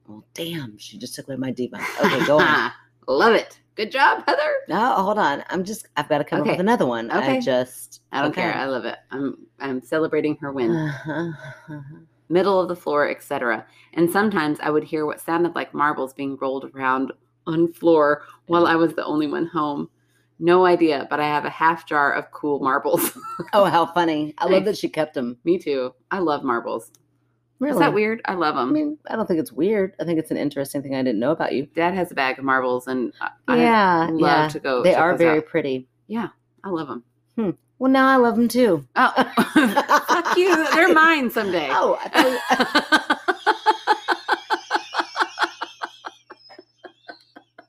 Well, 0.07 0.23
damn, 0.35 0.77
she 0.77 0.97
just 0.99 1.15
took 1.15 1.27
away 1.27 1.37
my 1.37 1.51
debunk. 1.51 1.83
Okay, 2.05 2.25
go 2.27 2.39
on. 2.39 2.71
Love 3.07 3.33
it. 3.33 3.59
Good 3.75 3.91
job, 3.91 4.23
Heather. 4.27 4.51
No, 4.67 4.93
hold 4.95 5.17
on. 5.17 5.43
I'm 5.49 5.63
just 5.63 5.87
I've 5.97 6.09
got 6.09 6.17
to 6.19 6.23
come 6.23 6.41
up 6.41 6.47
with 6.47 6.59
another 6.59 6.85
one. 6.85 7.09
I 7.09 7.17
Okay. 7.19 7.39
just 7.39 8.01
I 8.11 8.21
don't 8.21 8.31
okay. 8.31 8.41
care. 8.41 8.53
I 8.53 8.65
love 8.65 8.85
it. 8.85 8.97
I'm 9.11 9.37
I'm 9.59 9.81
celebrating 9.81 10.35
her 10.41 10.51
win. 10.51 10.71
Uh-huh. 10.71 11.31
Middle 12.29 12.59
of 12.59 12.67
the 12.67 12.75
floor, 12.75 13.09
etc. 13.09 13.65
And 13.93 14.09
sometimes 14.09 14.59
I 14.61 14.69
would 14.69 14.83
hear 14.83 15.05
what 15.05 15.19
sounded 15.21 15.55
like 15.55 15.73
marbles 15.73 16.13
being 16.13 16.37
rolled 16.41 16.69
around 16.75 17.11
on 17.47 17.71
floor 17.73 18.23
while 18.47 18.67
I 18.67 18.75
was 18.75 18.93
the 18.93 19.05
only 19.05 19.27
one 19.27 19.47
home. 19.47 19.89
No 20.39 20.65
idea, 20.65 21.07
but 21.09 21.19
I 21.19 21.27
have 21.27 21.45
a 21.45 21.49
half 21.49 21.85
jar 21.87 22.13
of 22.13 22.29
cool 22.31 22.59
marbles. 22.59 23.17
oh, 23.53 23.65
how 23.65 23.85
funny. 23.85 24.33
I 24.37 24.47
love 24.47 24.65
that 24.65 24.77
she 24.77 24.89
kept 24.89 25.13
them. 25.13 25.37
Me 25.43 25.57
too. 25.57 25.93
I 26.11 26.19
love 26.19 26.43
marbles. 26.43 26.91
Really? 27.61 27.75
Is 27.75 27.79
that 27.79 27.93
weird? 27.93 28.21
I 28.25 28.33
love 28.33 28.55
them. 28.55 28.69
I 28.69 28.71
mean, 28.71 28.97
I 29.07 29.15
don't 29.15 29.27
think 29.27 29.39
it's 29.39 29.51
weird. 29.51 29.93
I 29.99 30.03
think 30.03 30.17
it's 30.17 30.31
an 30.31 30.37
interesting 30.37 30.81
thing 30.81 30.95
I 30.95 31.03
didn't 31.03 31.19
know 31.19 31.29
about 31.29 31.53
you. 31.53 31.67
Dad 31.67 31.93
has 31.93 32.11
a 32.11 32.15
bag 32.15 32.39
of 32.39 32.43
marbles, 32.43 32.87
and 32.87 33.13
I, 33.21 33.29
yeah, 33.55 34.07
love 34.09 34.19
yeah. 34.19 34.47
to 34.47 34.59
go. 34.59 34.81
They 34.81 34.95
are 34.95 35.15
very 35.15 35.37
out. 35.37 35.45
pretty. 35.45 35.87
Yeah, 36.07 36.29
I 36.63 36.69
love 36.69 36.87
them. 36.87 37.03
Hmm. 37.35 37.51
Well, 37.77 37.91
now 37.91 38.07
I 38.07 38.15
love 38.15 38.35
them 38.35 38.47
too. 38.47 38.87
Oh, 38.95 39.13
fuck 40.07 40.35
you! 40.37 40.71
They're 40.73 40.91
mine 40.93 41.29
someday. 41.29 41.67
Oh, 41.69 41.99
I 42.03 42.09
thought- 42.09 43.19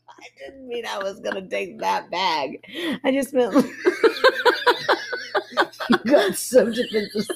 I 0.08 0.28
didn't 0.38 0.68
mean 0.68 0.86
I 0.86 0.96
was 1.02 1.20
gonna 1.20 1.46
take 1.46 1.80
that 1.80 2.10
bag. 2.10 2.64
I 3.04 3.12
just 3.12 3.34
meant 3.34 3.54
you 5.90 5.98
got 6.06 6.34
so 6.34 6.70
defensive 6.70 7.26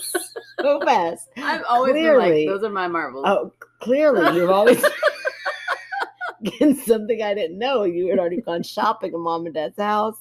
so 0.66 0.80
fast. 0.80 1.28
I've 1.36 1.62
always 1.68 1.92
Clearly. 1.92 2.30
been 2.44 2.46
like, 2.46 2.60
those 2.60 2.68
are 2.68 2.72
my 2.72 2.88
marbles. 2.88 3.24
Oh, 3.26 3.52
clearly 3.80 4.36
you've 4.36 4.50
always 4.50 4.84
getting 6.42 6.74
something 6.76 7.22
I 7.22 7.34
didn't 7.34 7.58
know. 7.58 7.84
You 7.84 8.08
had 8.08 8.18
already 8.18 8.40
gone 8.40 8.62
shopping 8.62 9.12
at 9.14 9.18
mom 9.18 9.46
and 9.46 9.54
dad's 9.54 9.78
house. 9.78 10.16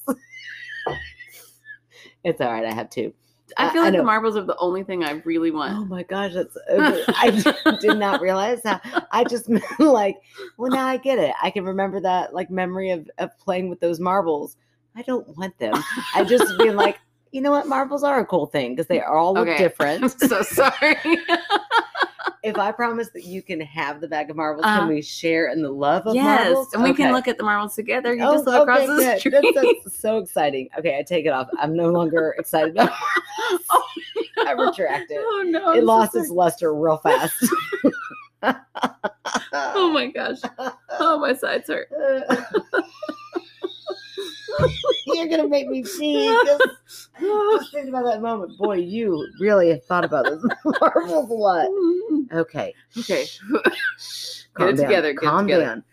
it's 2.23 2.41
all 2.41 2.51
right. 2.51 2.65
I 2.65 2.73
have 2.73 2.89
two. 2.89 3.13
I 3.57 3.67
I- 3.67 3.73
feel 3.73 3.81
I 3.81 3.85
like 3.85 3.97
the 3.97 4.03
marbles 4.03 4.35
are 4.35 4.43
the 4.43 4.57
only 4.57 4.83
thing 4.83 5.03
I 5.03 5.11
really 5.23 5.51
want. 5.51 5.73
Oh 5.73 5.85
my 5.85 6.03
gosh, 6.03 6.33
that's 6.33 6.57
I 6.69 7.77
did 7.79 7.97
not 7.97 8.21
realize 8.21 8.61
that. 8.63 9.07
I 9.11 9.23
just 9.23 9.49
like, 9.79 10.17
well, 10.57 10.71
now 10.71 10.87
I 10.87 10.97
get 10.97 11.19
it. 11.19 11.33
I 11.41 11.51
can 11.51 11.63
remember 11.63 11.99
that 12.01 12.33
like 12.33 12.49
memory 12.49 12.89
of, 12.91 13.09
of 13.19 13.37
playing 13.37 13.69
with 13.69 13.79
those 13.79 13.99
marbles. 13.99 14.57
I 14.95 15.01
don't 15.03 15.27
want 15.37 15.57
them. 15.59 15.73
I 16.15 16.23
just 16.23 16.57
being 16.57 16.75
like, 16.75 16.97
you 17.31 17.41
know 17.41 17.51
what, 17.51 17.67
marbles 17.67 18.03
are 18.03 18.19
a 18.19 18.25
cool 18.25 18.45
thing 18.45 18.73
because 18.75 18.87
they 18.87 19.01
all 19.01 19.33
look 19.33 19.47
Okay. 19.47 19.55
I'm 19.55 19.57
different. 19.61 20.11
so 20.21 20.41
sorry. 20.41 20.95
if 22.43 22.57
I 22.57 22.71
promise 22.71 23.09
that 23.09 23.23
you 23.25 23.41
can 23.41 23.59
have 23.61 23.99
the 24.01 24.07
bag 24.07 24.29
of 24.29 24.35
marbles, 24.37 24.65
Uh-huh. 24.65 24.79
can 24.81 24.87
we 24.87 25.01
share 25.01 25.47
in 25.51 25.61
the 25.61 25.69
love 25.71 26.05
of 26.07 26.15
yes, 26.15 26.45
marbles? 26.45 26.73
and 26.73 26.83
we 26.83 26.93
can 26.93 27.11
look 27.11 27.27
at 27.27 27.37
the 27.37 27.43
marbles 27.43 27.75
together. 27.75 28.13
You 28.15 28.23
Oh, 28.23 28.33
just 28.33 28.47
across 28.47 28.79
okay, 28.79 28.87
the 28.87 28.95
good. 28.95 29.19
street. 29.19 29.31
That's, 29.53 29.83
that's 29.83 29.99
so 29.99 30.17
exciting. 30.19 30.69
Okay, 30.79 30.97
I 30.97 31.03
take 31.03 31.25
it 31.25 31.29
off. 31.29 31.49
I'm 31.59 31.75
no 31.75 31.89
longer 31.89 32.35
excited 32.37 32.71
about 32.71 32.91
I 34.45 34.51
retract 34.51 35.09
it. 35.11 35.17
Oh 35.19 35.43
no! 35.47 35.71
I'm 35.71 35.77
It 35.77 35.81
so 35.81 35.85
lost 35.85 36.15
its 36.15 36.29
luster 36.29 36.73
real 36.75 36.97
fast. 36.97 37.33
Oh 39.53 39.89
my 39.91 40.07
gosh! 40.07 40.37
Oh, 40.99 41.17
my 41.19 41.33
sides 41.33 41.67
hurt. 41.67 41.89
You're 45.07 45.27
gonna 45.27 45.47
make 45.47 45.67
me 45.67 45.83
pee. 45.83 46.27
Just, 46.45 47.09
just 47.19 47.71
think 47.71 47.89
about 47.89 48.05
that 48.05 48.21
moment. 48.21 48.57
Boy, 48.57 48.77
you 48.77 49.27
really 49.39 49.69
have 49.69 49.83
thought 49.85 50.03
about 50.05 50.25
this 50.25 50.43
marbles 50.81 51.29
a 51.29 51.33
lot. 51.33 51.67
Okay. 52.33 52.73
okay. 52.97 53.25
Calm 54.53 54.69
it 54.69 54.77
down. 54.77 54.85
together, 54.87 55.13
get 55.13 55.23
it 55.23 55.25
Calm 55.27 55.47
together. 55.47 55.63
down. 55.65 55.83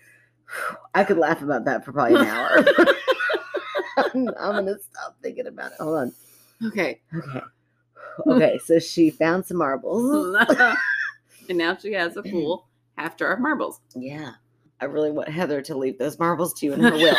I 0.95 1.05
could 1.05 1.19
laugh 1.19 1.43
about 1.43 1.65
that 1.65 1.85
for 1.85 1.93
probably 1.93 2.17
an 2.21 2.27
hour. 2.27 2.65
I'm, 3.99 4.29
I'm 4.39 4.65
gonna 4.65 4.79
stop 4.79 5.17
thinking 5.23 5.47
about 5.47 5.73
it. 5.73 5.79
Hold 5.81 5.99
on. 5.99 6.13
Okay. 6.69 7.01
Okay. 7.15 7.41
Okay, 8.27 8.59
so 8.65 8.79
she 8.79 9.11
found 9.11 9.45
some 9.47 9.57
marbles. 9.57 10.37
and 11.49 11.59
now 11.59 11.77
she 11.77 11.93
has 11.93 12.17
a 12.17 12.23
pool 12.31 12.69
half 12.99 13.17
jar 13.17 13.33
of 13.33 13.41
marbles. 13.41 13.81
Yeah. 13.97 14.33
I 14.83 14.87
really 14.87 15.13
want 15.13 15.29
Heather 15.29 15.63
to 15.63 15.77
leave 15.79 15.97
those 15.99 16.19
marbles 16.19 16.53
to 16.55 16.67
you 16.67 16.73
in 16.73 16.81
her 16.81 16.91
will. 16.91 17.15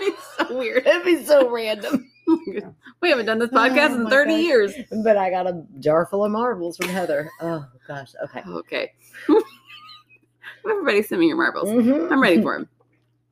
it's 0.00 0.36
so 0.38 0.56
weird. 0.56 0.86
It'd 0.86 1.04
be 1.04 1.22
so 1.24 1.50
random. 1.50 2.08
We 3.02 3.10
haven't 3.10 3.26
done 3.26 3.40
this 3.40 3.50
podcast 3.50 3.90
Oh 3.90 4.02
in 4.04 4.08
30 4.08 4.30
gosh. 4.30 4.40
years. 4.42 4.72
But 5.04 5.16
I 5.18 5.28
got 5.28 5.46
a 5.48 5.64
jar 5.80 6.06
full 6.06 6.24
of 6.24 6.30
marbles 6.30 6.76
from 6.78 6.88
Heather. 6.88 7.28
Oh 7.42 7.66
gosh. 7.86 8.12
Okay. 8.24 8.42
Okay. 8.48 8.92
Everybody 10.64 11.02
send 11.02 11.20
me 11.20 11.26
your 11.26 11.36
marbles. 11.36 11.68
Mhm. 11.68 12.10
I'm 12.10 12.22
ready 12.22 12.40
for 12.40 12.56
them. 12.56 12.68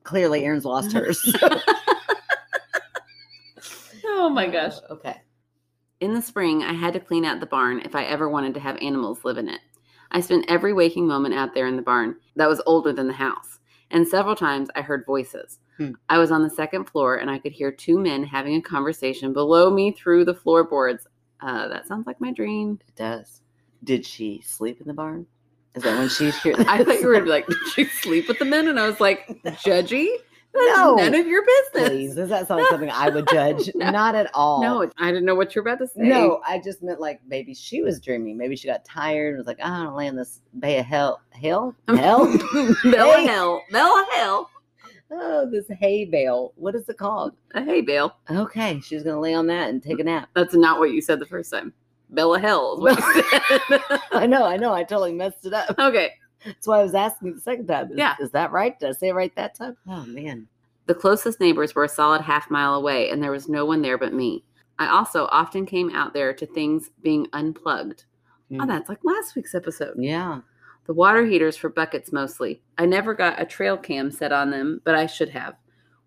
Clearly, 0.03 0.43
Erin's 0.45 0.65
lost 0.65 0.91
hers. 0.91 1.19
oh 4.05 4.29
my 4.29 4.45
gosh. 4.47 4.73
Okay. 4.89 5.15
In 6.01 6.13
the 6.13 6.21
spring, 6.21 6.61
I 6.63 6.73
had 6.73 6.93
to 6.93 6.99
clean 6.99 7.25
out 7.25 7.39
the 7.39 7.45
barn 7.45 7.79
if 7.79 7.95
I 7.95 8.03
ever 8.03 8.29
wanted 8.29 8.53
to 8.55 8.59
have 8.59 8.77
animals 8.81 9.23
live 9.23 9.37
in 9.37 9.47
it. 9.49 9.61
I 10.11 10.21
spent 10.21 10.45
every 10.47 10.73
waking 10.73 11.07
moment 11.07 11.33
out 11.33 11.53
there 11.53 11.67
in 11.67 11.75
the 11.75 11.81
barn 11.81 12.15
that 12.35 12.49
was 12.49 12.61
older 12.65 12.93
than 12.93 13.07
the 13.07 13.13
house, 13.13 13.59
and 13.91 14.07
several 14.07 14.35
times 14.35 14.69
I 14.75 14.81
heard 14.81 15.05
voices. 15.05 15.59
Hmm. 15.77 15.91
I 16.09 16.17
was 16.17 16.31
on 16.31 16.43
the 16.43 16.49
second 16.49 16.85
floor 16.85 17.15
and 17.15 17.29
I 17.29 17.39
could 17.39 17.51
hear 17.51 17.71
two 17.71 17.99
men 17.99 18.23
having 18.23 18.55
a 18.55 18.61
conversation 18.61 19.33
below 19.33 19.69
me 19.69 19.91
through 19.91 20.25
the 20.25 20.33
floorboards. 20.33 21.07
Uh, 21.39 21.67
that 21.69 21.87
sounds 21.87 22.05
like 22.05 22.21
my 22.21 22.31
dream. 22.31 22.79
It 22.87 22.95
does. 22.95 23.41
Did 23.83 24.05
she 24.05 24.41
sleep 24.41 24.79
in 24.79 24.87
the 24.87 24.93
barn? 24.93 25.25
Is 25.73 25.83
that 25.83 25.97
when 25.97 26.09
she 26.09 26.31
hear 26.31 26.55
I 26.67 26.83
thought 26.83 26.99
you 26.99 27.07
were 27.07 27.25
like, 27.25 27.47
did 27.47 27.57
she 27.73 27.85
sleep 27.85 28.27
with 28.27 28.39
the 28.39 28.45
men? 28.45 28.67
And 28.67 28.79
I 28.79 28.87
was 28.87 28.99
like, 28.99 29.27
judgy? 29.45 30.07
That's 30.53 30.65
No. 30.77 30.95
none 30.95 31.13
of 31.15 31.27
your 31.27 31.43
business. 31.45 31.89
Please, 31.89 32.15
does 32.15 32.29
that 32.29 32.47
sound 32.47 32.61
like 32.61 32.69
something 32.69 32.89
I 32.89 33.09
would 33.09 33.27
judge? 33.29 33.69
No. 33.75 33.89
Not 33.91 34.15
at 34.15 34.29
all. 34.33 34.61
No, 34.61 34.89
I 34.97 35.07
didn't 35.11 35.25
know 35.25 35.35
what 35.35 35.55
you 35.55 35.61
were 35.61 35.69
about 35.69 35.79
to 35.83 35.87
say. 35.87 36.01
No, 36.01 36.41
I 36.45 36.59
just 36.59 36.83
meant 36.83 36.99
like 36.99 37.21
maybe 37.27 37.53
she 37.53 37.81
was 37.81 37.99
dreaming. 38.01 38.37
Maybe 38.37 38.55
she 38.55 38.67
got 38.67 38.83
tired 38.83 39.29
and 39.29 39.37
was 39.37 39.47
like, 39.47 39.59
I 39.61 39.67
don't 39.67 39.77
want 39.85 39.89
to 39.91 39.95
lay 39.95 40.07
in 40.07 40.15
this 40.15 40.41
bay 40.59 40.79
of 40.79 40.85
hell. 40.85 41.21
Hell? 41.31 41.75
Hell? 41.87 42.25
Bella 42.83 43.13
Hey. 43.17 43.25
hell. 43.27 43.63
Bella 43.71 44.05
hell. 44.13 44.49
oh, 45.11 45.49
this 45.49 45.65
hay 45.79 46.05
bale. 46.05 46.51
What 46.55 46.75
is 46.75 46.87
it 46.89 46.97
called? 46.97 47.33
Uh, 47.55 47.63
Hey, 47.63 47.81
Bale. 47.81 48.15
Okay, 48.29 48.79
she's 48.81 49.03
going 49.03 49.15
to 49.15 49.19
lay 49.21 49.33
on 49.33 49.47
that 49.47 49.69
and 49.69 49.81
take 49.81 49.99
a 49.99 50.03
nap. 50.03 50.29
That's 50.35 50.53
not 50.53 50.79
what 50.79 50.91
you 50.91 51.01
said 51.01 51.19
the 51.19 51.25
first 51.25 51.51
time. 51.51 51.73
Bella 52.09 52.39
hell 52.39 52.75
is 52.75 52.81
what 52.81 53.15
you 53.15 53.23
said. 53.79 53.99
I 54.11 54.25
know, 54.27 54.45
I 54.45 54.57
know. 54.57 54.73
I 54.73 54.83
totally 54.83 55.13
messed 55.13 55.45
it 55.45 55.53
up. 55.53 55.73
okay. 55.79 56.11
That's 56.45 56.67
why 56.67 56.79
I 56.79 56.83
was 56.83 56.95
asking 56.95 57.35
the 57.35 57.41
second 57.41 57.67
time. 57.67 57.91
Is, 57.91 57.97
Yeah. 57.97 58.15
Is 58.19 58.31
that 58.31 58.51
right? 58.51 58.79
Did 58.79 58.89
I 58.89 58.91
say 58.93 59.09
it 59.09 59.13
right 59.13 59.35
that 59.35 59.55
time? 59.55 59.77
Oh, 59.87 60.05
man. 60.05 60.47
The 60.87 60.95
closest 60.95 61.39
neighbors 61.39 61.75
were 61.75 61.83
a 61.83 61.89
solid 61.89 62.21
half 62.21 62.49
mile 62.49 62.73
away, 62.75 63.09
and 63.09 63.21
there 63.23 63.31
was 63.31 63.47
no 63.47 63.65
one 63.65 63.81
there 63.81 63.97
but 63.97 64.13
me. 64.13 64.43
I 64.79 64.87
also 64.87 65.27
often 65.31 65.65
came 65.65 65.91
out 65.95 66.13
there 66.13 66.33
to 66.33 66.45
things 66.45 66.89
being 67.03 67.27
unplugged. 67.33 68.05
Oh, 68.53 68.57
Hmm. 68.63 68.67
that's 68.67 68.89
like 68.89 68.99
last 69.03 69.35
week's 69.35 69.53
episode. 69.55 69.95
Yeah. 69.97 70.41
The 70.87 70.93
water 70.93 71.23
heaters 71.25 71.55
for 71.55 71.69
buckets 71.69 72.11
mostly. 72.11 72.61
I 72.77 72.85
never 72.87 73.13
got 73.13 73.39
a 73.39 73.45
trail 73.45 73.77
cam 73.77 74.09
set 74.11 74.31
on 74.31 74.49
them, 74.49 74.81
but 74.83 74.95
I 74.95 75.05
should 75.05 75.29
have. 75.29 75.53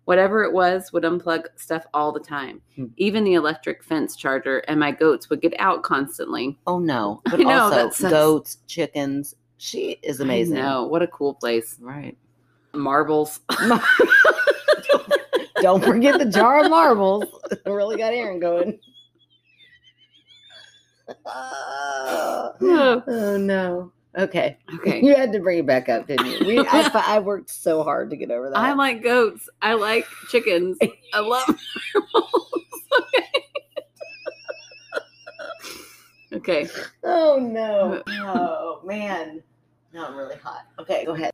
Whatever 0.03 0.43
it 0.43 0.53
was 0.53 0.91
would 0.93 1.03
unplug 1.03 1.45
stuff 1.55 1.85
all 1.93 2.11
the 2.11 2.19
time. 2.19 2.61
Hmm. 2.75 2.87
Even 2.97 3.23
the 3.23 3.33
electric 3.33 3.81
fence 3.83 4.15
charger 4.15 4.59
and 4.67 4.79
my 4.79 4.91
goats 4.91 5.29
would 5.29 5.41
get 5.41 5.55
out 5.57 5.81
constantly. 5.81 6.59
Oh, 6.67 6.77
no. 6.77 7.21
But 7.31 7.39
know, 7.39 7.71
also, 7.71 8.09
goats, 8.09 8.57
chickens. 8.67 9.33
She 9.57 9.97
is 10.03 10.19
amazing. 10.19 10.55
No, 10.55 10.85
what 10.85 11.01
a 11.01 11.07
cool 11.07 11.33
place. 11.33 11.77
Right. 11.79 12.17
Marbles. 12.73 13.39
Don't 15.61 15.83
forget 15.83 16.19
the 16.19 16.25
jar 16.25 16.63
of 16.63 16.69
marbles. 16.69 17.25
I 17.65 17.69
really 17.69 17.97
got 17.97 18.13
Erin 18.13 18.39
going. 18.39 18.79
Oh, 21.25 22.51
oh 23.07 23.37
no. 23.37 23.91
Okay. 24.17 24.57
okay. 24.75 25.01
You 25.01 25.13
had 25.13 25.33
to 25.33 25.39
bring 25.39 25.59
it 25.59 25.65
back 25.65 25.89
up, 25.89 26.07
didn't 26.07 26.27
you? 26.27 26.47
We, 26.47 26.59
I, 26.59 26.89
I 26.93 27.19
worked 27.19 27.49
so 27.49 27.83
hard 27.83 28.09
to 28.11 28.15
get 28.15 28.31
over 28.31 28.49
that. 28.49 28.57
I 28.57 28.73
like 28.73 29.03
goats. 29.03 29.49
I 29.61 29.73
like 29.73 30.05
chickens. 30.29 30.77
I 31.13 31.19
love 31.19 31.47
marbles. 31.93 32.54
Okay. 36.49 36.69
oh 37.03 37.37
no. 37.37 38.03
Oh 38.07 38.81
man. 38.83 39.41
No, 39.93 40.05
I'm 40.05 40.15
really 40.15 40.35
hot. 40.35 40.63
Okay, 40.79 41.05
go 41.05 41.13
ahead. 41.13 41.31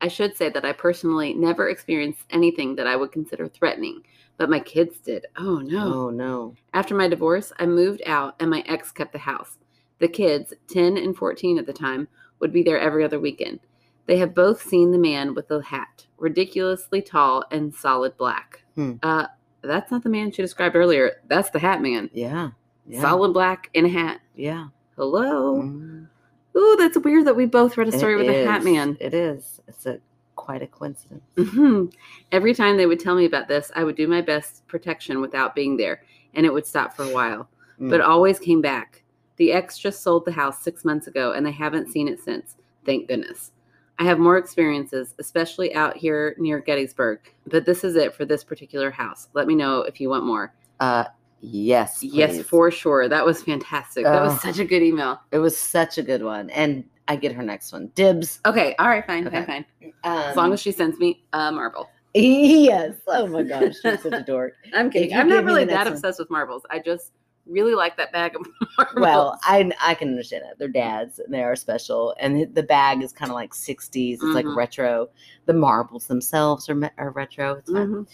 I 0.00 0.08
should 0.08 0.36
say 0.36 0.48
that 0.48 0.64
I 0.64 0.72
personally 0.72 1.32
never 1.34 1.68
experienced 1.68 2.24
anything 2.30 2.74
that 2.76 2.86
I 2.86 2.96
would 2.96 3.12
consider 3.12 3.48
threatening, 3.48 4.02
but 4.36 4.50
my 4.50 4.58
kids 4.60 4.98
did. 4.98 5.26
Oh 5.36 5.58
no. 5.58 5.94
Oh 5.94 6.10
no. 6.10 6.54
After 6.74 6.94
my 6.94 7.08
divorce, 7.08 7.52
I 7.58 7.66
moved 7.66 8.02
out 8.06 8.34
and 8.40 8.50
my 8.50 8.64
ex 8.66 8.90
kept 8.90 9.12
the 9.12 9.18
house. 9.18 9.58
The 10.00 10.08
kids, 10.08 10.52
10 10.68 10.96
and 10.96 11.16
14 11.16 11.58
at 11.58 11.66
the 11.66 11.72
time, 11.72 12.08
would 12.40 12.52
be 12.52 12.64
there 12.64 12.80
every 12.80 13.04
other 13.04 13.20
weekend. 13.20 13.60
They 14.06 14.18
have 14.18 14.34
both 14.34 14.60
seen 14.62 14.90
the 14.90 14.98
man 14.98 15.34
with 15.34 15.46
the 15.46 15.60
hat, 15.60 16.06
ridiculously 16.18 17.02
tall 17.02 17.44
and 17.52 17.72
solid 17.72 18.16
black. 18.16 18.64
Hmm. 18.74 18.94
Uh, 19.02 19.26
that's 19.62 19.92
not 19.92 20.02
the 20.02 20.08
man 20.08 20.32
she 20.32 20.42
described 20.42 20.74
earlier. 20.74 21.20
That's 21.28 21.50
the 21.50 21.60
hat 21.60 21.80
man. 21.80 22.10
Yeah. 22.12 22.50
Yeah. 22.86 23.00
Solid 23.00 23.32
black 23.32 23.70
in 23.74 23.86
a 23.86 23.88
hat. 23.88 24.20
Yeah. 24.34 24.68
Hello. 24.96 25.62
Mm. 25.62 26.08
Ooh, 26.56 26.76
that's 26.78 26.98
weird 26.98 27.26
that 27.26 27.36
we 27.36 27.46
both 27.46 27.76
read 27.76 27.88
a 27.88 27.92
story 27.92 28.14
It 28.14 28.16
with 28.18 28.28
a 28.28 28.46
hat 28.46 28.62
man. 28.62 28.96
It 29.00 29.14
is. 29.14 29.60
It's 29.68 29.86
a 29.86 29.98
quite 30.36 30.62
a 30.62 30.66
coincidence. 30.66 31.22
hmm 31.36 31.86
Every 32.30 32.54
time 32.54 32.76
they 32.76 32.86
would 32.86 33.00
tell 33.00 33.14
me 33.14 33.24
about 33.24 33.48
this, 33.48 33.70
I 33.74 33.84
would 33.84 33.96
do 33.96 34.06
my 34.08 34.20
best 34.20 34.66
protection 34.66 35.20
without 35.20 35.54
being 35.54 35.76
there, 35.76 36.02
and 36.34 36.44
it 36.44 36.52
would 36.52 36.66
stop 36.66 36.94
for 36.94 37.04
a 37.04 37.12
while. 37.14 37.48
Mm. 37.80 37.90
But 37.90 38.00
always 38.00 38.38
came 38.38 38.60
back. 38.60 39.02
The 39.36 39.52
ex 39.52 39.78
just 39.78 40.02
sold 40.02 40.24
the 40.24 40.32
house 40.32 40.62
six 40.62 40.84
months 40.84 41.06
ago, 41.06 41.32
and 41.32 41.44
they 41.44 41.52
haven't 41.52 41.90
seen 41.90 42.08
it 42.08 42.20
since. 42.20 42.56
Thank 42.84 43.08
goodness. 43.08 43.52
I 43.98 44.04
have 44.04 44.18
more 44.18 44.36
experiences, 44.36 45.14
especially 45.18 45.74
out 45.74 45.96
here 45.96 46.34
near 46.38 46.58
Gettysburg, 46.60 47.20
but 47.46 47.64
this 47.64 47.84
is 47.84 47.94
it 47.96 48.14
for 48.14 48.24
this 48.24 48.42
particular 48.42 48.90
house. 48.90 49.28
Let 49.32 49.46
me 49.46 49.54
know 49.54 49.82
if 49.82 50.00
you 50.00 50.08
want 50.08 50.24
more. 50.24 50.52
uh 50.80 51.04
yes. 51.42 52.02
Yes, 52.02 52.40
for 52.42 52.70
sure. 52.70 53.08
That 53.08 53.26
was 53.26 53.42
fantastic. 53.42 54.04
That 54.04 54.22
was 54.22 54.32
Oh. 54.34 54.38
such 54.38 54.58
a 54.58 54.64
good 54.64 54.82
email. 54.82 55.20
it 55.30 55.38
was 55.38 55.56
such 55.56 55.98
a 55.98 56.02
good 56.02 56.22
one. 56.22 56.48
And 56.50 56.84
I 57.08 57.16
get 57.16 57.32
her 57.32 57.42
next 57.42 57.72
one. 57.72 57.88
Dibs. 57.94 58.40
Okay, 58.46 58.74
all 58.78 58.88
right, 58.88 59.04
fine, 59.06 59.26
Okay. 59.26 59.44
fine, 59.44 59.64
fine. 59.80 59.92
Um, 60.04 60.18
As 60.30 60.36
long 60.36 60.52
as 60.52 60.60
she 60.60 60.72
sends 60.72 60.98
me 60.98 61.24
a 61.32 61.50
marble. 61.52 61.88
Yes. 62.14 62.94
Oh 63.08 63.26
my 63.26 63.42
gosh, 63.42 63.74
she's 63.82 64.02
such 64.02 64.12
a 64.12 64.22
dork. 64.26 64.52
I'm 64.74 64.90
kidding. 64.90 65.14
I'm 65.16 65.28
not 65.28 65.44
really 65.44 65.64
that 65.64 65.72
next 65.72 65.84
one. 65.86 65.92
obsessed 65.94 66.18
with 66.18 66.28
marbles. 66.30 66.62
I 66.70 66.78
just 66.78 67.12
really 67.46 67.74
like 67.74 67.96
that 67.96 68.12
bag 68.12 68.36
of 68.36 68.46
marbles. 68.78 69.00
Well, 69.02 69.38
I 69.44 69.70
I 69.80 69.94
can 69.94 70.08
understand 70.10 70.44
that. 70.44 70.58
They're 70.58 70.68
dads 70.68 71.18
and 71.18 71.32
they 71.32 71.42
are 71.42 71.56
special. 71.56 72.14
And 72.20 72.54
the 72.54 72.62
bag 72.62 73.02
is 73.02 73.12
kind 73.14 73.30
of 73.30 73.34
like 73.34 73.52
60s. 73.54 74.14
It's 74.14 74.22
like 74.22 74.44
Mhm. 74.44 74.54
retro. 74.56 75.08
The 75.46 75.54
marbles 75.54 76.06
themselves 76.06 76.68
are, 76.68 76.92
are 76.98 77.10
retro. 77.12 77.54
It's 77.54 77.70
fun. 77.72 77.88
Mhm. 77.88 78.06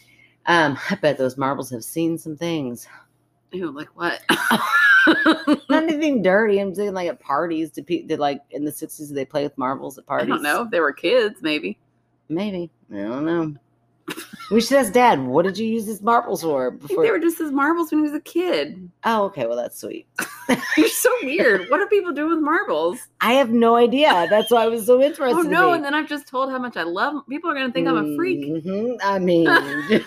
Um, 0.46 0.78
I 0.90 0.94
bet 0.94 1.18
those 1.18 1.36
marbles 1.36 1.68
have 1.70 1.82
seen 1.84 2.16
some 2.18 2.36
things. 2.36 2.86
Ew, 3.52 3.70
like 3.70 3.88
what? 3.96 4.20
Not 5.06 5.60
anything 5.84 6.22
dirty. 6.22 6.58
I'm 6.58 6.74
saying 6.74 6.92
like 6.94 7.08
at 7.08 7.20
parties. 7.20 7.70
Did, 7.70 7.86
pe- 7.86 8.02
did 8.02 8.18
like 8.18 8.42
in 8.50 8.64
the 8.64 8.70
60s, 8.72 9.08
did 9.08 9.16
they 9.16 9.24
play 9.24 9.42
with 9.42 9.56
marbles 9.56 9.96
at 9.98 10.06
parties? 10.06 10.26
I 10.26 10.34
don't 10.34 10.42
know. 10.42 10.62
If 10.64 10.70
they 10.70 10.80
were 10.80 10.92
kids, 10.92 11.36
maybe. 11.40 11.78
Maybe. 12.28 12.70
I 12.92 12.96
don't 12.98 13.24
know. 13.24 13.54
We 14.50 14.62
should 14.62 14.78
ask 14.78 14.92
Dad. 14.94 15.20
What 15.20 15.44
did 15.44 15.58
you 15.58 15.66
use 15.66 15.84
these 15.84 16.00
marbles 16.00 16.40
for? 16.40 16.70
Before? 16.70 17.04
they 17.04 17.10
were 17.10 17.18
just 17.18 17.38
his 17.38 17.52
marbles 17.52 17.90
when 17.90 17.98
he 18.00 18.04
was 18.10 18.14
a 18.14 18.20
kid. 18.20 18.90
oh, 19.04 19.24
okay. 19.24 19.46
Well, 19.46 19.56
that's 19.56 19.78
sweet. 19.78 20.06
You're 20.78 20.88
so 20.88 21.10
weird. 21.22 21.68
What 21.68 21.76
do 21.78 21.86
people 21.88 22.14
do 22.14 22.26
with 22.30 22.38
marbles? 22.38 22.98
I 23.20 23.34
have 23.34 23.50
no 23.50 23.76
idea. 23.76 24.26
That's 24.30 24.50
why 24.50 24.62
I 24.62 24.68
was 24.68 24.86
so 24.86 25.02
interested. 25.02 25.36
Oh 25.38 25.42
no! 25.42 25.68
be. 25.70 25.74
And 25.76 25.84
then 25.84 25.92
I've 25.94 26.08
just 26.08 26.26
told 26.26 26.50
how 26.50 26.58
much 26.58 26.78
I 26.78 26.84
love. 26.84 27.22
People 27.28 27.50
are 27.50 27.54
gonna 27.54 27.70
think 27.70 27.86
I'm 27.86 27.98
a 27.98 28.16
freak. 28.16 28.46
Mhm. 28.46 28.96
I 29.04 29.18
mean, 29.18 29.44
just- 29.90 30.06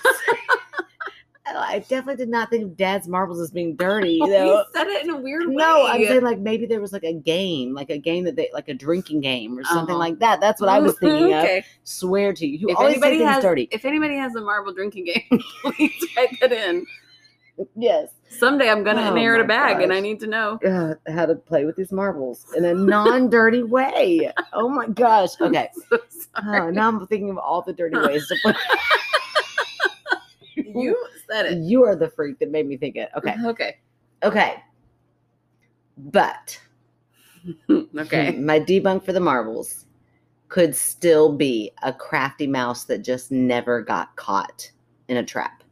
I 1.59 1.79
definitely 1.79 2.15
did 2.17 2.29
not 2.29 2.49
think 2.49 2.63
of 2.63 2.77
Dad's 2.77 3.07
marbles 3.07 3.39
as 3.39 3.51
being 3.51 3.75
dirty. 3.75 4.13
You 4.13 4.29
know? 4.29 4.45
You 4.57 4.63
said 4.73 4.87
it 4.87 5.03
in 5.03 5.09
a 5.09 5.17
weird 5.17 5.47
way. 5.47 5.55
No, 5.55 5.85
I'm 5.87 6.03
saying 6.05 6.21
like 6.23 6.39
maybe 6.39 6.65
there 6.65 6.81
was 6.81 6.93
like 6.93 7.03
a 7.03 7.13
game, 7.13 7.73
like 7.73 7.89
a 7.89 7.97
game 7.97 8.23
that 8.25 8.35
they 8.35 8.49
like 8.53 8.69
a 8.69 8.73
drinking 8.73 9.21
game 9.21 9.57
or 9.57 9.63
something 9.63 9.93
Uh-huh. 9.95 9.99
like 9.99 10.19
that. 10.19 10.39
That's 10.41 10.59
what 10.61 10.69
I 10.69 10.79
was 10.79 10.95
thinking 10.99 11.33
of. 11.33 11.47
Swear 11.83 12.33
to 12.33 12.45
you, 12.47 12.57
you 12.57 12.69
If 12.69 12.77
always 12.77 12.93
anybody 12.93 13.17
say 13.19 13.25
has, 13.25 13.41
dirty. 13.43 13.67
if 13.71 13.85
anybody 13.85 14.15
has 14.15 14.35
a 14.35 14.41
marble 14.41 14.73
drinking 14.73 15.05
game, 15.05 15.41
please 15.61 16.07
write 16.15 16.39
that 16.41 16.51
in. 16.51 16.85
yes, 17.75 18.09
Someday 18.29 18.69
I'm 18.69 18.81
gonna 18.83 19.01
Oh 19.01 19.07
inherit 19.15 19.41
a 19.41 19.43
bag, 19.43 19.81
and 19.81 19.91
I 19.91 19.99
need 19.99 20.19
to 20.21 20.27
know. 20.27 20.57
uh, 20.65 20.93
how 21.11 21.25
to 21.25 21.35
play 21.35 21.65
with 21.65 21.75
these 21.75 21.91
marbles 21.91 22.45
in 22.55 22.63
a 22.63 22.73
non-dirty 22.73 23.63
way. 23.63 24.31
Oh 24.53 24.69
my 24.69 24.87
gosh. 24.87 25.31
Okay. 25.41 25.67
So 25.89 25.99
sorry. 26.09 26.61
Oh, 26.61 26.69
now 26.71 26.87
I'm 26.87 27.05
thinking 27.07 27.29
of 27.29 27.37
all 27.37 27.61
the 27.61 27.73
dirty 27.73 27.97
ways 27.97 28.25
to 28.29 28.35
play. 28.41 28.53
You 30.75 31.07
said 31.29 31.45
it. 31.45 31.57
You 31.59 31.83
are 31.85 31.95
the 31.95 32.09
freak 32.09 32.39
that 32.39 32.51
made 32.51 32.67
me 32.67 32.77
think 32.77 32.95
it. 32.95 33.09
Okay. 33.17 33.35
Okay. 33.45 33.77
Okay. 34.23 34.63
But 35.97 36.59
Okay. 37.69 38.31
my 38.39 38.59
debunk 38.59 39.03
for 39.03 39.13
the 39.13 39.19
marbles 39.19 39.85
could 40.47 40.75
still 40.75 41.31
be 41.31 41.71
a 41.83 41.93
crafty 41.93 42.45
mouse 42.45 42.83
that 42.85 42.99
just 42.99 43.31
never 43.31 43.81
got 43.81 44.15
caught 44.15 44.69
in 45.07 45.17
a 45.17 45.23
trap. 45.23 45.63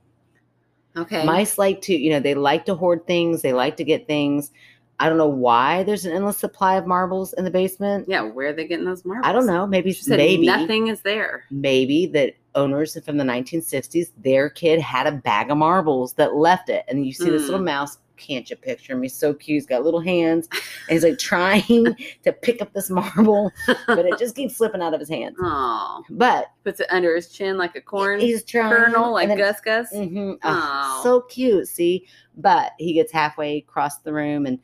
Okay. 0.95 1.25
Mice 1.25 1.57
like 1.57 1.81
to, 1.81 1.95
you 1.95 2.09
know, 2.09 2.19
they 2.19 2.33
like 2.33 2.65
to 2.65 2.75
hoard 2.75 3.05
things, 3.05 3.41
they 3.41 3.53
like 3.53 3.77
to 3.77 3.83
get 3.83 4.07
things. 4.07 4.51
I 4.99 5.07
don't 5.09 5.17
know 5.17 5.27
why 5.29 5.83
there's 5.83 6.05
an 6.05 6.11
endless 6.11 6.37
supply 6.37 6.75
of 6.75 6.85
marbles 6.85 7.33
in 7.33 7.45
the 7.45 7.51
basement. 7.51 8.05
yeah. 8.09 8.21
Where 8.21 8.49
are 8.49 8.53
they 8.53 8.67
getting 8.67 8.85
those 8.85 9.05
marbles? 9.05 9.27
I 9.27 9.31
don't 9.31 9.45
know. 9.45 9.65
Maybe 9.65 9.93
She 9.93 10.03
said 10.03 10.17
maybe 10.17 10.45
nothing 10.45 10.87
is 10.87 11.01
there. 11.01 11.45
maybe 11.51 12.05
that 12.07 12.35
owners 12.55 12.97
from 13.05 13.17
the 13.17 13.23
1960s, 13.23 14.11
their 14.17 14.49
kid 14.49 14.79
had 14.81 15.07
a 15.07 15.11
bag 15.13 15.49
of 15.51 15.57
marbles 15.57 16.13
that 16.13 16.35
left 16.35 16.67
it. 16.69 16.83
And 16.89 17.05
you 17.05 17.13
see 17.13 17.29
this 17.29 17.43
Hmm. 17.43 17.51
little 17.51 17.65
mouse. 17.65 17.97
Can't 18.17 18.49
you 18.49 18.57
picture 18.57 18.91
him? 18.91 19.01
He's 19.03 19.13
so 19.15 19.33
cute. 19.33 19.55
He's 19.55 19.65
got 19.65 19.85
little 19.85 20.01
hands. 20.01 20.49
And 20.51 20.61
he's 20.89 21.03
like 21.05 21.17
trying 21.19 21.95
to 22.23 22.33
pick 22.33 22.61
up 22.61 22.73
this 22.73 22.89
marble, 22.89 23.49
but 23.87 24.05
it 24.05 24.19
just 24.19 24.35
keeps 24.35 24.57
slipping 24.57 24.81
out 24.81 24.93
of 24.93 24.99
his 24.99 25.07
hands. 25.07 25.37
Oh, 25.41 26.03
But 26.09 26.47
puts 26.65 26.81
it 26.81 26.87
under 26.91 27.15
his 27.15 27.29
chin 27.29 27.57
like 27.57 27.77
a 27.77 27.81
corn 27.81 28.19
he's 28.19 28.43
trying. 28.43 28.69
kernel, 28.73 29.13
like 29.13 29.29
then- 29.29 29.37
Gus 29.37 29.61
Gus. 29.61 29.93
Mhm. 29.93 30.37
Oh, 30.43 30.99
so 31.01 31.21
cute. 31.21 31.69
See, 31.69 32.05
but 32.35 32.73
he 32.77 32.91
gets 32.91 33.13
halfway 33.13 33.59
across 33.59 33.99
the 33.99 34.11
room 34.11 34.45
and 34.45 34.59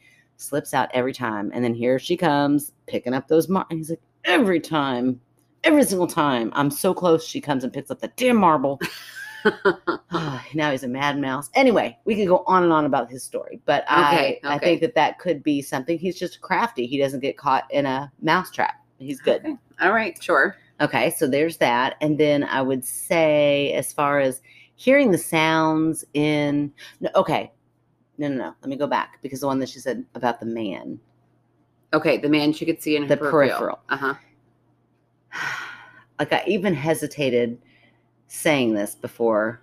slips 0.46 0.74
out 0.74 0.90
every 0.94 1.14
time. 1.14 1.52
And 1.54 1.64
then 1.64 1.74
here 1.74 2.00
she 2.00 2.18
comes 2.18 2.72
picking 2.88 3.14
up 3.14 3.28
those 3.28 3.50
mar. 3.50 3.66
And 3.70 3.80
he's 3.80 3.90
like, 3.90 4.02
every 4.24 4.60
time, 4.60 5.20
every 5.64 5.84
single 5.84 6.08
time, 6.08 6.52
I'm 6.56 6.72
so 6.72 6.94
close. 6.94 7.26
She 7.26 7.42
comes 7.42 7.64
and 7.64 7.74
picks 7.74 7.92
up 7.92 8.00
the 8.00 8.12
damn 8.16 8.38
marble. 8.38 8.80
Ah, 10.12 10.44
now 10.54 10.72
he's 10.72 10.84
a 10.84 10.88
mad 10.88 11.20
mouse. 11.20 11.50
Anyway, 11.54 11.96
we 12.06 12.16
could 12.16 12.28
go 12.28 12.44
on 12.48 12.64
and 12.64 12.74
on 12.74 12.86
about 12.86 13.12
his 13.12 13.24
story, 13.24 13.62
but 13.66 13.84
Okay, 13.84 14.40
I 14.44 14.56
I 14.56 14.58
think 14.58 14.82
that 14.82 14.96
that 14.96 15.20
could 15.20 15.44
be 15.44 15.62
something. 15.62 16.00
He's 16.00 16.18
just 16.18 16.42
crafty. 16.42 16.88
He 16.88 16.98
doesn't 16.98 17.20
get 17.20 17.38
caught 17.38 17.66
in 17.70 17.86
a 17.86 18.12
mouse 18.22 18.50
trap. 18.50 18.74
He's 18.98 19.22
good. 19.22 19.42
Okay. 19.42 19.56
All 19.82 19.92
right. 19.92 20.22
Sure. 20.24 20.56
Okay, 20.82 21.12
so 21.12 21.28
there's 21.28 21.58
that. 21.58 21.96
And 22.02 22.18
then 22.20 22.44
I 22.46 22.62
would 22.62 22.84
say, 22.84 23.72
as 23.74 23.94
far 23.94 24.20
as 24.20 24.42
hearing 24.76 25.12
the 25.12 25.18
sounds 25.18 26.04
in, 26.14 26.74
okay, 27.16 27.52
no, 28.18 28.28
no, 28.28 28.36
no. 28.36 28.56
Let 28.62 28.70
me 28.70 28.76
go 28.76 28.88
back 28.88 29.20
because 29.22 29.42
the 29.42 29.48
one 29.48 29.60
that 29.60 29.70
she 29.70 29.80
said 29.80 30.06
about 30.16 30.40
the 30.40 30.46
man, 30.46 31.00
Okay. 31.94 32.18
The 32.18 32.30
man 32.30 32.52
she 32.54 32.66
could 32.66 32.82
see 32.82 32.96
in 32.96 33.04
her 33.04 33.08
The 33.10 33.18
peripheral. 33.18 33.80
Uh 33.90 33.98
huh. 33.98 34.14
like 36.20 36.32
I 36.34 36.44
even 36.48 36.74
hesitated 36.74 37.58
saying 38.28 38.74
this 38.74 38.96
before, 38.96 39.62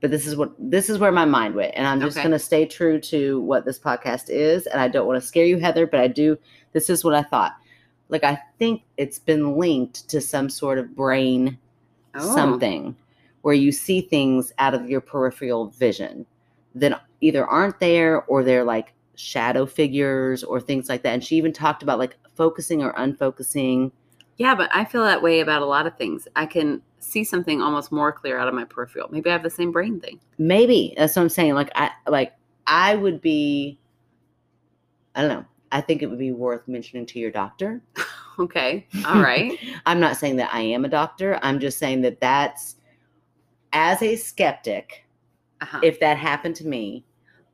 but 0.00 0.10
this 0.10 0.26
is 0.26 0.36
what 0.36 0.52
this 0.58 0.90
is 0.90 0.98
where 0.98 1.12
my 1.12 1.24
mind 1.24 1.54
went, 1.54 1.74
and 1.76 1.86
I'm 1.86 2.00
just 2.00 2.16
Okay. 2.16 2.24
going 2.24 2.32
to 2.32 2.38
stay 2.38 2.66
true 2.66 3.00
to 3.02 3.40
what 3.40 3.64
this 3.64 3.78
podcast 3.78 4.28
is. 4.28 4.66
And 4.66 4.80
I 4.80 4.88
don't 4.88 5.06
want 5.06 5.20
to 5.20 5.26
scare 5.26 5.46
you, 5.46 5.58
Heather, 5.58 5.86
but 5.86 6.00
I 6.00 6.08
do. 6.08 6.36
This 6.72 6.90
is 6.90 7.04
what 7.04 7.14
I 7.14 7.22
thought. 7.22 7.52
Like 8.08 8.24
I 8.24 8.38
think 8.58 8.82
it's 8.96 9.18
been 9.18 9.56
linked 9.56 10.08
to 10.10 10.20
some 10.20 10.50
sort 10.50 10.78
of 10.78 10.94
brain 10.94 11.58
Oh. 12.14 12.34
something 12.34 12.94
where 13.40 13.54
you 13.54 13.72
see 13.72 14.02
things 14.02 14.52
out 14.58 14.74
of 14.74 14.88
your 14.90 15.00
peripheral 15.00 15.68
vision 15.68 16.26
that 16.74 17.00
either 17.22 17.46
aren't 17.46 17.80
there 17.80 18.22
or 18.24 18.44
they're 18.44 18.64
like 18.64 18.92
shadow 19.14 19.64
figures 19.64 20.44
or 20.44 20.60
things 20.60 20.88
like 20.90 21.02
that. 21.02 21.14
And 21.14 21.24
she 21.24 21.36
even 21.36 21.52
talked 21.52 21.82
about 21.82 21.98
like 21.98 22.18
focusing 22.34 22.82
or 22.82 22.92
unfocusing. 22.94 23.90
Yeah, 24.36 24.54
but 24.54 24.68
I 24.74 24.84
feel 24.84 25.04
that 25.04 25.22
way 25.22 25.40
about 25.40 25.62
a 25.62 25.66
lot 25.66 25.86
of 25.86 25.96
things. 25.96 26.28
I 26.36 26.46
can 26.46 26.82
see 26.98 27.24
something 27.24 27.60
almost 27.62 27.92
more 27.92 28.12
clear 28.12 28.38
out 28.38 28.48
of 28.48 28.54
my 28.54 28.64
peripheral. 28.64 29.08
Maybe 29.10 29.30
I 29.30 29.32
have 29.32 29.42
the 29.42 29.50
same 29.50 29.72
brain 29.72 30.00
thing. 30.00 30.20
Maybe 30.38 30.94
that's 30.96 31.16
what 31.16 31.22
I'm 31.22 31.28
saying. 31.28 31.54
Like 31.54 31.70
I 31.74 31.90
like 32.06 32.32
I 32.66 32.96
would 32.96 33.20
be 33.20 33.78
I 35.14 35.20
don't 35.22 35.30
know. 35.30 35.44
I 35.70 35.80
think 35.80 36.02
it 36.02 36.06
would 36.08 36.18
be 36.18 36.32
worth 36.32 36.66
mentioning 36.68 37.06
to 37.06 37.18
your 37.18 37.30
doctor. 37.30 37.80
Okay. 38.38 38.86
All 39.04 39.20
right. 39.20 39.58
I'm 39.86 40.00
not 40.00 40.16
saying 40.16 40.36
that 40.36 40.48
I 40.54 40.60
am 40.60 40.86
a 40.86 40.88
doctor. 40.88 41.38
I'm 41.42 41.60
just 41.60 41.76
saying 41.78 42.00
that 42.00 42.18
that's 42.18 42.76
as 43.74 44.00
a 44.00 44.16
skeptic, 44.16 45.04
Uh-huh. 45.60 45.80
if 45.82 46.00
that 46.00 46.16
happened 46.16 46.56
to 46.56 46.66
me, 46.66 47.04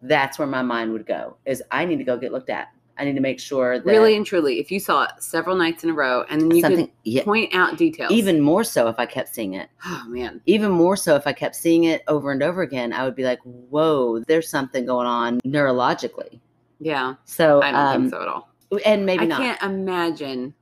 that's 0.03 0.39
where 0.39 0.49
my 0.49 0.63
mind 0.63 0.93
would 0.93 1.07
go. 1.07 1.37
Is 1.45 1.63
I 1.71 1.85
need 1.85 1.97
to 1.97 2.05
go 2.05 2.17
get 2.17 2.33
looked 2.33 2.51
at. 2.51 2.69
I 2.99 3.05
need 3.05 3.15
to 3.15 3.21
make 3.21 3.39
sure 3.39 3.79
that 3.79 3.87
really 3.87 4.17
and 4.17 4.27
truly, 4.27 4.59
if 4.59 4.73
you 4.73 4.81
saw 4.81 5.05
it 5.05 5.11
several 5.21 5.55
nights 5.55 5.85
in 5.85 5.91
a 5.91 5.93
row 5.93 6.25
and 6.29 6.41
then 6.41 6.51
you 6.51 6.61
something 6.61 6.91
yeah, 7.05 7.21
could 7.21 7.27
point 7.27 7.55
out 7.55 7.79
details. 7.79 8.11
even 8.11 8.41
more 8.41 8.65
so 8.65 8.89
if 8.89 8.97
I 8.99 9.07
kept 9.07 9.33
seeing 9.33 9.55
it. 9.55 9.71
oh 9.85 10.05
man. 10.09 10.41
Even 10.47 10.73
more 10.73 10.97
so 10.97 11.15
if 11.15 11.27
I 11.27 11.33
kept 11.33 11.55
seeing 11.55 11.85
it 11.85 12.03
over 12.09 12.33
and 12.33 12.43
over 12.43 12.63
again, 12.63 12.93
I 12.93 13.05
would 13.05 13.15
be 13.15 13.25
like, 13.25 13.39
"Whoa, 13.45 14.21
there's 14.27 14.49
something 14.49 14.85
going 14.85 15.07
on 15.07 15.41
neurologically." 15.41 16.41
Yeah. 16.81 17.15
So, 17.25 17.63
I 17.63 17.71
don't 17.71 17.81
um, 17.81 18.03
think 18.03 18.15
so 18.15 18.23
at 18.23 18.29
all. 18.29 18.51
and 18.85 19.07
maybe 19.07 19.25
I 19.25 19.27
not. 19.27 19.41
can't 19.41 19.63
imagine 19.63 20.55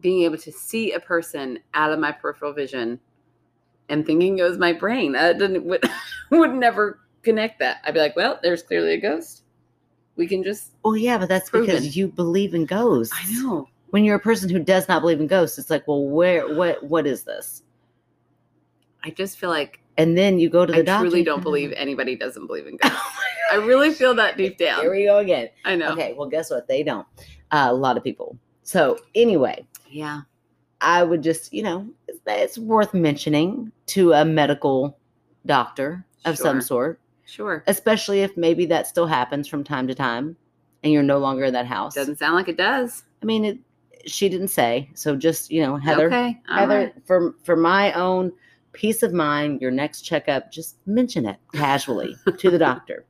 being 0.00 0.24
able 0.24 0.38
to 0.38 0.52
see 0.52 0.92
a 0.92 1.00
person 1.00 1.58
out 1.72 1.92
of 1.92 1.98
my 1.98 2.12
peripheral 2.12 2.52
vision 2.52 3.00
and 3.88 4.04
thinking 4.04 4.38
it 4.38 4.42
was 4.42 4.58
my 4.58 4.72
brain. 4.72 5.12
That 5.12 5.38
didn't 5.38 5.64
would, 5.66 5.84
would 6.30 6.54
never 6.54 7.00
connect 7.24 7.58
that. 7.60 7.78
I'd 7.84 7.94
be 7.94 8.00
like, 8.00 8.14
well, 8.16 8.38
there's 8.42 8.62
clearly 8.62 8.92
a 8.94 9.00
ghost. 9.00 9.42
We 10.16 10.26
can 10.28 10.44
just 10.44 10.72
Well, 10.84 10.96
yeah, 10.96 11.18
but 11.18 11.28
that's 11.28 11.50
because 11.50 11.96
you 11.96 12.06
believe 12.08 12.54
in 12.54 12.66
ghosts. 12.66 13.14
I 13.16 13.32
know. 13.42 13.68
When 13.90 14.04
you're 14.04 14.16
a 14.16 14.20
person 14.20 14.48
who 14.48 14.58
does 14.58 14.88
not 14.88 15.00
believe 15.02 15.20
in 15.20 15.26
ghosts, 15.26 15.58
it's 15.58 15.70
like, 15.70 15.86
well, 15.88 16.04
where, 16.04 16.54
what, 16.54 16.82
what 16.84 17.06
is 17.06 17.22
this? 17.24 17.62
I 19.02 19.10
just 19.10 19.38
feel 19.38 19.50
like 19.50 19.80
And 19.96 20.16
then 20.16 20.38
you 20.38 20.48
go 20.48 20.64
to 20.66 20.72
the 20.72 20.78
I 20.80 20.82
doctor. 20.82 21.08
truly 21.08 21.22
don't 21.24 21.42
believe 21.42 21.72
anybody 21.76 22.16
doesn't 22.16 22.46
believe 22.46 22.66
in 22.66 22.76
ghosts. 22.82 22.96
I 23.52 23.56
really 23.56 23.92
feel 23.92 24.14
that 24.14 24.36
deep 24.36 24.58
down. 24.58 24.80
Here 24.80 24.90
we 24.90 25.04
go 25.04 25.18
again. 25.18 25.48
I 25.64 25.76
know. 25.76 25.92
Okay, 25.92 26.14
well, 26.16 26.28
guess 26.28 26.50
what? 26.50 26.66
They 26.68 26.82
don't. 26.82 27.06
Uh, 27.50 27.66
a 27.70 27.74
lot 27.74 27.96
of 27.96 28.02
people. 28.04 28.36
So 28.62 28.98
anyway, 29.14 29.66
Yeah. 29.88 30.22
I 30.80 31.02
would 31.02 31.22
just, 31.22 31.52
you 31.52 31.62
know, 31.62 31.88
it's, 32.08 32.20
it's 32.26 32.58
worth 32.58 32.92
mentioning 32.94 33.72
to 33.86 34.12
a 34.12 34.24
medical 34.24 34.98
doctor 35.46 36.04
of 36.24 36.36
some 36.36 36.60
sort, 36.60 36.98
Sure. 37.26 37.64
especially 37.66 38.20
if 38.20 38.36
maybe 38.36 38.66
that 38.66 38.86
still 38.86 39.06
happens 39.06 39.48
from 39.48 39.64
time 39.64 39.88
to 39.88 39.94
time, 39.94 40.36
and 40.82 40.92
you're 40.92 41.02
no 41.02 41.18
longer 41.18 41.44
in 41.44 41.52
that 41.54 41.66
house. 41.66 41.94
Doesn't 41.94 42.18
sound 42.18 42.34
like 42.34 42.48
it 42.48 42.56
does. 42.56 43.04
I 43.22 43.26
mean, 43.26 43.44
it, 43.44 43.58
she 44.06 44.28
didn't 44.28 44.48
say. 44.48 44.90
So 44.94 45.16
just, 45.16 45.50
you 45.50 45.62
know, 45.62 45.76
Heather. 45.76 46.06
Okay. 46.06 46.40
all 46.48 46.58
Heather, 46.58 46.78
right. 46.78 46.94
for 47.06 47.34
for 47.42 47.56
my 47.56 47.92
own 47.94 48.32
peace 48.72 49.02
of 49.02 49.12
mind, 49.12 49.60
your 49.60 49.70
next 49.70 50.02
checkup, 50.02 50.52
just 50.52 50.76
mention 50.86 51.26
it 51.26 51.36
casually 51.54 52.16
to 52.38 52.50
the 52.50 52.58
doctor. 52.58 53.06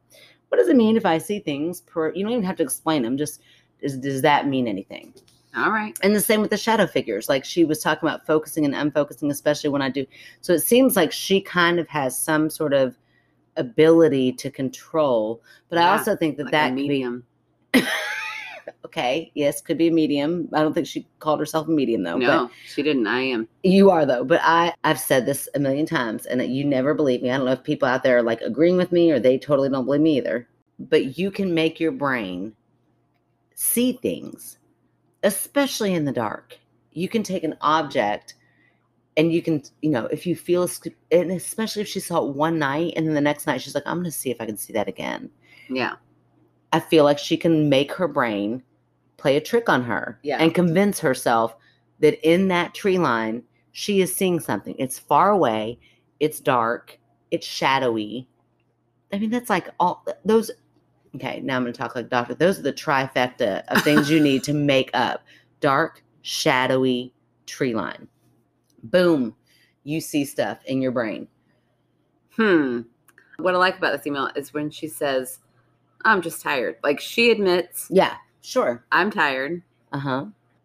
What 0.48 0.58
does 0.58 0.68
it 0.68 0.76
mean 0.76 0.96
if 0.96 1.04
I 1.04 1.18
see 1.18 1.40
things? 1.40 1.80
Per, 1.80 2.12
you 2.14 2.22
don't 2.22 2.32
even 2.32 2.44
have 2.44 2.56
to 2.56 2.62
explain 2.62 3.02
them. 3.02 3.16
Just 3.16 3.40
does, 3.82 3.98
does 3.98 4.22
that 4.22 4.46
mean 4.46 4.68
anything? 4.68 5.12
All 5.56 5.70
right. 5.70 5.96
And 6.02 6.14
the 6.14 6.20
same 6.20 6.40
with 6.40 6.50
the 6.50 6.56
shadow 6.56 6.86
figures. 6.86 7.28
Like 7.28 7.44
she 7.44 7.64
was 7.64 7.80
talking 7.80 8.08
about 8.08 8.26
focusing 8.26 8.64
and 8.64 8.74
unfocusing, 8.74 9.30
especially 9.30 9.70
when 9.70 9.82
I 9.82 9.88
do. 9.88 10.04
So 10.40 10.52
it 10.52 10.60
seems 10.60 10.96
like 10.96 11.12
she 11.12 11.40
kind 11.40 11.78
of 11.78 11.88
has 11.88 12.18
some 12.18 12.50
sort 12.50 12.72
of 12.72 12.96
ability 13.56 14.32
to 14.32 14.50
control. 14.50 15.42
But 15.68 15.78
I 15.78 15.96
also 15.96 16.16
think 16.16 16.36
that 16.38 16.44
Like 16.44 16.52
that 16.52 16.66
a 16.66 16.68
could 16.70 16.76
be- 16.76 16.88
medium. 16.88 17.24
okay, 18.84 19.30
yes, 19.34 19.60
could 19.60 19.78
be 19.78 19.88
a 19.88 19.92
medium. 19.92 20.48
I 20.52 20.62
don't 20.62 20.72
think 20.72 20.86
she 20.86 21.06
called 21.18 21.40
herself 21.40 21.68
a 21.68 21.70
medium 21.70 22.02
though. 22.02 22.14
but- 22.14 22.20
No, 22.26 22.50
she 22.66 22.82
didn't. 22.82 23.06
I 23.06 23.20
am. 23.20 23.48
You 23.62 23.90
are 23.90 24.06
though, 24.06 24.24
but 24.24 24.40
I 24.42 24.72
I've 24.84 25.00
said 25.00 25.26
this 25.26 25.48
a 25.54 25.58
million 25.58 25.86
times, 25.86 26.26
and 26.26 26.42
you 26.42 26.64
never 26.64 26.94
believe 26.94 27.22
me. 27.22 27.30
I 27.30 27.36
don't 27.36 27.46
know 27.46 27.52
if 27.52 27.62
people 27.64 27.88
out 27.88 28.02
there 28.02 28.18
are 28.18 28.22
like 28.22 28.40
agreeing 28.42 28.76
with 28.76 28.92
me 28.92 29.10
or 29.10 29.18
they 29.18 29.38
totally 29.38 29.68
don't 29.68 29.84
believe 29.84 30.00
me 30.00 30.16
either. 30.18 30.48
But 30.78 31.18
you 31.18 31.30
can 31.30 31.54
make 31.54 31.78
your 31.78 31.92
brain 31.92 32.54
see 33.54 33.92
things, 33.92 34.58
especially 35.22 35.94
in 35.94 36.04
the 36.04 36.12
dark. 36.12 36.58
You 36.92 37.08
can 37.08 37.22
take 37.22 37.44
an 37.44 37.56
object 37.60 38.34
and 39.16 39.32
you 39.32 39.42
can, 39.42 39.62
you 39.82 39.90
know, 39.90 40.06
if 40.06 40.26
you 40.26 40.34
feel, 40.36 40.68
and 41.12 41.30
especially 41.30 41.82
if 41.82 41.88
she 41.88 42.00
saw 42.00 42.24
it 42.26 42.34
one 42.34 42.58
night 42.58 42.94
and 42.96 43.06
then 43.06 43.14
the 43.14 43.20
next 43.20 43.46
night 43.46 43.60
she's 43.60 43.74
like, 43.74 43.84
I'm 43.86 43.96
going 43.98 44.04
to 44.04 44.10
see 44.10 44.30
if 44.30 44.40
I 44.40 44.46
can 44.46 44.56
see 44.56 44.72
that 44.72 44.88
again. 44.88 45.30
Yeah. 45.68 45.94
I 46.72 46.80
feel 46.80 47.04
like 47.04 47.18
she 47.18 47.36
can 47.36 47.68
make 47.68 47.92
her 47.92 48.08
brain 48.08 48.62
play 49.16 49.36
a 49.36 49.40
trick 49.40 49.68
on 49.68 49.84
her 49.84 50.18
Yeah. 50.22 50.38
and 50.38 50.54
convince 50.54 50.98
herself 50.98 51.54
that 52.00 52.20
in 52.28 52.48
that 52.48 52.74
tree 52.74 52.98
line, 52.98 53.42
she 53.72 54.00
is 54.00 54.14
seeing 54.14 54.40
something. 54.40 54.74
It's 54.78 54.98
far 54.98 55.30
away, 55.30 55.78
it's 56.20 56.40
dark, 56.40 56.98
it's 57.30 57.46
shadowy. 57.46 58.28
I 59.12 59.18
mean, 59.18 59.30
that's 59.30 59.50
like 59.50 59.68
all 59.78 60.04
those. 60.24 60.50
Okay, 61.14 61.40
now 61.40 61.54
I'm 61.56 61.62
going 61.62 61.72
to 61.72 61.78
talk 61.78 61.94
like 61.94 62.08
doctor. 62.08 62.34
Those 62.34 62.58
are 62.58 62.62
the 62.62 62.72
trifecta 62.72 63.62
of 63.68 63.82
things 63.82 64.10
you 64.10 64.18
need 64.20 64.42
to 64.44 64.52
make 64.72 64.90
up 64.94 65.22
dark, 65.60 66.02
shadowy 66.22 67.12
tree 67.46 67.74
line. 67.74 68.08
Boom, 68.84 69.34
you 69.82 70.00
see 70.00 70.24
stuff 70.24 70.58
in 70.66 70.80
your 70.80 70.92
brain. 70.92 71.26
Hmm. 72.36 72.82
What 73.38 73.54
I 73.54 73.58
like 73.58 73.78
about 73.78 73.96
this 73.96 74.06
email 74.06 74.30
is 74.36 74.54
when 74.54 74.70
she 74.70 74.86
says, 74.88 75.40
I'm 76.04 76.22
just 76.22 76.40
tired. 76.42 76.76
Like 76.82 77.00
she 77.00 77.30
admits, 77.30 77.88
Yeah, 77.90 78.14
sure. 78.42 78.84
I'm 78.92 79.10
tired. 79.10 79.62
Uh 79.92 79.98
huh. 79.98 80.24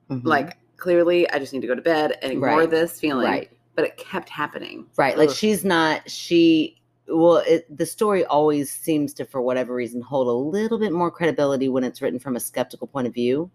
Like 0.10 0.58
clearly, 0.78 1.30
I 1.30 1.40
just 1.40 1.54
need 1.54 1.62
to 1.62 1.68
go 1.68 1.76
to 1.76 1.82
bed 1.82 2.18
and 2.22 2.32
ignore 2.32 2.60
Right. 2.60 2.70
this 2.70 3.00
feeling. 3.00 3.26
right. 3.26 3.52
But 3.76 3.86
it 3.86 3.98
kept 3.98 4.30
happening. 4.30 4.86
Right. 4.98 5.18
Like 5.18 5.30
Ugh. 5.30 5.36
she's 5.36 5.64
not, 5.64 6.10
she, 6.10 6.82
well, 7.08 7.38
it, 7.38 7.66
the 7.76 7.86
story 7.86 8.26
always 8.26 8.70
seems 8.72 9.14
to, 9.16 9.26
for 9.26 9.42
whatever 9.42 9.74
reason, 9.74 10.02
hold 10.02 10.28
a 10.28 10.32
little 10.32 10.78
bit 10.78 10.92
more 10.92 11.10
credibility 11.10 11.70
when 11.70 11.84
it's 11.84 12.02
written 12.02 12.20
from 12.20 12.36
a 12.36 12.40
skeptical 12.40 12.88
point 12.88 13.08
of 13.08 13.14
view. 13.14 13.50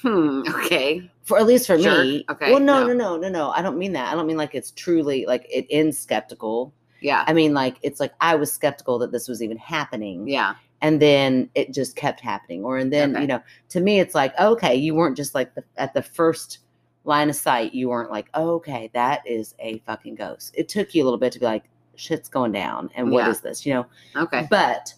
Hmm. 0.00 0.42
Okay. 0.64 1.10
For 1.22 1.38
at 1.38 1.46
least 1.46 1.66
for 1.66 1.78
Sure. 1.78 2.02
me. 2.04 2.24
Okay, 2.30 2.50
Well, 2.50 2.60
no, 2.60 2.86
no. 2.86 2.92
no, 2.94 3.16
no, 3.16 3.28
no. 3.28 3.50
I 3.50 3.62
don't 3.62 3.78
mean 3.78 3.92
that. 3.92 4.12
I 4.12 4.14
don't 4.16 4.26
mean 4.26 4.36
like 4.36 4.54
it's 4.54 4.70
truly 4.72 5.24
like 5.26 5.46
it 5.50 5.66
ends 5.70 5.98
skeptical. 5.98 6.72
Yeah. 7.00 7.24
I 7.26 7.32
mean 7.32 7.54
like 7.54 7.76
it's 7.82 8.00
like 8.00 8.12
I 8.20 8.34
was 8.34 8.52
skeptical 8.52 8.98
that 9.00 9.12
this 9.12 9.28
was 9.28 9.42
even 9.42 9.56
happening. 9.56 10.26
Yeah. 10.28 10.54
And 10.80 11.00
then 11.00 11.48
it 11.54 11.72
just 11.72 11.94
kept 11.94 12.20
happening. 12.20 12.64
Or 12.64 12.76
and 12.78 12.92
then, 12.92 13.12
Okay. 13.12 13.22
you 13.22 13.26
know, 13.28 13.40
to 13.70 13.80
me 13.80 14.00
it's 14.00 14.14
like, 14.14 14.38
okay, 14.38 14.74
you 14.74 14.94
weren't 14.94 15.16
just 15.16 15.34
like 15.34 15.54
the, 15.54 15.62
at 15.76 15.94
the 15.94 16.02
first 16.02 16.58
line 17.04 17.28
of 17.30 17.36
sight, 17.36 17.72
you 17.74 17.88
weren't 17.88 18.10
like, 18.10 18.28
okay, 18.34 18.90
that 18.94 19.22
is 19.26 19.54
a 19.60 19.78
fucking 19.86 20.14
ghost. 20.16 20.54
It 20.56 20.68
took 20.68 20.94
you 20.94 21.02
a 21.02 21.04
little 21.04 21.18
bit 21.18 21.32
to 21.32 21.38
be 21.40 21.44
like, 21.46 21.64
shit's 21.94 22.28
going 22.28 22.52
down. 22.52 22.90
And 22.96 23.10
what 23.12 23.28
is 23.28 23.36
Yeah. 23.44 23.48
this? 23.50 23.66
You 23.66 23.74
know? 23.74 23.86
Okay. 24.16 24.46
But 24.50 24.92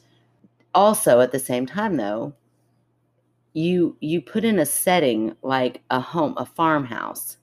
also 0.74 1.20
at 1.20 1.32
the 1.32 1.38
same 1.38 1.66
time 1.66 1.96
though, 1.96 2.32
you 3.54 3.96
you 4.00 4.20
put 4.20 4.44
in 4.44 4.58
a 4.58 4.66
setting 4.66 5.34
like 5.42 5.80
a 5.90 6.00
home, 6.00 6.34
a 6.36 6.44
farmhouse 6.44 7.38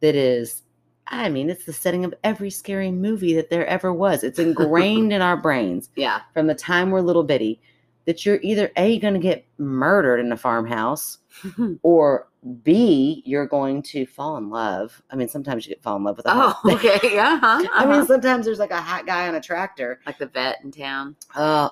that 0.00 0.14
is 0.14 0.62
I 1.08 1.28
mean, 1.28 1.48
it's 1.48 1.64
the 1.64 1.72
setting 1.72 2.04
of 2.04 2.12
every 2.24 2.50
scary 2.50 2.90
movie 2.90 3.32
that 3.34 3.48
there 3.48 3.64
ever 3.68 3.92
was. 3.92 4.24
It's 4.24 4.40
ingrained 4.40 5.12
in 5.14 5.22
our 5.22 5.36
brains 5.36 5.88
Yeah. 5.94 6.20
from 6.34 6.48
the 6.48 6.54
time 6.54 6.90
we're 6.90 7.00
little 7.00 7.22
bitty 7.22 7.60
that 8.06 8.26
you're 8.26 8.40
either 8.42 8.70
A 8.76 8.98
going 8.98 9.14
to 9.14 9.20
get 9.20 9.44
murdered 9.58 10.18
in 10.20 10.32
a 10.32 10.36
farmhouse 10.36 11.18
or 11.82 12.28
B 12.62 13.22
you're 13.24 13.46
going 13.46 13.82
to 13.82 14.04
fall 14.06 14.36
in 14.36 14.50
love. 14.50 15.00
I 15.10 15.16
mean, 15.16 15.28
sometimes 15.28 15.64
you 15.66 15.74
get 15.74 15.82
fall 15.82 15.96
in 15.96 16.02
love 16.04 16.16
with 16.16 16.26
a 16.26 16.32
oh, 16.34 16.60
okay. 16.72 16.98
Yeah. 17.14 17.38
huh, 17.40 17.64
I 17.72 17.84
mean, 17.84 17.94
uh-huh. 17.94 18.06
sometimes 18.06 18.44
there's 18.44 18.58
like 18.58 18.70
a 18.72 18.80
hot 18.80 19.06
guy 19.06 19.28
on 19.28 19.36
a 19.36 19.40
tractor. 19.40 20.00
like 20.06 20.18
the 20.18 20.26
vet 20.26 20.58
in 20.64 20.72
town. 20.72 21.14
Uh, 21.36 21.68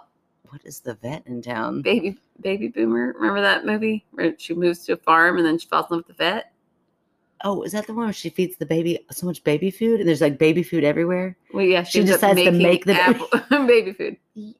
what 0.54 0.62
is 0.64 0.78
the 0.78 0.94
vet 0.94 1.26
in 1.26 1.42
town? 1.42 1.82
Baby 1.82 2.16
Baby 2.40 2.68
Boomer. 2.68 3.12
Remember 3.16 3.40
that 3.40 3.66
movie 3.66 4.04
where 4.12 4.34
she 4.38 4.54
moves 4.54 4.84
to 4.86 4.92
a 4.92 4.96
farm 4.96 5.36
and 5.36 5.44
then 5.44 5.58
she 5.58 5.66
falls 5.66 5.86
in 5.90 5.96
love 5.96 6.04
with 6.06 6.16
the 6.16 6.22
vet? 6.24 6.52
Oh, 7.42 7.62
is 7.62 7.72
that 7.72 7.88
the 7.88 7.92
one 7.92 8.04
where 8.06 8.12
she 8.12 8.30
feeds 8.30 8.56
the 8.56 8.64
baby 8.64 9.00
so 9.10 9.26
much 9.26 9.42
baby 9.42 9.72
food 9.72 9.98
and 9.98 10.08
there's 10.08 10.20
like 10.20 10.38
baby 10.38 10.62
food 10.62 10.84
everywhere? 10.84 11.36
Well, 11.52 11.64
yeah, 11.64 11.82
She 11.82 12.04
decides 12.04 12.40
to 12.40 12.52
make 12.52 12.84
the- 12.84 12.94
apple- 12.94 13.28
baby 13.66 13.92
food. 13.92 14.16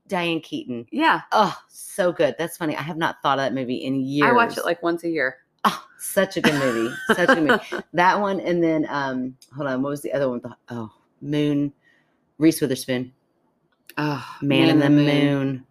Diane 0.09 0.41
Keaton. 0.41 0.87
Yeah, 0.91 1.21
Oh, 1.31 1.57
so 1.69 2.11
good. 2.13 2.35
That's 2.39 2.57
funny. 2.57 2.77
I 2.77 2.83
have 2.83 2.97
not 2.97 3.23
thought 3.23 3.39
of 3.39 3.45
that 3.45 3.55
movie 3.55 3.77
in 3.77 4.01
years. 4.01 4.29
I 4.29 4.33
watch 4.33 4.59
it 4.59 4.65
like 4.65 4.83
once 4.83 5.05
a 5.05 5.09
year. 5.09 5.37
oh, 5.65 5.87
such 5.99 6.37
a 6.37 6.41
good 6.41 6.55
movie. 6.55 6.93
such 7.07 7.29
a 7.29 7.35
good 7.37 7.45
movie. 7.45 7.85
That 7.95 8.21
one, 8.21 8.41
and 8.41 8.61
then 8.63 8.85
um, 8.91 9.37
hold 9.57 9.69
on, 9.69 9.81
what 9.81 9.91
was 9.91 10.03
the 10.03 10.13
other 10.13 10.29
one? 10.29 10.41
The- 10.41 10.57
Oh, 10.71 10.91
Moon, 11.23 11.73
Reese 12.39 12.61
Witherspoon, 12.61 13.13
oh, 13.97 14.37
Man, 14.43 14.69
in 14.69 14.79
the 14.81 14.91
Moon. 14.91 15.65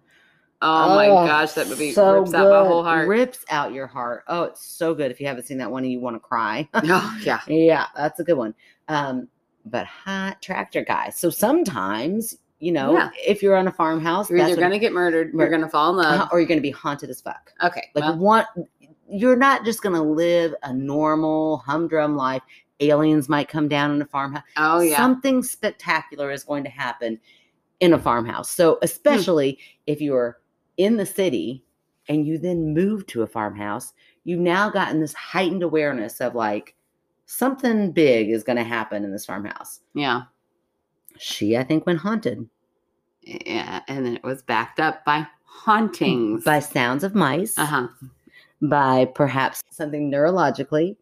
Oh, 0.64 0.96
my 0.96 1.08
Oh, 1.10 1.26
gosh, 1.28 1.52
that 1.54 1.68
movie 1.68 1.92
so 1.92 2.20
rips 2.20 2.34
out 2.34 2.50
my 2.50 2.68
whole 2.68 2.84
heart. 2.84 3.08
Rips 3.08 3.44
out 3.50 3.74
your 3.74 3.86
heart. 3.88 4.24
Oh, 4.28 4.44
it's 4.44 4.66
so 4.66 4.94
good. 4.96 5.12
If 5.12 5.20
you 5.20 5.28
haven't 5.28 5.44
seen 5.46 5.58
that 5.60 5.70
one 5.70 5.84
and 5.84 5.92
you 5.92 6.00
want 6.00 6.16
to 6.16 6.20
cry, 6.20 6.68
oh, 6.74 7.20
yeah. 7.24 7.42
yeah, 7.48 7.88
that's 7.96 8.20
a 8.20 8.24
good 8.24 8.38
one. 8.38 8.56
Um, 8.88 9.28
but 9.66 9.86
hot 9.86 10.42
tractor 10.42 10.84
guy. 10.84 11.10
So 11.10 11.30
sometimes, 11.30 12.38
you 12.60 12.72
know, 12.72 12.94
Yeah. 12.94 13.10
if 13.26 13.42
you're 13.44 13.56
on 13.56 13.68
a 13.68 13.72
farmhouse, 13.72 14.30
You're 14.30 14.40
either 14.40 14.56
going 14.56 14.72
to 14.72 14.80
get 14.80 14.94
murdered, 14.94 15.34
Mur- 15.34 15.44
you're 15.44 15.50
going 15.50 15.62
to 15.62 15.70
fall 15.70 15.90
in 15.92 15.98
love. 15.98 16.22
uh, 16.22 16.28
or 16.32 16.40
you're 16.40 16.48
going 16.48 16.58
to 16.60 16.62
be 16.64 16.72
haunted 16.72 17.10
as 17.10 17.22
fuck. 17.22 17.52
okay. 17.64 17.90
Like 17.96 18.04
well, 18.06 18.18
one, 18.18 18.46
you're 19.10 19.36
not 19.36 19.66
just 19.66 19.82
going 19.82 19.96
to 19.96 20.02
live 20.02 20.54
a 20.64 20.74
normal 20.74 21.58
humdrum 21.58 22.16
life. 22.16 22.42
Aliens 22.80 23.30
might 23.30 23.48
come 23.48 23.68
down 23.68 23.92
in 23.92 24.02
a 24.02 24.06
farmhouse. 24.06 24.44
oh, 24.58 24.80
yeah. 24.82 24.98
Something 24.98 25.44
spectacular 25.44 26.32
is 26.32 26.44
going 26.44 26.64
to 26.64 26.70
happen 26.70 27.20
in 27.80 27.94
a 27.94 28.00
farmhouse. 28.00 28.50
So, 28.50 28.80
especially 28.82 29.60
if 29.88 30.02
you're 30.02 30.40
in 30.78 30.98
the 30.98 31.06
city 31.06 31.64
and 32.08 32.26
you 32.26 32.38
then 32.38 32.74
move 32.74 33.06
to 33.08 33.22
a 33.22 33.28
farmhouse, 33.28 33.94
you've 34.24 34.40
now 34.40 34.70
gotten 34.70 35.00
this 35.00 35.14
heightened 35.14 35.64
awareness 35.64 36.20
of 36.20 36.36
like 36.36 36.76
something 37.26 37.92
big 37.92 38.30
is 38.30 38.44
going 38.44 38.58
to 38.58 38.64
happen 38.64 39.04
in 39.04 39.12
this 39.12 39.26
farmhouse. 39.26 39.80
yeah. 39.94 40.24
She, 41.20 41.56
I 41.56 41.64
think, 41.64 41.86
went 41.86 42.00
haunted 42.00 42.50
Yeah. 43.22 43.82
And 43.88 44.04
then 44.06 44.16
it 44.16 44.24
was 44.24 44.42
backed 44.42 44.80
up 44.80 45.06
by 45.06 45.28
hauntings. 45.44 46.44
by 46.44 46.60
sounds 46.60 47.04
of 47.04 47.14
mice, 47.14 47.58
uh 47.58 47.66
huh. 47.66 47.88
by 48.62 49.06
perhaps 49.06 49.62
something 49.70 50.12
neurologically. 50.12 50.98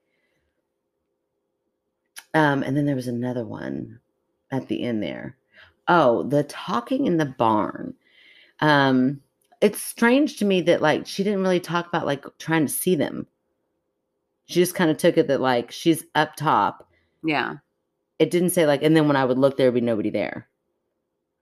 Um, 2.34 2.61
and 2.63 2.76
then 2.76 2.86
there 2.86 2.95
was 2.95 3.07
another 3.07 3.45
one 3.45 3.99
at 4.51 4.67
the 4.67 4.84
end 4.84 5.01
there. 5.01 5.38
Oh, 5.88 6.24
the 6.24 6.43
talking 6.43 7.05
in 7.07 7.17
the 7.17 7.26
barn. 7.26 7.93
Um, 8.59 9.22
it's 9.62 9.82
strange 9.82 10.38
to 10.38 10.45
me 10.45 10.62
that 10.62 10.82
like 10.82 11.05
she 11.05 11.24
didn't 11.24 11.43
really 11.43 11.59
talk 11.59 11.88
about 11.88 12.05
like 12.05 12.26
trying 12.39 12.66
to 12.66 12.72
see 12.72 12.95
them. 12.95 13.28
She 14.45 14.55
just 14.55 14.76
kind 14.76 14.91
of 14.91 14.97
took 14.97 15.18
it 15.18 15.28
that 15.28 15.39
like 15.39 15.72
she's 15.72 16.03
up 16.16 16.36
top. 16.36 16.89
Yeah. 17.24 17.57
It 18.20 18.32
didn't 18.32 18.49
say 18.49 18.66
like, 18.66 18.84
and 18.84 18.95
then 18.95 19.07
when 19.07 19.16
I 19.16 19.24
would 19.24 19.38
look, 19.38 19.57
there 19.57 19.68
would 19.68 19.80
be 19.80 19.82
nobody 19.82 20.09
there. 20.09 20.47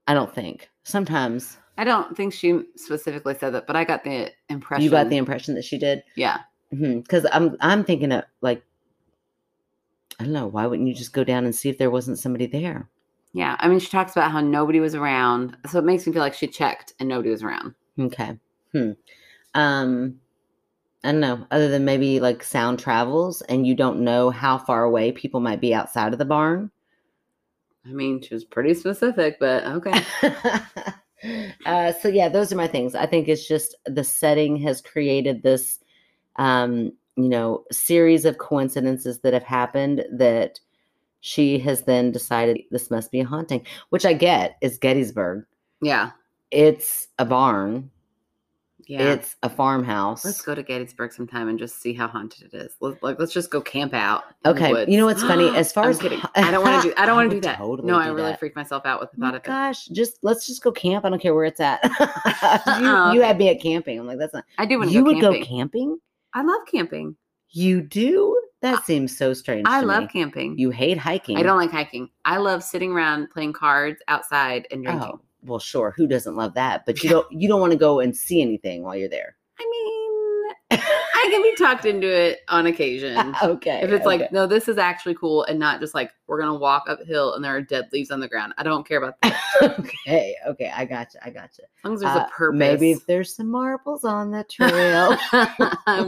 I 0.06 0.14
don't 0.14 0.34
think. 0.34 0.68
Sometimes 0.84 1.56
I 1.78 1.84
don't 1.84 2.14
think 2.16 2.34
she 2.34 2.60
specifically 2.76 3.34
said 3.34 3.54
that, 3.54 3.66
but 3.66 3.74
I 3.74 3.84
got 3.84 4.04
the 4.04 4.30
impression. 4.50 4.84
you 4.84 4.90
got 4.90 5.08
the 5.08 5.16
impression 5.16 5.54
that 5.54 5.64
she 5.64 5.78
did. 5.78 6.02
Yeah. 6.14 6.38
Mm-hmm. 6.72 7.00
because 7.00 7.26
I'm 7.32 7.56
I'm 7.60 7.82
thinking 7.82 8.12
of 8.12 8.22
like 8.42 8.62
I 10.20 10.24
don't 10.24 10.32
know 10.32 10.46
why 10.46 10.66
wouldn't 10.66 10.88
you 10.88 10.94
just 10.94 11.12
go 11.12 11.24
down 11.24 11.44
and 11.44 11.54
see 11.54 11.68
if 11.68 11.78
there 11.78 11.90
wasn't 11.90 12.18
somebody 12.18 12.46
there? 12.46 12.88
Yeah. 13.32 13.56
I 13.58 13.68
mean, 13.68 13.78
she 13.78 13.88
talks 13.88 14.12
about 14.12 14.30
how 14.30 14.40
nobody 14.40 14.78
was 14.78 14.94
around. 14.94 15.56
So 15.70 15.78
it 15.78 15.84
makes 15.84 16.06
me 16.06 16.12
feel 16.12 16.22
like 16.22 16.34
she 16.34 16.46
checked 16.46 16.92
and 17.00 17.08
nobody 17.08 17.30
was 17.30 17.42
around. 17.42 17.74
Okay, 18.00 18.38
hmm. 18.72 18.92
Um, 19.54 20.20
I 21.02 21.12
don't 21.12 21.20
know. 21.20 21.46
Other 21.50 21.68
than 21.68 21.84
maybe 21.84 22.20
like 22.20 22.42
sound 22.42 22.78
travels 22.78 23.42
and 23.42 23.66
you 23.66 23.74
don't 23.74 24.00
know 24.00 24.30
how 24.30 24.58
far 24.58 24.84
away 24.84 25.12
people 25.12 25.40
might 25.40 25.60
be 25.60 25.74
outside 25.74 26.12
of 26.12 26.18
the 26.18 26.24
barn. 26.24 26.70
I 27.86 27.90
mean, 27.90 28.20
she 28.20 28.34
was 28.34 28.44
pretty 28.44 28.74
specific, 28.74 29.38
but 29.40 29.64
okay. 29.64 30.04
uh, 31.66 31.92
so 31.94 32.08
yeah, 32.08 32.28
those 32.28 32.52
are 32.52 32.56
my 32.56 32.66
things. 32.66 32.94
I 32.94 33.06
think 33.06 33.28
it's 33.28 33.48
just 33.48 33.74
the 33.86 34.04
setting 34.04 34.56
has 34.58 34.82
created 34.82 35.42
this, 35.42 35.78
um, 36.36 36.92
you 37.16 37.28
know, 37.28 37.64
series 37.72 38.26
of 38.26 38.38
coincidences 38.38 39.20
that 39.20 39.32
have 39.32 39.42
happened 39.42 40.04
that 40.12 40.60
she 41.20 41.58
has 41.60 41.82
then 41.82 42.12
decided 42.12 42.60
this 42.70 42.90
must 42.90 43.10
be 43.10 43.20
a 43.20 43.26
haunting, 43.26 43.66
which 43.88 44.04
I 44.04 44.12
get 44.12 44.56
is 44.60 44.78
Gettysburg. 44.78 45.44
Yeah. 45.80 46.10
It's 46.50 47.08
a 47.18 47.24
barn. 47.24 47.90
Yeah. 48.86 49.12
It's 49.12 49.36
a 49.44 49.48
farmhouse. 49.48 50.24
Let's 50.24 50.42
go 50.42 50.52
to 50.52 50.64
Gettysburg 50.64 51.12
sometime 51.12 51.48
and 51.48 51.56
just 51.56 51.80
see 51.80 51.92
how 51.92 52.08
haunted 52.08 52.52
it 52.52 52.56
is. 52.56 52.72
Let, 52.80 53.00
like, 53.04 53.20
let's 53.20 53.32
just 53.32 53.48
go 53.48 53.60
camp 53.60 53.94
out. 53.94 54.24
Okay, 54.44 54.84
you 54.90 54.98
know 54.98 55.06
what's 55.06 55.22
funny? 55.22 55.48
As 55.56 55.72
far 55.72 55.84
I'm 55.84 55.90
as 55.90 55.98
kidding. 56.00 56.18
I 56.34 56.50
don't 56.50 56.64
want 56.64 56.82
to 56.82 56.88
do. 56.88 56.94
I 56.96 57.06
don't 57.06 57.14
want 57.14 57.30
to 57.30 57.36
do 57.36 57.40
that. 57.42 57.58
totally 57.58 57.86
no, 57.86 57.96
I 57.98 58.08
really 58.08 58.30
that. 58.30 58.40
freak 58.40 58.56
myself 58.56 58.84
out 58.86 58.98
with 59.00 59.12
the 59.12 59.18
Oh 59.18 59.20
thought 59.26 59.34
of 59.36 59.42
it. 59.44 59.46
gosh, 59.46 59.86
just 59.86 60.18
let's 60.24 60.44
just 60.44 60.60
go 60.64 60.72
camp. 60.72 61.04
I 61.04 61.10
don't 61.10 61.22
care 61.22 61.34
where 61.36 61.44
it's 61.44 61.60
at. 61.60 61.84
you, 61.84 61.90
Oh, 62.00 63.12
you 63.14 63.22
had 63.22 63.38
me 63.38 63.48
at 63.50 63.60
camping. 63.60 63.96
I'm 64.00 64.06
like, 64.08 64.18
that's 64.18 64.34
not. 64.34 64.44
I 64.58 64.66
do 64.66 64.78
want 64.78 64.90
to 64.90 64.94
You 64.96 65.02
go 65.04 65.12
would 65.12 65.20
camping. 65.20 65.40
go 65.42 65.46
camping? 65.46 65.98
I 66.34 66.42
love 66.42 66.62
camping. 66.66 67.14
You 67.50 67.82
do? 67.82 68.40
That 68.62 68.84
seems 68.84 69.16
so 69.16 69.34
strange. 69.34 69.66
I 69.68 69.82
love 69.82 70.02
me. 70.04 70.08
camping. 70.08 70.58
You 70.58 70.70
hate 70.70 70.98
hiking. 70.98 71.36
I 71.36 71.42
don't 71.44 71.56
like 71.58 71.70
hiking. 71.70 72.10
I 72.24 72.38
love 72.38 72.64
sitting 72.64 72.90
around 72.92 73.30
playing 73.30 73.52
cards 73.52 74.02
outside 74.08 74.66
and 74.72 74.84
drinking. 74.84 75.10
Oh, 75.14 75.20
well, 75.44 75.58
sure. 75.58 75.92
Who 75.96 76.06
doesn't 76.06 76.36
love 76.36 76.54
that? 76.54 76.84
But 76.86 77.02
you 77.02 77.10
don't. 77.10 77.30
You 77.32 77.48
don't 77.48 77.60
want 77.60 77.72
to 77.72 77.78
go 77.78 78.00
and 78.00 78.16
see 78.16 78.40
anything 78.42 78.82
while 78.82 78.96
you're 78.96 79.08
there. 79.08 79.36
I 79.58 79.68
mean, 79.70 80.80
I 80.82 81.00
I 81.22 81.28
can 81.30 81.42
be 81.42 81.54
talked 81.56 81.84
into 81.84 82.08
it 82.08 82.40
on 82.48 82.66
occasion. 82.66 83.34
okay. 83.42 83.80
If 83.82 83.90
it's 83.90 84.06
okay. 84.06 84.18
like, 84.18 84.32
no, 84.32 84.46
this 84.46 84.68
is 84.68 84.78
actually 84.78 85.14
cool, 85.14 85.44
and 85.44 85.58
not 85.58 85.80
just 85.80 85.94
like 85.94 86.12
we're 86.26 86.40
gonna 86.40 86.58
walk 86.58 86.84
uphill 86.88 87.34
and 87.34 87.44
there 87.44 87.54
are 87.54 87.60
dead 87.60 87.88
leaves 87.92 88.10
on 88.10 88.20
the 88.20 88.28
ground. 88.28 88.54
I 88.56 88.62
don't 88.62 88.86
care 88.88 88.98
about 88.98 89.14
that. 89.22 89.38
okay, 89.78 90.34
okay, 90.46 90.72
I 90.74 90.84
got 90.86 91.12
you. 91.12 91.20
I 91.22 91.30
got 91.30 91.50
you. 91.58 91.64
As 91.64 91.84
long 91.84 91.94
as 91.94 92.00
there's 92.00 92.16
Uh, 92.16 92.26
a 92.26 92.30
purpose. 92.30 92.58
Maybe 92.58 92.92
if 92.92 93.06
there's 93.06 93.34
some 93.34 93.50
marbles 93.50 94.04
on 94.04 94.30
the 94.30 94.44
trail. 94.50 95.16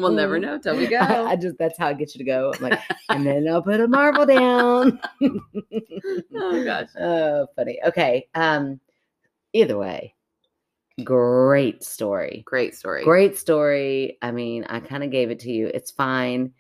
we'll 0.01 0.13
never 0.13 0.39
know 0.39 0.59
till 0.59 0.77
we 0.77 0.87
go. 0.87 0.99
I 0.99 1.37
just 1.37 1.59
that's 1.59 1.79
how 1.79 1.89
I 1.89 1.93
get 1.93 2.15
you 2.15 2.19
to 2.19 2.25
go. 2.25 2.55
I'm 2.57 2.63
like, 2.71 2.81
and 3.11 3.27
then 3.27 3.47
I'll 3.49 3.63
put 3.63 3.81
a 3.81 3.89
marble 3.89 4.25
down. 4.25 4.99
oh 5.23 6.65
gosh. 6.65 6.89
oh, 6.99 7.47
funny. 7.55 7.79
Okay. 7.87 8.29
Um, 8.35 8.81
either 9.53 9.77
way, 9.79 10.15
great 11.05 11.83
story. 11.83 12.43
Great 12.47 12.75
story. 12.75 13.05
Great 13.05 13.39
story. 13.39 14.19
I 14.23 14.31
mean, 14.31 14.65
I 14.65 14.81
kind 14.81 15.03
of 15.05 15.11
gave 15.11 15.31
it 15.31 15.41
to 15.41 15.51
you. 15.53 15.69
It's 15.69 15.91
fine. 15.91 16.53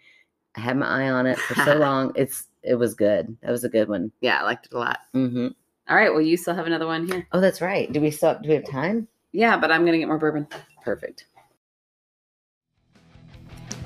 I 0.57 0.61
had 0.61 0.77
my 0.77 0.87
eye 0.87 1.11
on 1.11 1.27
it 1.27 1.39
for 1.39 1.55
so 1.55 1.75
long. 1.79 2.13
It's 2.15 2.49
it 2.63 2.75
was 2.77 2.95
good. 2.95 3.37
That 3.43 3.51
was 3.51 3.65
a 3.65 3.69
good 3.69 3.89
one. 3.89 4.13
Yeah, 4.21 4.41
I 4.41 4.45
liked 4.45 4.67
it 4.67 4.73
a 4.75 4.79
lot. 4.79 5.01
hmm 5.13 5.49
All 5.89 5.97
right. 5.97 6.13
Well, 6.13 6.21
you 6.23 6.37
still 6.37 6.55
have 6.55 6.67
another 6.67 6.87
one 6.87 7.07
here. 7.07 7.27
Oh, 7.33 7.41
that's 7.41 7.61
right. 7.61 7.91
Do 7.93 8.01
we 8.01 8.11
still 8.11 8.39
do 8.43 8.49
we 8.49 8.55
have 8.55 8.69
time? 8.69 9.09
Yeah, 9.33 9.57
but 9.57 9.71
I'm 9.73 9.85
gonna 9.85 9.99
get 9.99 10.09
more 10.09 10.19
bourbon. 10.19 10.47
Perfect. 10.85 11.27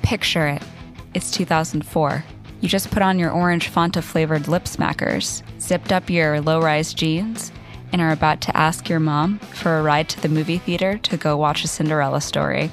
Picture 0.03 0.47
it. 0.47 0.61
It's 1.13 1.31
2004. 1.31 2.23
You 2.61 2.69
just 2.69 2.89
put 2.91 3.01
on 3.03 3.19
your 3.19 3.31
orange 3.31 3.71
Fanta 3.71 4.01
flavored 4.03 4.47
lip 4.47 4.63
smackers, 4.63 5.43
zipped 5.59 5.91
up 5.91 6.09
your 6.09 6.41
low 6.41 6.59
rise 6.61 6.93
jeans, 6.93 7.51
and 7.91 8.01
are 8.01 8.11
about 8.11 8.41
to 8.41 8.55
ask 8.57 8.89
your 8.89 8.99
mom 8.99 9.39
for 9.39 9.77
a 9.77 9.83
ride 9.83 10.09
to 10.09 10.21
the 10.21 10.29
movie 10.29 10.57
theater 10.57 10.97
to 10.99 11.17
go 11.17 11.37
watch 11.37 11.63
a 11.63 11.67
Cinderella 11.67 12.21
story. 12.21 12.71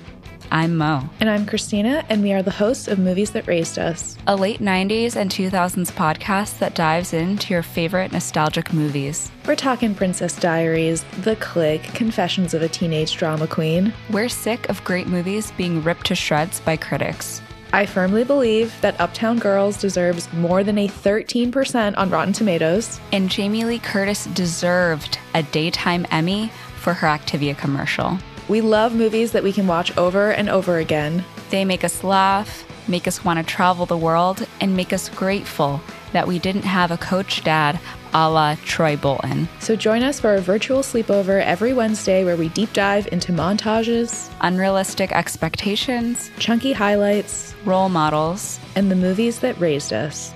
I'm 0.50 0.76
Mo. 0.76 1.08
And 1.20 1.28
I'm 1.28 1.46
Christina, 1.46 2.04
and 2.08 2.22
we 2.22 2.32
are 2.32 2.42
the 2.42 2.50
hosts 2.50 2.86
of 2.86 2.98
Movies 2.98 3.32
That 3.32 3.46
Raised 3.46 3.78
Us. 3.78 4.16
a 4.26 4.36
late 4.36 4.60
90s 4.60 5.16
and 5.16 5.30
2000s 5.30 5.90
podcast 5.92 6.58
that 6.58 6.74
dives 6.74 7.12
into 7.12 7.52
your 7.52 7.62
favorite 7.62 8.12
nostalgic 8.12 8.72
movies. 8.72 9.32
We're 9.46 9.56
talking 9.56 9.94
Princess 9.94 10.38
Diaries, 10.38 11.04
The 11.22 11.36
Clique, 11.36 11.82
Confessions 11.94 12.54
of 12.54 12.62
a 12.62 12.68
Teenage 12.68 13.16
Drama 13.16 13.46
Queen. 13.46 13.92
We're 14.10 14.28
sick 14.28 14.68
of 14.68 14.84
great 14.84 15.08
movies 15.08 15.50
being 15.56 15.82
ripped 15.82 16.06
to 16.06 16.14
shreds 16.14 16.60
by 16.60 16.76
critics. 16.76 17.40
I 17.74 17.86
firmly 17.86 18.22
believe 18.22 18.72
that 18.82 19.00
Uptown 19.00 19.40
Girls 19.40 19.80
deserves 19.80 20.32
more 20.32 20.62
than 20.62 20.78
a 20.78 20.86
13% 20.86 21.96
on 21.96 22.08
Rotten 22.08 22.32
Tomatoes. 22.32 23.00
And 23.10 23.28
Jamie 23.28 23.64
Lee 23.64 23.80
Curtis 23.80 24.26
deserved 24.26 25.18
a 25.34 25.42
daytime 25.42 26.06
Emmy 26.12 26.52
for 26.76 26.92
her 26.92 27.08
Activia 27.08 27.58
commercial. 27.58 28.16
We 28.46 28.60
love 28.60 28.94
movies 28.94 29.32
that 29.32 29.42
we 29.42 29.52
can 29.52 29.66
watch 29.66 29.96
over 29.98 30.30
and 30.30 30.48
over 30.48 30.78
again. 30.78 31.24
They 31.50 31.64
make 31.64 31.82
us 31.82 32.04
laugh, 32.04 32.64
make 32.86 33.08
us 33.08 33.24
want 33.24 33.40
to 33.40 33.44
travel 33.44 33.86
the 33.86 33.96
world, 33.96 34.46
and 34.60 34.76
make 34.76 34.92
us 34.92 35.08
grateful 35.08 35.80
that 36.12 36.28
we 36.28 36.38
didn't 36.38 36.62
have 36.62 36.92
a 36.92 36.96
coach 36.96 37.42
dad 37.42 37.80
a 38.14 38.30
la 38.30 38.56
Troy 38.64 38.96
Bolton. 38.96 39.48
So 39.58 39.76
join 39.76 40.02
us 40.02 40.20
for 40.20 40.36
a 40.36 40.40
virtual 40.40 40.80
sleepover 40.80 41.42
every 41.42 41.74
Wednesday 41.74 42.24
where 42.24 42.36
we 42.36 42.48
deep 42.48 42.72
dive 42.72 43.08
into 43.12 43.32
montages, 43.32 44.30
Unrealistic 44.40 45.12
expectations, 45.12 46.30
chunky 46.38 46.72
highlights, 46.72 47.54
role 47.64 47.88
models, 47.88 48.58
and 48.76 48.90
the 48.90 48.96
movies 48.96 49.40
that 49.40 49.58
raised 49.60 49.92
us. 49.92 50.32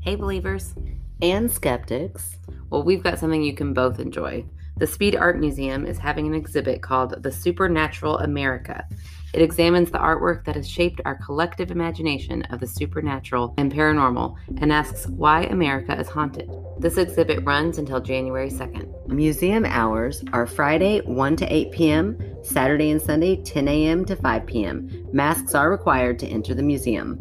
Hey, 0.00 0.16
believers. 0.16 0.74
And 1.22 1.50
skeptics. 1.50 2.36
Well, 2.68 2.82
we've 2.82 3.02
got 3.02 3.18
something 3.18 3.42
you 3.42 3.54
can 3.54 3.72
both 3.72 3.98
enjoy. 3.98 4.44
The 4.84 4.92
Speed 4.92 5.16
Art 5.16 5.40
Museum 5.40 5.86
is 5.86 5.96
having 5.96 6.26
an 6.26 6.34
exhibit 6.34 6.82
called 6.82 7.22
The 7.22 7.32
Supernatural 7.32 8.18
America. 8.18 8.86
It 9.32 9.40
examines 9.40 9.90
the 9.90 9.96
artwork 9.96 10.44
that 10.44 10.56
has 10.56 10.68
shaped 10.68 11.00
our 11.06 11.14
collective 11.14 11.70
imagination 11.70 12.42
of 12.50 12.60
the 12.60 12.66
supernatural 12.66 13.54
and 13.56 13.72
paranormal 13.72 14.36
and 14.60 14.70
asks 14.70 15.06
why 15.06 15.44
America 15.44 15.98
is 15.98 16.10
haunted. 16.10 16.50
This 16.80 16.98
exhibit 16.98 17.42
runs 17.46 17.78
until 17.78 17.98
January 17.98 18.50
2nd. 18.50 19.08
Museum 19.08 19.64
hours 19.64 20.22
are 20.34 20.46
Friday 20.46 21.00
1 21.00 21.36
to 21.36 21.50
8 21.50 21.72
p.m., 21.72 22.18
Saturday 22.42 22.90
and 22.90 23.00
Sunday 23.00 23.42
10 23.42 23.66
a.m. 23.66 24.04
to 24.04 24.16
5 24.16 24.44
p.m. 24.44 25.08
Masks 25.14 25.54
are 25.54 25.70
required 25.70 26.18
to 26.18 26.26
enter 26.26 26.52
the 26.52 26.62
museum. 26.62 27.16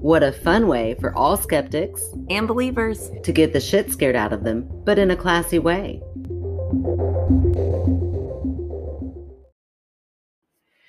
What 0.00 0.24
a 0.24 0.32
fun 0.32 0.66
way 0.66 0.96
for 1.00 1.16
all 1.16 1.36
skeptics 1.36 2.02
And 2.30 2.48
believers. 2.48 3.12
to 3.22 3.32
get 3.32 3.52
the 3.52 3.60
shit 3.60 3.92
scared 3.92 4.16
out 4.16 4.32
of 4.32 4.42
them, 4.42 4.68
but 4.84 4.98
in 4.98 5.12
a 5.12 5.16
classy 5.16 5.60
way. 5.60 6.02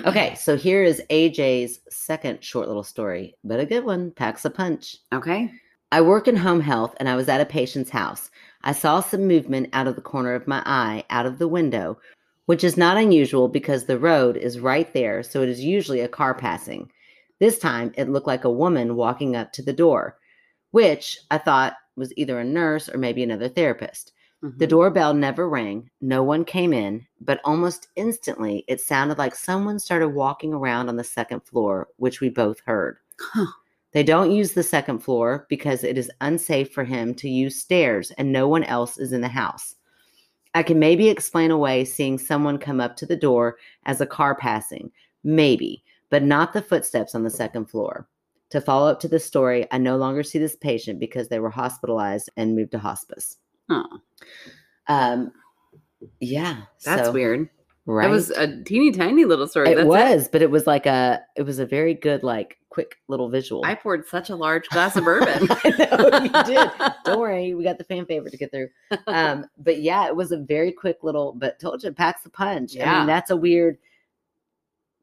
Okay, 0.07 0.35
so 0.35 0.55
here 0.55 0.83
is 0.83 1.03
AJ's 1.09 1.81
second 1.89 2.43
short 2.43 2.67
little 2.67 2.83
story, 2.83 3.35
but 3.43 3.59
a 3.59 3.65
good 3.65 3.83
one, 3.83 4.11
packs 4.11 4.45
a 4.45 4.49
punch. 4.49 4.97
Okay. 5.13 5.51
I 5.91 6.01
work 6.01 6.27
in 6.27 6.35
home 6.35 6.61
health 6.61 6.95
and 6.99 7.09
I 7.09 7.15
was 7.15 7.27
at 7.29 7.41
a 7.41 7.45
patient's 7.45 7.89
house. 7.89 8.31
I 8.63 8.71
saw 8.71 9.01
some 9.01 9.27
movement 9.27 9.69
out 9.73 9.87
of 9.87 9.95
the 9.95 10.01
corner 10.01 10.33
of 10.33 10.47
my 10.47 10.63
eye 10.65 11.03
out 11.09 11.25
of 11.25 11.39
the 11.39 11.47
window, 11.47 11.99
which 12.45 12.63
is 12.63 12.77
not 12.77 12.97
unusual 12.97 13.47
because 13.47 13.85
the 13.85 13.99
road 13.99 14.37
is 14.37 14.59
right 14.59 14.91
there, 14.93 15.23
so 15.23 15.41
it 15.41 15.49
is 15.49 15.63
usually 15.63 15.99
a 15.99 16.07
car 16.07 16.33
passing. 16.33 16.91
This 17.39 17.59
time 17.59 17.91
it 17.97 18.09
looked 18.09 18.27
like 18.27 18.45
a 18.45 18.49
woman 18.49 18.95
walking 18.95 19.35
up 19.35 19.51
to 19.53 19.61
the 19.61 19.73
door, 19.73 20.17
which 20.71 21.19
I 21.29 21.37
thought 21.37 21.73
was 21.95 22.13
either 22.17 22.39
a 22.39 22.43
nurse 22.43 22.89
or 22.89 22.97
maybe 22.97 23.23
another 23.23 23.49
therapist. 23.49 24.13
The 24.41 24.49
mm-hmm. 24.49 24.65
doorbell 24.65 25.13
never 25.15 25.49
rang, 25.49 25.89
no 25.99 26.21
one 26.21 26.45
came 26.45 26.71
in, 26.71 27.07
but 27.21 27.41
almost 27.43 27.87
instantly 27.95 28.63
it 28.67 28.79
sounded 28.79 29.17
like 29.17 29.33
someone 29.33 29.79
started 29.79 30.09
walking 30.09 30.53
around 30.53 30.89
on 30.89 30.95
the 30.95 31.03
second 31.03 31.39
floor, 31.41 31.87
which 31.97 32.21
we 32.21 32.29
both 32.29 32.59
heard. 32.65 32.97
Huh. 33.19 33.47
They 33.93 34.03
don't 34.03 34.29
use 34.29 34.53
the 34.53 34.61
second 34.61 34.99
floor 34.99 35.47
because 35.49 35.83
it 35.83 35.97
is 35.97 36.11
unsafe 36.21 36.71
for 36.71 36.83
him 36.83 37.15
to 37.15 37.27
use 37.27 37.59
stairs 37.59 38.11
and 38.11 38.31
no 38.31 38.47
one 38.47 38.63
else 38.65 38.99
is 38.99 39.11
in 39.11 39.21
the 39.21 39.27
house. 39.27 39.75
I 40.53 40.61
can 40.61 40.77
maybe 40.77 41.09
explain 41.09 41.49
away 41.49 41.83
seeing 41.83 42.19
someone 42.19 42.59
come 42.59 42.79
up 42.79 42.95
to 42.97 43.07
the 43.07 43.15
door 43.15 43.57
as 43.85 44.01
a 44.01 44.05
car 44.05 44.35
passing, 44.35 44.91
maybe, 45.23 45.83
but 46.11 46.21
not 46.21 46.53
the 46.53 46.61
footsteps 46.61 47.15
on 47.15 47.23
the 47.23 47.29
second 47.31 47.65
floor. 47.71 48.07
To 48.51 48.61
follow 48.61 48.87
up 48.87 48.99
to 48.99 49.07
the 49.07 49.19
story, 49.19 49.65
I 49.71 49.79
no 49.79 49.97
longer 49.97 50.21
see 50.21 50.37
this 50.37 50.55
patient 50.55 50.99
because 50.99 51.27
they 51.27 51.39
were 51.39 51.49
hospitalized 51.49 52.29
and 52.37 52.55
moved 52.55 52.71
to 52.73 52.79
hospice. 52.79 53.37
Um, 53.69 55.31
yeah, 56.19 56.61
that's 56.83 57.07
so- 57.07 57.11
weird. 57.11 57.49
Right? 57.89 58.07
That 58.07 58.11
was 58.11 58.31
a 58.31 58.61
teeny 58.65 58.91
tiny 58.91 59.23
little 59.23 59.47
story. 59.47 59.71
it 59.71 59.75
That's 59.75 59.87
was, 59.87 60.27
but 60.27 60.41
it 60.41 60.51
was 60.51 60.67
like 60.67 60.85
a, 60.85 61.21
it 61.37 61.43
was 61.43 61.57
a 61.59 61.65
very 61.65 61.93
good, 61.93 62.21
like, 62.21 62.57
quick 62.67 62.97
little 63.07 63.29
visual. 63.29 63.63
I 63.63 63.75
poured 63.75 64.05
such 64.05 64.29
a 64.29 64.35
large 64.35 64.67
glass 64.67 64.97
of 64.97 65.03
bourbon. 65.05 65.47
I 65.49 65.87
know 65.89 66.19
you 66.21 66.43
did. 66.53 66.69
Don't 67.05 67.17
worry, 67.17 67.53
we 67.53 67.63
got 67.63 67.77
the 67.77 67.85
fan 67.85 68.05
favorite 68.05 68.31
to 68.31 68.37
get 68.37 68.51
through. 68.51 68.67
Um, 69.07 69.45
but 69.57 69.79
yeah, 69.79 70.05
it 70.07 70.13
was 70.17 70.33
a 70.33 70.37
very 70.37 70.73
quick 70.73 70.97
little, 71.01 71.31
but 71.31 71.59
told 71.61 71.81
you, 71.81 71.93
packs 71.93 72.23
the 72.23 72.29
punch. 72.29 72.75
I 72.75 72.79
Yeah. 72.79 72.97
mean, 72.97 73.07
that's 73.07 73.31
a 73.31 73.37
weird. 73.37 73.77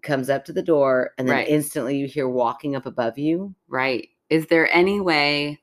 Comes 0.02 0.28
up 0.28 0.44
to 0.44 0.52
the 0.52 0.62
door, 0.62 1.12
and 1.16 1.26
then 1.26 1.36
Right. 1.36 1.48
instantly 1.48 1.96
you 1.96 2.06
hear 2.06 2.28
walking 2.28 2.76
up 2.76 2.84
above 2.84 3.16
you. 3.18 3.54
Right. 3.66 4.10
Is 4.28 4.46
there 4.48 4.70
any 4.70 5.00
way 5.00 5.62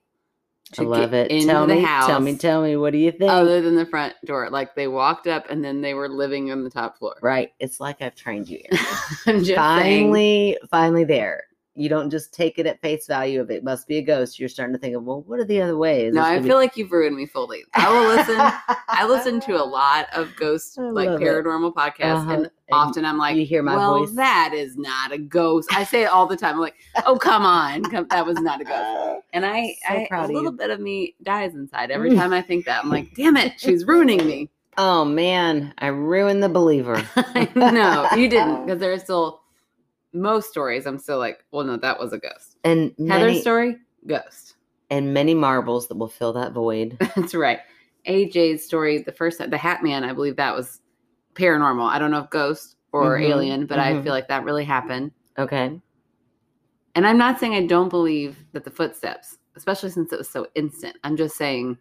I 0.79 0.83
love 0.83 1.13
it. 1.13 1.29
Tell 1.45 1.67
me, 1.67 1.81
house 1.81 2.07
tell 2.07 2.19
me, 2.19 2.37
tell 2.37 2.61
me. 2.61 2.75
What 2.75 2.91
do 2.93 2.97
you 2.97 3.11
think? 3.11 3.31
other 3.31 3.61
than 3.61 3.75
the 3.75 3.85
front 3.85 4.13
door? 4.25 4.49
Like 4.49 4.75
they 4.75 4.87
walked 4.87 5.27
up 5.27 5.49
and 5.49 5.63
then 5.63 5.81
they 5.81 5.93
were 5.93 6.09
living 6.09 6.51
on 6.51 6.63
the 6.63 6.69
top 6.69 6.97
floor. 6.97 7.15
right, 7.21 7.53
it's 7.59 7.79
like 7.79 8.01
I've 8.01 8.15
trained 8.15 8.49
you. 8.49 8.61
I'm 9.25 9.43
just 9.43 9.47
saying. 9.47 9.57
finally, 9.57 10.57
finally 10.69 11.03
there. 11.03 11.43
You 11.81 11.89
don't 11.89 12.09
just 12.09 12.33
take 12.33 12.59
it 12.59 12.65
at 12.65 12.79
face 12.81 13.07
value 13.07 13.41
of 13.41 13.49
it 13.51 13.63
must 13.63 13.87
be 13.87 13.97
a 13.97 14.01
ghost. 14.01 14.39
You're 14.39 14.49
starting 14.49 14.73
to 14.73 14.79
think 14.79 14.95
of, 14.95 15.03
well, 15.03 15.21
what 15.27 15.39
are 15.39 15.45
the 15.45 15.61
other 15.61 15.75
ways? 15.77 16.13
No, 16.13 16.21
I 16.21 16.41
feel 16.41 16.55
like 16.57 16.77
you've 16.77 16.91
ruined 16.91 17.15
me 17.15 17.25
fully. 17.25 17.63
I 17.73 17.89
will 17.89 18.07
listen. 18.15 18.35
I 18.87 19.05
listen 19.07 19.39
to 19.41 19.53
a 19.53 19.63
lot 19.65 20.07
of 20.13 20.35
ghost, 20.35 20.77
I 20.79 20.83
like 20.83 21.09
love 21.09 21.21
it. 21.21 21.25
paranormal 21.25 21.73
podcasts, 21.73 22.17
Uh-huh. 22.21 22.31
and 22.33 22.43
And 22.45 22.51
often 22.71 23.03
I'm 23.05 23.17
like, 23.17 23.35
you 23.35 23.45
hear 23.45 23.63
my 23.63 23.75
well, 23.75 23.99
voice. 23.99 24.11
that 24.13 24.51
is 24.53 24.77
not 24.77 25.11
a 25.11 25.17
ghost. 25.17 25.69
I 25.73 25.83
say 25.83 26.03
it 26.03 26.07
all 26.11 26.27
the 26.27 26.37
time. 26.37 26.55
I'm 26.55 26.61
like, 26.61 26.75
oh, 27.05 27.17
come 27.17 27.43
on, 27.45 27.83
come, 27.83 28.05
that 28.11 28.25
was 28.25 28.37
not 28.39 28.61
a 28.61 28.63
ghost. 28.63 29.23
And 29.33 29.45
I, 29.45 29.75
So 29.87 29.93
I 30.11 30.23
a 30.25 30.27
little 30.27 30.51
you. 30.51 30.57
bit 30.57 30.69
of 30.71 30.81
me 30.81 31.15
dies 31.23 31.55
inside 31.55 31.89
every 31.89 32.13
time 32.15 32.33
I 32.33 32.41
think 32.41 32.65
that. 32.65 32.83
I'm 32.83 32.89
like, 32.89 33.15
damn 33.15 33.37
it, 33.37 33.59
she's 33.59 33.85
ruining 33.85 34.25
me. 34.27 34.49
Oh 34.77 35.05
man, 35.05 35.73
I 35.77 35.87
ruined 35.87 36.43
the 36.43 36.49
believer. 36.49 37.01
no, 37.55 38.07
you 38.15 38.27
didn't 38.29 38.65
because 38.65 38.79
there 38.79 38.91
are 38.91 38.99
still 38.99 39.40
most 40.13 40.49
stories. 40.49 40.85
I'm 40.85 40.99
still 40.99 41.17
like, 41.19 41.43
well, 41.51 41.65
no, 41.65 41.77
that 41.77 41.99
was 41.99 42.13
a 42.13 42.17
ghost. 42.17 42.57
And 42.63 42.93
Heather's 42.97 42.99
many, 42.99 43.41
story, 43.41 43.77
ghost. 44.07 44.55
and 44.89 45.13
many 45.13 45.33
marbles 45.33 45.87
that 45.87 45.97
will 45.97 46.07
fill 46.09 46.33
that 46.33 46.51
void. 46.53 46.97
That's 47.15 47.33
right. 47.35 47.59
AJ's 48.07 48.65
story, 48.65 49.03
the 49.03 49.11
first 49.11 49.37
the 49.37 49.57
Hat 49.57 49.83
Man, 49.83 50.03
I 50.03 50.13
believe 50.13 50.35
that 50.37 50.55
was 50.55 50.81
paranormal. 51.35 51.87
I 51.89 51.99
don't 51.99 52.11
know 52.11 52.19
if 52.19 52.29
ghost 52.29 52.77
or 52.91 53.17
Mhm, 53.17 53.23
alien, 53.23 53.65
but 53.65 53.79
I 53.79 53.93
mhm. 53.93 54.03
feel 54.03 54.11
like 54.11 54.27
that 54.27 54.43
really 54.43 54.65
happened. 54.65 55.11
Okay. 55.37 55.79
And 56.95 57.07
I'm 57.07 57.17
not 57.17 57.39
saying 57.39 57.53
I 57.53 57.65
don't 57.67 57.89
believe 57.89 58.37
that 58.51 58.65
the 58.65 58.71
footsteps, 58.71 59.37
especially 59.55 59.91
since 59.91 60.11
it 60.11 60.17
was 60.17 60.29
so 60.29 60.47
instant. 60.55 60.97
I'm 61.03 61.15
just 61.15 61.37
saying 61.37 61.77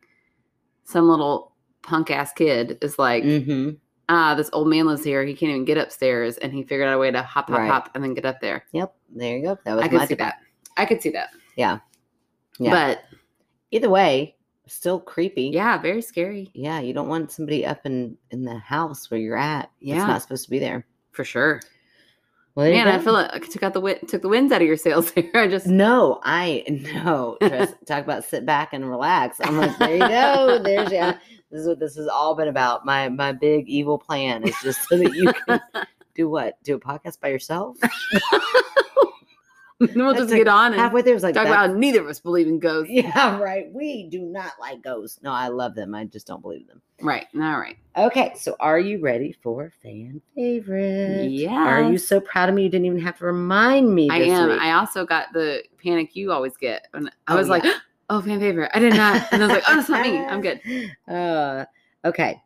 some 0.85 1.09
little 1.09 1.53
punk 1.83 2.11
ass 2.11 2.33
kid 2.33 2.79
is 2.83 2.99
like, 2.99 3.25
hmm 3.25 3.71
ah, 4.11 4.35
this 4.35 4.51
old 4.53 4.69
man 4.69 4.87
lives 4.87 5.03
here. 5.05 5.25
He 5.25 5.33
can't 5.35 5.51
even 5.51 5.65
get 5.65 5.79
upstairs, 5.79 6.37
and 6.39 6.53
he 6.53 6.63
figured 6.63 6.87
out 6.89 6.95
a 6.95 6.99
way 6.99 7.11
to 7.11 7.23
hop, 7.23 7.49
hop, 7.49 7.59
Right. 7.59 7.71
hop, 7.71 7.91
and 7.95 8.05
then 8.05 8.13
get 8.13 8.27
up 8.27 8.41
there. 8.41 8.65
Yep. 8.73 8.95
There 9.15 9.39
you 9.39 9.43
go. 9.45 9.59
That 9.65 9.77
was 9.77 9.85
I 9.85 9.89
could 9.89 10.01
see 10.03 10.07
debate. 10.09 10.19
that. 10.19 10.35
I 10.77 10.85
could 10.85 11.01
see 11.01 11.11
that. 11.11 11.31
Yeah. 11.57 11.79
Yeah. 12.59 12.71
But 12.71 13.05
Either 13.71 13.89
way, 13.89 14.37
still 14.67 14.99
creepy. 15.01 15.45
yeah, 15.55 15.79
very 15.79 16.03
scary 16.03 16.51
Yeah. 16.55 16.81
You 16.81 16.93
don't 16.93 17.09
want 17.09 17.31
somebody 17.33 17.65
up 17.65 17.87
in 17.87 18.17
in 18.31 18.45
the 18.45 18.59
house 18.59 19.11
where 19.11 19.19
you're 19.21 19.37
at. 19.37 19.71
Yeah. 19.81 19.97
It's 19.97 20.07
not 20.07 20.23
supposed 20.23 20.45
to 20.45 20.51
be 20.51 20.59
there. 20.59 20.85
for 21.13 21.25
sure. 21.25 21.61
Well, 22.57 22.69
Man, 22.71 22.89
I 22.89 22.99
feel 22.99 23.13
like 23.13 23.33
I 23.33 23.39
took 23.39 23.63
out 23.63 23.75
the 23.75 23.81
win- 23.81 24.05
took 24.07 24.23
the 24.23 24.29
winds 24.29 24.53
out 24.53 24.61
of 24.61 24.67
your 24.67 24.77
sails 24.77 25.13
there. 25.13 25.31
I 25.35 25.47
just 25.49 25.67
No, 25.67 26.21
I 26.25 26.65
no. 26.95 27.37
Tris, 27.41 27.73
talk 27.87 28.03
about 28.05 28.25
sit 28.25 28.45
back 28.45 28.73
and 28.73 28.89
relax. 28.89 29.39
I'm 29.43 29.57
like, 29.57 29.77
there 29.79 29.93
you 29.93 29.99
go. 30.01 30.61
There's 30.63 30.91
yeah. 30.93 31.19
This 31.51 31.61
is 31.63 31.67
what 31.69 31.79
this 31.81 31.97
has 31.97 32.07
all 32.09 32.35
been 32.35 32.49
about. 32.49 32.85
My 32.85 33.09
my 33.09 33.33
big 33.33 33.69
evil 33.69 33.99
plan 33.99 34.43
is 34.43 34.55
just 34.63 34.89
so 34.89 34.97
that 34.99 35.15
you 35.15 35.33
can 35.33 35.61
do 36.15 36.29
what? 36.29 36.63
Do 36.65 36.75
a 36.75 36.81
podcast 36.81 37.21
by 37.21 37.29
yourself? 37.29 37.77
we'll 39.95 40.09
That's 40.09 40.19
just 40.19 40.31
like 40.31 40.41
get 40.41 40.49
on 40.49 40.73
and 40.73 40.81
Halfway 40.81 41.01
there, 41.01 41.15
was 41.15 41.23
like, 41.23 41.35
talk 41.35 41.47
about 41.47 41.75
neither 41.75 42.03
of 42.03 42.07
us 42.09 42.21
believe 42.21 42.47
in 42.47 42.59
ghosts. 42.59 42.93
yeah, 42.93 43.39
right. 43.41 43.73
We 43.73 44.09
do 44.11 44.21
not 44.21 44.53
like 44.61 44.83
ghosts. 44.83 45.21
No, 45.23 45.33
I 45.33 45.49
love 45.49 45.75
them. 45.75 45.95
I 45.95 46.05
just 46.05 46.27
don't 46.27 46.43
believe 46.43 46.67
them. 46.69 46.83
Right. 47.01 47.27
All 47.35 47.59
right. 47.59 47.79
Okay, 47.97 48.35
so 48.37 48.57
are 48.61 48.79
you 48.79 49.01
ready 49.01 49.33
for 49.43 49.73
fan 49.83 50.21
favorite? 50.35 51.31
Yeah. 51.31 51.67
Are 51.67 51.91
you 51.91 51.97
so 51.97 52.21
proud 52.21 52.51
of 52.51 52.55
me? 52.55 52.63
You 52.65 52.69
didn't 52.69 52.85
even 52.87 53.01
have 53.01 53.17
to 53.19 53.25
remind 53.25 53.95
me. 53.95 54.11
I 54.11 54.19
am. 54.19 54.51
week. 54.51 54.61
I 54.61 54.73
also 54.73 55.07
got 55.07 55.33
the 55.33 55.63
panic 55.83 56.15
you 56.15 56.31
always 56.31 56.57
get. 56.59 56.87
And 56.93 57.09
I 57.27 57.35
Oh, 57.35 57.37
was 57.39 57.49
like, 57.49 57.65
oh, 58.11 58.21
fan 58.21 58.39
favorite. 58.39 58.71
I 58.75 58.81
did 58.81 58.95
not. 58.95 59.33
And 59.33 59.43
I 59.43 59.47
was 59.47 59.55
like, 59.55 59.65
oh, 59.67 59.79
it's 59.81 59.89
not 59.89 60.03
me. 60.03 60.19
I'm 60.19 60.41
good. 60.43 60.61
Uh, 61.09 61.65
okay. 62.05 62.43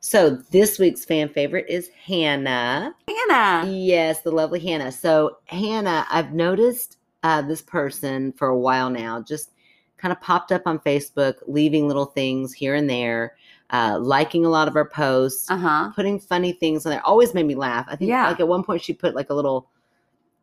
So 0.00 0.30
this 0.50 0.78
week's 0.78 1.04
fan 1.04 1.28
favorite 1.28 1.66
is 1.68 1.88
Hannah. 1.88 2.94
Hannah. 3.08 3.68
Yes, 3.70 4.22
the 4.22 4.30
lovely 4.30 4.60
Hannah. 4.60 4.92
So 4.92 5.38
Hannah, 5.46 6.06
I've 6.10 6.32
noticed 6.32 6.98
uh, 7.24 7.42
this 7.42 7.62
person 7.62 8.32
for 8.32 8.48
a 8.48 8.58
while 8.58 8.90
now, 8.90 9.20
just 9.20 9.52
kind 9.96 10.12
of 10.12 10.20
popped 10.20 10.52
up 10.52 10.62
on 10.66 10.78
Facebook, 10.80 11.34
leaving 11.48 11.88
little 11.88 12.06
things 12.06 12.52
here 12.52 12.76
and 12.76 12.88
there, 12.88 13.34
uh, 13.70 13.98
liking 14.00 14.44
a 14.44 14.48
lot 14.48 14.68
of 14.68 14.76
our 14.76 14.88
posts, 14.88 15.50
Uh 15.50 15.56
huh. 15.56 15.90
putting 15.96 16.20
funny 16.20 16.52
things 16.52 16.86
on 16.86 16.90
there. 16.90 17.04
Always 17.04 17.34
made 17.34 17.46
me 17.46 17.56
laugh. 17.56 17.86
I 17.88 17.96
think 17.96 18.10
Yeah. 18.10 18.28
like 18.28 18.38
at 18.38 18.46
one 18.46 18.62
point 18.62 18.82
she 18.82 18.92
put 18.92 19.16
like 19.16 19.30
a 19.30 19.34
little 19.34 19.68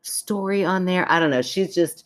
story 0.02 0.66
on 0.66 0.84
there. 0.84 1.10
I 1.10 1.20
don't 1.20 1.30
know. 1.32 1.42
She's 1.42 1.74
just 1.74 2.04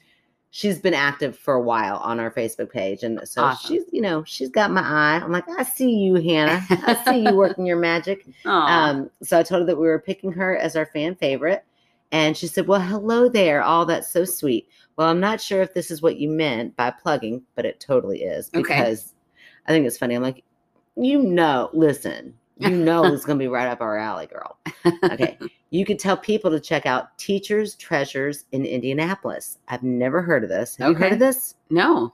she's 0.52 0.80
been 0.80 0.93
active 0.93 1.38
for 1.38 1.54
a 1.54 1.62
while 1.62 1.97
on 1.97 2.20
our 2.20 2.32
Facebook 2.32 2.72
page. 2.72 3.04
And 3.04 3.20
so 3.28 3.43
Awesome. 3.43 3.76
she's, 3.76 3.84
you 3.91 4.02
know, 4.02 4.24
she's 4.24 4.50
got 4.50 4.72
my 4.72 4.82
eye. 4.82 5.20
I'm 5.24 5.32
like, 5.32 5.47
I 5.47 5.64
see 5.64 5.91
you, 5.91 6.16
Hannah. 6.16 6.66
I 6.70 7.02
see 7.06 7.24
you 7.24 7.36
working 7.36 7.66
your 7.66 7.78
magic. 7.78 8.26
Um, 8.45 9.10
so 9.22 9.38
I 9.39 9.43
told 9.43 9.62
her 9.62 9.66
that 9.68 9.78
we 9.78 9.88
were 9.88 10.00
picking 10.00 10.32
her 10.32 10.58
as 10.58 10.76
our 10.76 10.88
fan 10.88 11.16
favorite. 11.16 11.64
And 12.12 12.36
she 12.36 12.47
said, 12.47 12.68
Well, 12.68 12.82
hello 12.82 13.30
there. 13.30 13.62
Oh, 13.64 13.86
that's 13.86 14.10
so 14.10 14.26
sweet. 14.26 14.68
Well, 14.95 15.08
I'm 15.08 15.20
not 15.20 15.39
sure 15.39 15.62
if 15.62 15.76
this 15.76 15.91
is 15.91 16.02
what 16.02 16.18
you 16.18 16.28
meant 16.30 16.76
by 16.76 16.89
plugging, 16.89 17.43
but 17.56 17.66
it 17.66 17.80
totally 17.80 18.24
is 18.24 18.50
Okay. 18.56 18.62
because 18.62 19.14
I 19.68 19.72
think 19.72 19.86
it's 19.86 19.97
funny. 20.00 20.16
I'm 20.16 20.24
like, 20.24 20.43
you 20.95 21.22
know, 21.22 21.70
listen, 21.74 22.34
you 22.60 22.70
know, 22.76 23.05
it's 23.05 23.26
going 23.26 23.38
to 23.39 23.43
be 23.43 23.47
right 23.47 23.68
up 23.68 23.82
our 23.82 23.97
alley, 23.97 24.28
girl. 24.28 24.57
Okay. 25.03 25.38
you 25.72 25.86
could 25.86 25.99
tell 25.99 26.16
people 26.18 26.51
to 26.51 26.60
check 26.60 26.86
out 26.86 27.18
Teachers 27.18 27.76
Treasures 27.76 28.45
in 28.51 28.66
Indianapolis. 28.66 29.57
I've 29.68 29.84
never 29.84 30.22
heard 30.22 30.43
of 30.43 30.49
this. 30.49 30.76
Have 30.78 30.89
you 30.89 30.95
heard 30.95 31.05
Okay. 31.07 31.14
of 31.16 31.20
this? 31.20 31.55
no. 31.70 32.14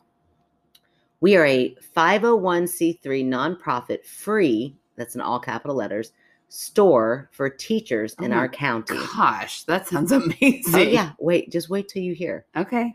We 1.22 1.36
are 1.38 1.46
a 1.46 1.76
501c3 1.96 3.02
nonprofit 3.26 4.06
free, 4.06 4.76
that's 4.96 5.16
in 5.16 5.22
all 5.22 5.40
capital 5.40 5.76
letters, 5.76 6.12
store 6.50 7.30
for 7.32 7.50
teachers 7.50 8.16
in 8.22 8.32
Oh 8.32 8.36
our 8.38 8.50
county. 8.50 8.98
Gosh, 9.16 9.64
that 9.64 9.88
sounds 9.88 10.12
oh, 10.12 10.22
amazing. 10.22 10.76
Oh, 10.76 10.78
yeah. 10.80 11.14
Wait, 11.20 11.52
just 11.52 11.70
wait 11.70 11.88
till 11.88 12.04
you 12.04 12.14
hear. 12.14 12.46
Okay. 12.56 12.94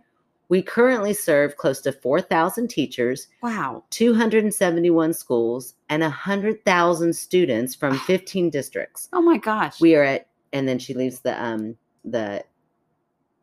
We 0.50 0.60
currently 0.62 1.14
serve 1.14 1.56
close 1.56 1.80
to 1.82 1.92
4,000 1.92 2.68
teachers, 2.68 3.28
Wow. 3.42 3.84
271 3.90 5.14
schools, 5.14 5.74
and 5.88 6.02
100,000 6.02 7.14
students 7.14 7.74
from 7.74 7.98
15 8.00 8.50
districts. 8.50 9.08
Oh 9.12 9.22
my 9.22 9.38
gosh. 9.38 9.80
We 9.80 9.94
are 9.94 10.02
at, 10.02 10.26
and 10.52 10.68
then 10.68 10.78
she 10.78 10.92
leaves 10.92 11.20
the, 11.20 11.42
um, 11.42 11.76
the, 12.04 12.44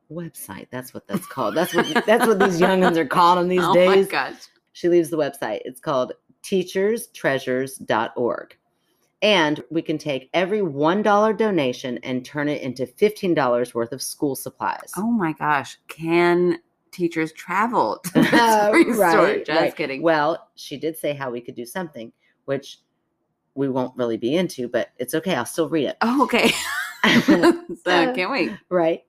website 0.10 0.68
that's 0.72 0.94
what 0.94 1.06
that's 1.06 1.26
called 1.26 1.54
that's 1.54 1.76
what 1.76 1.86
that's 2.06 2.26
what 2.26 2.40
these 2.40 2.62
youngins 2.62 2.96
are 2.96 3.06
calling 3.06 3.40
them 3.40 3.50
these 3.50 3.60
oh 3.62 3.74
days 3.74 4.06
my 4.06 4.12
gosh. 4.12 4.36
she 4.72 4.88
leaves 4.88 5.10
the 5.10 5.18
website. 5.18 5.60
It's 5.66 5.82
called 5.82 6.14
teacherstreasures.org. 6.44 8.58
And 9.22 9.64
we 9.72 9.82
can 9.82 9.98
take 9.98 10.30
every 10.34 10.60
$1 10.60 11.38
donation 11.38 11.98
and 12.04 12.24
turn 12.24 12.48
it 12.48 12.62
into 12.62 12.86
$15 12.86 13.74
worth 13.74 13.92
of 13.92 14.02
school 14.02 14.36
supplies. 14.36 14.92
Oh 14.96 15.12
my 15.12 15.34
gosh. 15.34 15.78
Can 15.88 16.60
teachers 16.98 17.32
travel 17.34 18.00
to 18.14 18.20
Uh, 18.20 18.72
right, 18.98 19.46
Just 19.46 19.50
right. 19.62 19.76
kidding. 19.76 20.02
Well, 20.02 20.50
she 20.56 20.78
did 20.78 20.98
say 20.98 21.14
how 21.14 21.30
we 21.30 21.40
could 21.40 21.56
do 21.56 21.66
something, 21.66 22.12
which 22.46 22.80
we 23.56 23.70
won't 23.70 23.96
really 23.96 24.18
be 24.18 24.36
into, 24.36 24.68
but 24.68 24.90
it's 24.98 25.14
okay. 25.14 25.36
I'll 25.36 25.46
still 25.46 25.70
read 25.70 25.86
it. 25.90 25.98
oh, 26.02 26.24
okay. 26.24 26.52
so, 27.24 28.14
can't 28.14 28.32
wait. 28.32 28.52
right? 28.70 29.02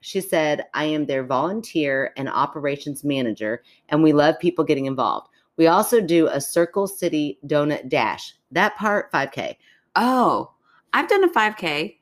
She 0.00 0.20
said, 0.20 0.66
I 0.74 0.84
am 0.84 1.06
their 1.06 1.24
volunteer 1.24 2.12
and 2.16 2.28
operations 2.28 3.04
manager, 3.04 3.62
and 3.90 4.02
we 4.02 4.12
love 4.12 4.38
people 4.40 4.64
getting 4.64 4.86
involved. 4.86 5.28
We 5.56 5.66
also 5.68 6.00
do 6.00 6.26
a 6.26 6.40
Circle 6.40 6.86
City 6.88 7.38
Donut 7.46 7.88
Dash. 7.88 8.34
That 8.50 8.76
part, 8.76 9.12
5K. 9.12 9.56
Oh, 9.94 10.50
I've 10.92 11.08
done 11.08 11.24
a 11.24 11.28
5K. 11.28 11.96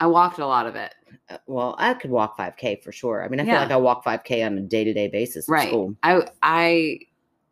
I 0.00 0.06
walked 0.06 0.38
a 0.38 0.46
lot 0.46 0.66
of 0.66 0.76
it. 0.76 0.94
Uh, 1.30 1.38
Well, 1.46 1.74
I 1.78 1.94
could 1.94 2.10
walk 2.10 2.36
5K 2.36 2.82
for 2.82 2.92
sure. 2.92 3.24
I 3.24 3.28
mean, 3.28 3.40
I 3.40 3.44
feel 3.44 3.54
like 3.54 3.70
I 3.70 3.76
walk 3.76 4.04
5K 4.04 4.44
on 4.44 4.58
a 4.58 4.60
day 4.60 4.84
to 4.84 4.92
day 4.92 5.08
basis. 5.08 5.48
at 5.48 5.52
Right. 5.52 5.68
School. 5.68 5.96
I 6.02 6.26
I 6.42 6.98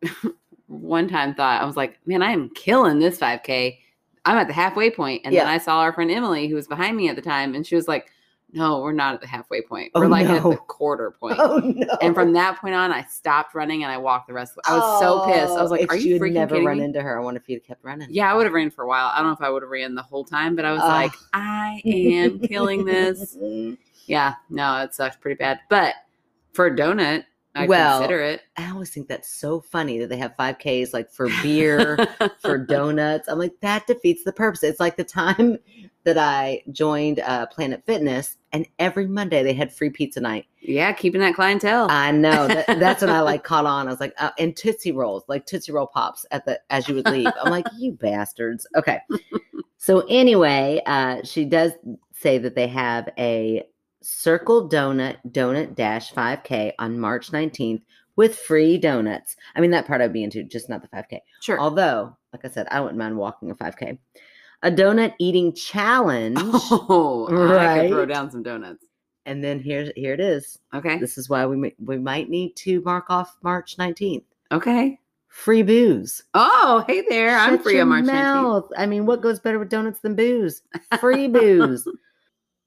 one 0.67 1.07
time 1.07 1.33
thought 1.35 1.61
I 1.61 1.65
was 1.65 1.75
like, 1.77 1.99
man, 2.05 2.21
I 2.21 2.31
am 2.31 2.49
killing 2.55 2.99
this 2.99 3.17
5K. 3.19 3.77
I'm 4.25 4.37
at 4.37 4.47
the 4.47 4.53
halfway 4.53 4.89
point, 4.89 5.21
and 5.23 5.33
then 5.35 5.47
I 5.47 5.59
saw 5.59 5.79
our 5.81 5.93
friend 5.93 6.09
Emily, 6.09 6.47
who 6.47 6.55
was 6.55 6.67
behind 6.67 6.97
me 6.97 7.09
at 7.09 7.15
the 7.15 7.21
time, 7.21 7.53
and 7.53 7.65
she 7.65 7.75
was 7.75 7.87
like, 7.87 8.09
"No, 8.53 8.81
we're 8.81 8.91
not 8.93 9.13
at 9.15 9.21
the 9.21 9.27
halfway 9.27 9.61
point. 9.61 9.91
Oh, 9.95 9.99
We're 10.01 10.07
like 10.07 10.27
at 10.27 10.43
the 10.43 10.55
quarter 10.55 11.11
point." 11.19 11.35
Oh, 11.39 11.59
no. 11.59 11.87
And 12.01 12.13
from 12.15 12.33
that 12.33 12.59
point 12.59 12.75
on, 12.75 12.91
I 12.91 13.03
stopped 13.03 13.53
running 13.55 13.83
and 13.83 13.91
I 13.91 13.97
walked 13.97 14.27
the 14.27 14.33
rest. 14.33 14.57
Of 14.57 14.63
the- 14.63 14.71
I 14.71 14.77
was 14.77 14.99
so 15.01 15.25
pissed. 15.25 15.57
I 15.57 15.61
was 15.61 15.71
Oh, 15.71 15.75
like, 15.75 15.81
if 15.81 15.89
"Are 15.89 15.95
you 15.95 16.19
freaking 16.19 16.33
never 16.33 16.61
run 16.61 16.77
me?" 16.77 16.83
into 16.85 17.01
her, 17.01 17.17
I 17.19 17.23
wonder 17.23 17.39
if 17.39 17.49
you'd 17.49 17.63
kept 17.63 17.83
running. 17.83 18.07
Yeah, 18.11 18.31
I 18.31 18.35
would 18.35 18.45
have 18.45 18.53
ran 18.53 18.69
for 18.71 18.83
a 18.83 18.87
while. 18.87 19.07
I 19.13 19.17
don't 19.17 19.27
know 19.27 19.33
if 19.33 19.41
I 19.41 19.49
would 19.49 19.63
have 19.63 19.69
ran 19.71 19.95
the 19.95 20.01
whole 20.01 20.23
time, 20.23 20.55
but 20.55 20.65
I 20.65 20.71
was 20.71 20.81
Ugh. 20.81 20.89
like, 20.89 21.11
I 21.33 21.81
am 21.85 22.39
killing 22.39 22.85
this. 22.85 23.37
Yeah, 24.07 24.35
no, 24.51 24.81
it 24.83 24.93
sucked 24.93 25.19
pretty 25.19 25.35
bad. 25.39 25.61
But 25.67 25.95
for 26.53 26.67
a 26.67 26.71
donut, 26.75 27.23
I 27.55 27.65
Well, 27.67 27.99
consider 27.99 28.21
it. 28.21 28.41
I 28.57 28.69
always 28.69 28.89
think 28.89 29.07
that's 29.07 29.29
so 29.31 29.61
funny 29.61 29.97
that 29.99 30.09
they 30.09 30.17
have 30.17 30.35
5Ks 30.37 30.93
like 30.93 31.09
for 31.11 31.29
beer, 31.41 31.97
for 32.41 32.57
donuts. 32.57 33.27
I'm 33.29 33.39
like, 33.39 33.53
that 33.61 33.87
defeats 33.87 34.23
the 34.23 34.33
purpose. 34.33 34.63
It's 34.63 34.79
like 34.79 34.97
the 34.97 35.03
time 35.05 35.57
that 36.03 36.17
I 36.17 36.63
joined 36.71 37.19
uh, 37.21 37.47
Planet 37.47 37.83
Fitness, 37.85 38.37
and 38.51 38.67
every 38.77 39.07
Monday 39.07 39.41
they 39.41 39.53
had 39.53 39.73
free 39.73 39.89
pizza 39.89 40.19
night. 40.19 40.45
yeah, 40.61 40.91
keeping 40.93 41.21
that 41.21 41.33
clientele. 41.35 41.87
I 41.89 42.11
know 42.11 42.47
that, 42.47 42.67
that's 42.79 43.01
when 43.01 43.09
I 43.09 43.21
like 43.21 43.43
caught 43.45 43.65
on. 43.65 43.87
I 43.87 43.91
was 43.91 43.99
like, 43.99 44.13
uh, 44.19 44.31
and 44.37 44.55
Tootsie 44.55 44.91
Rolls, 44.91 45.23
like 45.27 45.45
Tootsie 45.45 45.71
Roll 45.71 45.87
pops 45.87 46.25
at 46.31 46.45
the 46.45 46.59
as 46.69 46.87
you 46.87 46.95
would 46.95 47.07
leave. 47.07 47.27
I'm 47.41 47.49
like, 47.51 47.65
you 47.77 47.93
bastards. 47.93 48.67
Okay. 48.77 48.99
So 49.77 49.99
anyway, 50.09 50.81
uh, 50.85 51.23
she 51.23 51.45
does 51.45 51.71
say 52.13 52.37
that 52.39 52.55
they 52.55 52.67
have 52.67 53.09
a 53.17 53.63
Circle 54.05 54.69
Donut 54.69 55.17
Donut 55.31 55.73
Dash 55.75 56.13
5K 56.13 56.73
on 56.77 56.99
March 56.99 57.31
19th 57.31 57.81
with 58.15 58.37
free 58.37 58.77
donuts. 58.77 59.35
I 59.55 59.61
mean, 59.61 59.71
that 59.71 59.87
part 59.87 59.99
I'd 60.01 60.13
be 60.13 60.23
into, 60.23 60.43
just 60.43 60.69
not 60.69 60.81
the 60.81 60.87
5K. 60.89 61.19
sure. 61.41 61.59
Although, 61.59 62.15
like 62.31 62.45
I 62.45 62.49
said, 62.49 62.67
I 62.69 62.79
wouldn't 62.79 62.99
mind 62.99 63.17
walking 63.17 63.49
a 63.49 63.55
5K. 63.55 63.97
A 64.63 64.71
donut 64.71 65.13
eating 65.19 65.53
challenge. 65.53 66.37
oh, 66.41 67.27
I 67.57 67.81
could 67.81 67.89
throw 67.89 68.05
down 68.05 68.31
some 68.31 68.43
donuts. 68.43 68.85
and 69.25 69.43
then 69.43 69.59
here, 69.59 69.91
here 69.95 70.13
it 70.13 70.19
is. 70.19 70.59
Okay. 70.73 70.97
This 70.99 71.17
is 71.17 71.29
why 71.29 71.45
we 71.45 71.73
we 71.83 71.97
might 71.97 72.29
need 72.29 72.55
to 72.57 72.81
mark 72.81 73.09
off 73.09 73.35
March 73.41 73.75
19th. 73.77 74.23
Okay. 74.51 74.99
Free 75.27 75.63
booze. 75.63 76.23
Oh, 76.33 76.85
hey 76.87 77.03
there. 77.09 77.37
I'm 77.37 77.59
free 77.59 77.79
on 77.81 77.89
March 77.89 78.05
19th. 78.05 78.11
mouth. 78.11 78.69
I 78.77 78.85
mean, 78.85 79.05
what 79.05 79.21
goes 79.21 79.39
better 79.39 79.59
with 79.59 79.69
donuts 79.69 79.99
than 79.99 80.15
booze? 80.15 80.61
Free 80.99 81.27
booze. 81.27 81.87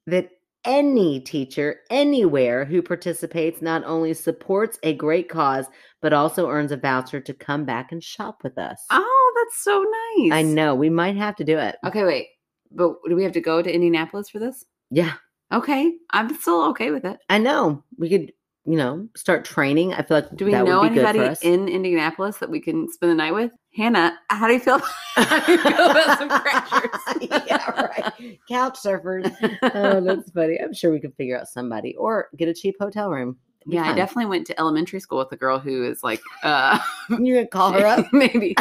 That 0.06 0.30
any 0.68 1.18
teacher 1.18 1.80
anywhere 1.90 2.64
who 2.64 2.82
participates 2.82 3.60
not 3.62 3.82
only 3.84 4.14
supports 4.14 4.78
a 4.84 4.94
great 4.94 5.28
cause, 5.28 5.66
but 6.02 6.12
also 6.12 6.48
earns 6.48 6.70
a 6.70 6.76
voucher 6.76 7.20
to 7.20 7.34
come 7.34 7.64
back 7.64 7.90
and 7.90 8.04
shop 8.04 8.42
with 8.44 8.56
us. 8.58 8.84
Oh, 8.90 9.32
that's 9.36 9.64
so 9.64 9.82
nice. 10.18 10.32
I 10.32 10.42
know. 10.42 10.74
We 10.74 10.90
might 10.90 11.16
have 11.16 11.34
to 11.36 11.44
do 11.44 11.58
it. 11.58 11.76
Okay, 11.84 12.04
wait. 12.04 12.26
But 12.70 12.96
do 13.08 13.16
we 13.16 13.24
have 13.24 13.32
to 13.32 13.40
go 13.40 13.62
to 13.62 13.72
Indianapolis 13.74 14.28
for 14.28 14.38
this? 14.38 14.64
Yeah, 14.90 15.14
Okay. 15.50 15.92
I'm 16.10 16.34
still 16.38 16.62
okay 16.70 16.90
with 16.90 17.04
it. 17.04 17.18
I 17.30 17.38
know. 17.38 17.82
We 17.96 18.10
could 18.10 18.32
you 18.68 18.76
know, 18.76 19.08
start 19.16 19.46
training. 19.46 19.94
I 19.94 20.02
feel 20.02 20.18
like 20.18 20.36
Do 20.36 20.44
we 20.44 20.52
know 20.52 20.80
would 20.80 20.90
be 20.90 20.96
good 20.96 21.06
anybody 21.06 21.36
in 21.40 21.68
Indianapolis 21.68 22.36
that 22.36 22.50
we 22.50 22.60
can 22.60 22.92
spend 22.92 23.10
the 23.10 23.16
night 23.16 23.32
with? 23.32 23.50
Hannah, 23.74 24.18
how 24.28 24.46
do 24.46 24.52
you 24.52 24.60
feel? 24.60 24.78
how 25.14 25.46
do 25.46 25.52
you 25.52 25.58
feel 25.58 25.90
about 25.90 26.18
some 26.18 26.28
crashers? 26.28 27.46
yeah, 27.46 27.70
right. 27.70 28.38
Couch 28.46 28.78
surfers. 28.84 29.34
oh, 29.62 30.02
that's 30.02 30.30
funny. 30.34 30.58
I'm 30.60 30.74
sure 30.74 30.92
we 30.92 31.00
could 31.00 31.14
figure 31.14 31.38
out 31.38 31.48
somebody 31.48 31.96
or 31.96 32.28
get 32.36 32.46
a 32.46 32.52
cheap 32.52 32.76
hotel 32.78 33.08
room. 33.08 33.38
Yeah, 33.64 33.90
I 33.90 33.94
definitely 33.94 34.26
went 34.26 34.46
to 34.48 34.60
elementary 34.60 35.00
school 35.00 35.18
with 35.18 35.32
a 35.32 35.36
girl 35.36 35.58
who 35.58 35.84
is 35.90 36.02
like, 36.02 36.20
uh, 36.42 36.78
You 37.08 37.34
gonna 37.36 37.46
call 37.46 37.72
her 37.72 37.86
up? 37.86 38.04
maybe. 38.12 38.54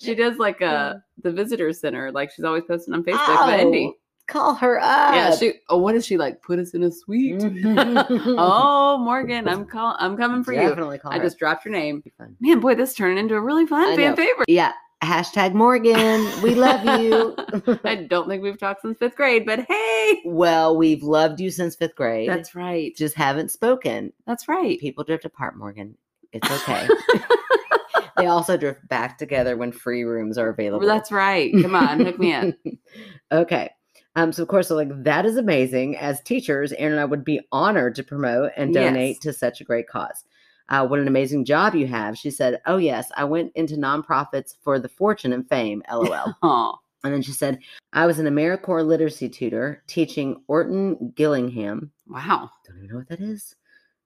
She 0.00 0.14
does 0.14 0.36
like 0.36 0.60
uh 0.60 0.96
the 1.22 1.32
visitor 1.32 1.72
center, 1.72 2.12
like 2.12 2.30
she's 2.30 2.44
always 2.44 2.64
posting 2.68 2.92
on 2.92 3.04
Facebook. 3.04 3.16
Oh. 3.20 3.46
But 3.46 3.60
Indy, 3.60 3.86
Oh, 3.94 3.98
Call 4.28 4.54
her 4.56 4.78
up. 4.78 5.14
yeah, 5.14 5.34
she. 5.34 5.54
Oh, 5.70 5.78
what 5.78 5.94
is 5.94 6.04
she 6.04 6.18
like? 6.18 6.42
Put 6.42 6.58
us 6.58 6.74
in 6.74 6.82
a 6.82 6.92
suite. 6.92 7.40
Mhm. 7.40 8.04
oh, 8.38 8.98
Morgan, 8.98 9.48
I'm 9.48 9.64
call. 9.64 9.96
I'm 9.98 10.18
coming 10.18 10.44
for 10.44 10.52
you. 10.52 10.60
Definitely 10.60 10.98
call 10.98 11.12
I 11.12 11.16
her 11.16 11.24
just 11.24 11.38
dropped 11.38 11.64
your 11.64 11.72
name. 11.72 12.02
Man, 12.38 12.60
boy, 12.60 12.74
this 12.74 12.94
turned 12.94 13.18
into 13.18 13.34
a 13.34 13.40
really 13.40 13.64
I 13.64 13.66
fun 13.66 13.96
fan 13.96 14.10
know. 14.10 14.16
favorite. 14.16 14.48
Yeah. 14.48 14.72
Hashtag 15.02 15.54
Morgan. 15.54 16.26
We 16.42 16.56
love 16.56 16.84
you. 17.00 17.34
I 17.84 17.94
don't 17.94 18.28
think 18.28 18.42
we've 18.42 18.58
talked 18.58 18.82
since 18.82 18.98
fifth 18.98 19.14
grade, 19.14 19.46
but 19.46 19.60
hey, 19.60 20.22
well, 20.24 20.76
we've 20.76 21.04
loved 21.04 21.38
you 21.40 21.50
since 21.52 21.76
fifth 21.76 21.94
grade. 21.94 22.28
that's 22.28 22.54
right. 22.56 22.94
just 22.96 23.14
haven't 23.14 23.52
spoken. 23.52 24.12
That's 24.26 24.48
right. 24.48 24.78
People 24.80 25.04
drift 25.04 25.24
apart, 25.24 25.56
Morgan. 25.56 25.96
It's 26.32 26.50
okay. 26.50 26.88
they 28.16 28.26
also 28.26 28.56
drift 28.56 28.86
back 28.88 29.18
together 29.18 29.56
when 29.56 29.70
free 29.70 30.02
rooms 30.02 30.36
are 30.36 30.48
available. 30.48 30.86
That's 30.86 31.12
right. 31.12 31.52
Come 31.62 31.76
on, 31.76 32.00
hook 32.04 32.18
me 32.18 32.34
up. 32.34 32.54
okay. 33.32 33.70
Um, 34.16 34.32
so 34.32 34.42
of 34.42 34.48
course, 34.48 34.70
like 34.70 35.04
that 35.04 35.26
is 35.26 35.36
amazing. 35.36 35.96
As 35.96 36.20
teachers, 36.22 36.72
Erin 36.72 36.92
and 36.92 37.00
I 37.00 37.04
would 37.04 37.24
be 37.24 37.40
honored 37.52 37.94
to 37.96 38.02
promote 38.02 38.50
and 38.56 38.74
donate 38.74 39.16
Yes. 39.16 39.18
to 39.20 39.32
such 39.32 39.60
a 39.60 39.64
great 39.64 39.86
cause. 39.88 40.24
Uh, 40.70 40.86
what 40.86 40.98
an 41.00 41.08
amazing 41.08 41.44
job 41.44 41.74
you 41.74 41.86
have. 41.86 42.18
She 42.18 42.30
said, 42.30 42.60
Oh, 42.66 42.76
yes, 42.78 43.10
I 43.16 43.24
went 43.24 43.52
into 43.54 43.76
nonprofits 43.76 44.56
for 44.62 44.78
the 44.78 44.88
fortune 44.88 45.32
and 45.32 45.48
fame, 45.48 45.82
lol. 45.92 46.80
And 47.04 47.14
then 47.14 47.22
she 47.22 47.30
said, 47.30 47.60
I 47.92 48.06
was 48.06 48.18
an 48.18 48.26
AmeriCorps 48.26 48.84
literacy 48.84 49.28
tutor 49.28 49.84
teaching 49.86 50.42
Orton 50.48 51.12
Gillingham. 51.14 51.92
wow. 52.08 52.50
Don't 52.66 52.76
even 52.78 52.88
know 52.90 52.96
what 52.96 53.08
that 53.08 53.20
is. 53.20 53.54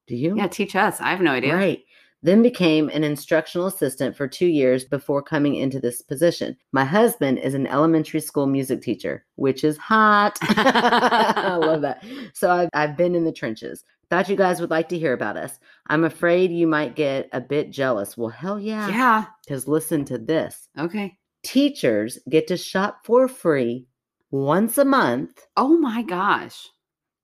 Do 0.07 0.14
you? 0.14 0.36
Yeah, 0.36 0.46
teach 0.48 0.76
us. 0.76 1.00
I 1.00 1.09
have 1.11 1.22
no 1.22 1.30
idea. 1.32 1.57
Right. 1.57 1.84
Then 2.24 2.42
became 2.42 2.88
an 2.90 3.02
instructional 3.04 3.66
assistant 3.66 4.16
for 4.16 4.28
two 4.28 4.46
years 4.46 4.84
before 4.84 5.22
coming 5.22 5.56
into 5.56 5.80
this 5.80 6.00
position. 6.02 6.56
My 6.72 6.84
husband 6.84 7.38
is 7.38 7.54
an 7.54 7.66
elementary 7.66 8.20
school 8.20 8.46
music 8.46 8.80
teacher, 8.82 9.24
which 9.34 9.64
is 9.64 9.76
hot. 9.76 10.38
I 10.42 11.56
love 11.56 11.80
that. 11.82 12.04
So 12.32 12.50
I've, 12.50 12.68
I've 12.74 12.96
been 12.96 13.14
in 13.14 13.24
the 13.24 13.32
trenches. 13.32 13.84
Thought 14.08 14.28
you 14.28 14.36
guys 14.36 14.60
would 14.60 14.70
like 14.70 14.88
to 14.90 14.98
hear 14.98 15.14
about 15.14 15.36
us. 15.36 15.58
I'm 15.88 16.04
afraid 16.04 16.52
you 16.52 16.66
might 16.66 16.94
get 16.94 17.28
a 17.32 17.40
bit 17.40 17.70
jealous. 17.70 18.16
Well, 18.16 18.28
hell 18.28 18.60
yeah. 18.60 18.88
Yeah. 18.88 19.24
Because 19.44 19.66
listen 19.66 20.04
to 20.04 20.18
this 20.18 20.68
Okay. 20.78 21.16
teachers 21.42 22.18
get 22.28 22.46
to 22.48 22.56
shop 22.56 23.04
for 23.04 23.26
free 23.26 23.86
once 24.30 24.78
a 24.78 24.84
month, 24.84 25.46
Oh 25.56 25.76
my 25.76 26.02
gosh. 26.02 26.68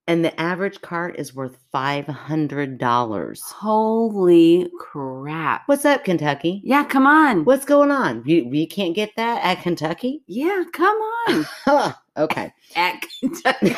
And 0.08 0.24
the 0.24 0.40
average 0.40 0.80
cart 0.80 1.16
is 1.18 1.34
worth 1.34 1.58
$500. 1.72 3.40
Holy 3.52 4.70
crap. 4.80 5.62
What's 5.66 5.84
up, 5.84 6.02
Kentucky? 6.04 6.62
Yeah, 6.64 6.84
come 6.84 7.06
on. 7.06 7.44
What's 7.44 7.66
going 7.66 7.90
on? 7.90 8.22
We, 8.24 8.42
we 8.42 8.66
can't 8.66 8.94
get 8.94 9.14
that 9.16 9.44
at 9.44 9.62
Kentucky? 9.62 10.22
Yeah, 10.26 10.64
come 10.72 10.96
on. 10.96 11.94
Okay. 12.18 12.52
At 12.74 13.04
Kentucky. 13.20 13.76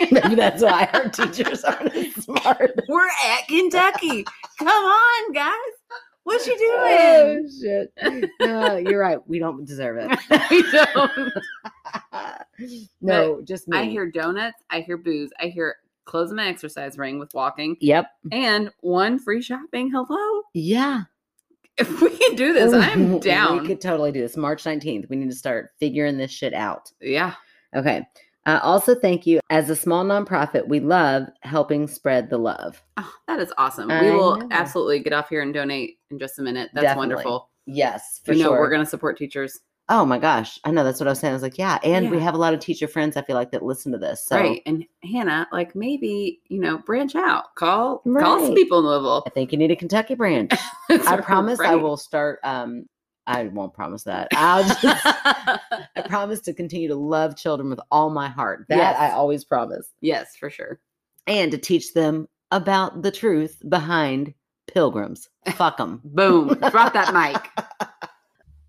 Maybe 0.10 0.34
that's 0.34 0.62
why 0.62 0.88
our 0.94 1.10
teachers 1.10 1.62
aren't 1.62 1.92
smart. 2.22 2.72
We're 2.88 3.06
at 3.06 3.46
Kentucky. 3.48 4.24
Come 4.58 4.68
on, 4.68 5.32
guys. 5.32 5.52
What 6.26 6.42
she 6.42 6.56
oh, 6.58 6.58
doing? 6.58 7.46
Oh, 7.46 8.20
shit. 8.20 8.32
No, 8.40 8.76
you're 8.78 8.98
right. 8.98 9.20
We 9.28 9.38
don't 9.38 9.64
deserve 9.64 9.96
it. 10.00 10.18
we 10.50 10.62
don't. 10.72 11.32
no, 13.00 13.40
just 13.42 13.68
me. 13.68 13.78
I 13.78 13.84
hear 13.84 14.10
donuts. 14.10 14.60
I 14.68 14.80
hear 14.80 14.96
booze. 14.96 15.30
I 15.38 15.46
hear 15.46 15.76
close 16.04 16.32
my 16.32 16.48
exercise 16.48 16.98
ring 16.98 17.20
with 17.20 17.32
walking 17.32 17.76
Yep. 17.80 18.10
and 18.32 18.72
one 18.80 19.20
free 19.20 19.40
shopping. 19.40 19.88
Hello. 19.94 20.42
Yeah. 20.52 21.04
If 21.78 22.02
we 22.02 22.10
can 22.16 22.34
do 22.34 22.52
this, 22.52 22.72
I'm 22.72 23.18
down. 23.20 23.60
We 23.60 23.68
could 23.68 23.80
totally 23.80 24.10
do 24.10 24.20
this. 24.20 24.36
March 24.36 24.64
19th. 24.64 25.08
We 25.08 25.14
need 25.14 25.30
to 25.30 25.36
start 25.36 25.74
figuring 25.78 26.18
this 26.18 26.32
shit 26.32 26.54
out. 26.54 26.90
Yeah. 27.00 27.34
Okay. 27.72 28.04
Uh, 28.46 28.60
also, 28.62 28.94
thank 28.94 29.26
you. 29.26 29.40
As 29.50 29.68
a 29.70 29.76
small 29.76 30.04
nonprofit, 30.04 30.68
we 30.68 30.80
love 30.80 31.24
helping 31.42 31.88
spread 31.88 32.30
the 32.30 32.38
love. 32.38 32.82
Oh, 32.96 33.12
that 33.26 33.40
is 33.40 33.52
awesome. 33.58 33.90
I 33.90 34.02
we 34.02 34.10
will 34.12 34.36
know. 34.36 34.48
absolutely 34.52 35.00
get 35.00 35.12
off 35.12 35.28
here 35.28 35.42
and 35.42 35.52
donate 35.52 35.98
in 36.10 36.18
just 36.18 36.38
a 36.38 36.42
minute. 36.42 36.70
That's 36.72 36.84
Definitely. 36.84 37.14
wonderful. 37.14 37.50
Yes, 37.66 38.20
for 38.24 38.32
you 38.32 38.44
know, 38.44 38.50
sure. 38.50 38.60
we're 38.60 38.70
going 38.70 38.84
to 38.84 38.88
support 38.88 39.18
teachers. 39.18 39.58
Oh 39.88 40.04
my 40.04 40.18
gosh. 40.18 40.58
I 40.64 40.72
know 40.72 40.82
that's 40.82 40.98
what 40.98 41.06
I 41.06 41.12
was 41.12 41.20
saying. 41.20 41.30
I 41.30 41.34
was 41.34 41.42
like, 41.42 41.58
yeah. 41.58 41.78
And 41.84 42.10
we 42.10 42.18
have 42.18 42.34
a 42.34 42.38
lot 42.38 42.54
of 42.54 42.58
teacher 42.60 42.88
friends 42.88 43.16
I 43.16 43.22
feel 43.22 43.36
like 43.36 43.52
that 43.52 43.62
listen 43.62 43.92
to 43.92 43.98
this. 43.98 44.24
So 44.26 44.36
Right. 44.36 44.60
And 44.66 44.84
Hannah, 45.04 45.46
like 45.52 45.76
maybe, 45.76 46.40
you 46.48 46.58
know, 46.58 46.78
branch 46.78 47.14
out. 47.14 47.54
Call 47.54 48.02
call 48.18 48.44
some 48.44 48.54
people 48.54 48.80
in 48.80 48.84
Louisville. 48.84 49.22
I 49.26 49.30
think 49.30 49.52
you 49.52 49.58
need 49.58 49.70
a 49.70 49.76
Kentucky 49.76 50.16
branch. 50.16 50.52
I 50.90 51.20
promise 51.20 51.60
I 51.60 51.76
will 51.76 51.96
start 51.96 52.40
um 52.42 52.86
I 53.26 53.44
won't 53.48 53.74
promise 53.74 54.04
that. 54.04 54.28
I'll 54.34 54.62
just 54.64 54.78
I 54.84 56.02
promise 56.06 56.40
to 56.42 56.52
continue 56.54 56.88
to 56.88 56.94
love 56.94 57.36
children 57.36 57.68
with 57.70 57.80
all 57.90 58.10
my 58.10 58.28
heart. 58.28 58.66
That 58.68 58.76
Yes. 58.78 58.96
I 58.98 59.10
always 59.10 59.44
promise. 59.44 59.88
yes, 60.00 60.36
for 60.36 60.48
sure. 60.50 60.78
And 61.26 61.50
to 61.50 61.58
teach 61.58 61.92
them 61.94 62.28
about 62.52 63.02
the 63.02 63.10
truth 63.10 63.60
behind 63.68 64.32
pilgrims. 64.68 65.28
Fuck 65.54 65.76
them. 65.78 66.00
Boom. 66.04 66.48
Drop 66.70 66.92
that 66.92 67.12
mic. 67.14 67.88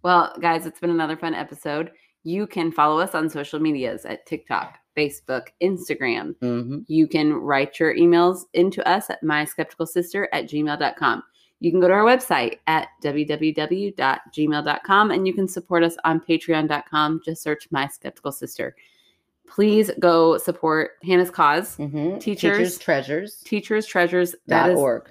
Well, 0.03 0.34
guys, 0.39 0.66
it's 0.66 0.80
been 0.80 0.89
another 0.91 1.18
fun 1.18 1.34
episode. 1.34 1.91
You 2.24 2.47
can 2.47 2.72
follow 2.72 2.99
us 2.99 3.14
on 3.14 3.30
social 3.30 3.60
medias 3.60 4.05
at 4.05 4.26
TikTok, 4.26 4.78
Facebook, 4.95 5.47
Instagram. 5.62 6.36
hmm 6.39 6.80
You 6.88 7.08
can 7.08 7.34
write 7.34 7.78
your 7.80 7.93
emails 7.93 8.43
into 8.53 8.88
us 8.88 9.10
at 9.10 9.22
myskepticalsister 9.24 10.28
at 10.32 10.45
gmail.com. 10.45 11.24
You 11.60 11.72
can 11.72 11.80
go 11.80 11.88
to 11.88 11.93
our 11.93 12.03
website 12.03 12.60
at 12.68 12.89
www.gmail.com 13.03 15.12
and 15.12 15.28
you 15.28 15.34
can 15.34 15.47
support 15.47 15.84
us 15.84 15.95
on 16.05 16.20
patreon.com. 16.20 17.22
Just 17.26 17.41
search 17.41 17.68
My 17.72 17.88
Skeptical 17.88 18.32
Sister. 18.32 18.76
Please 19.47 19.89
go 19.99 20.38
support 20.38 20.91
Hannah's 21.03 21.32
cause. 21.32 21.76
hmm 21.76 22.18
Teachers- 22.18 22.76
Teachers 22.76 22.80
treasures. 22.80 23.36
Teachers 23.45 23.86
Treasures. 23.86 24.36
That 24.47 24.68
Dot 24.68 24.76
org. 24.76 25.10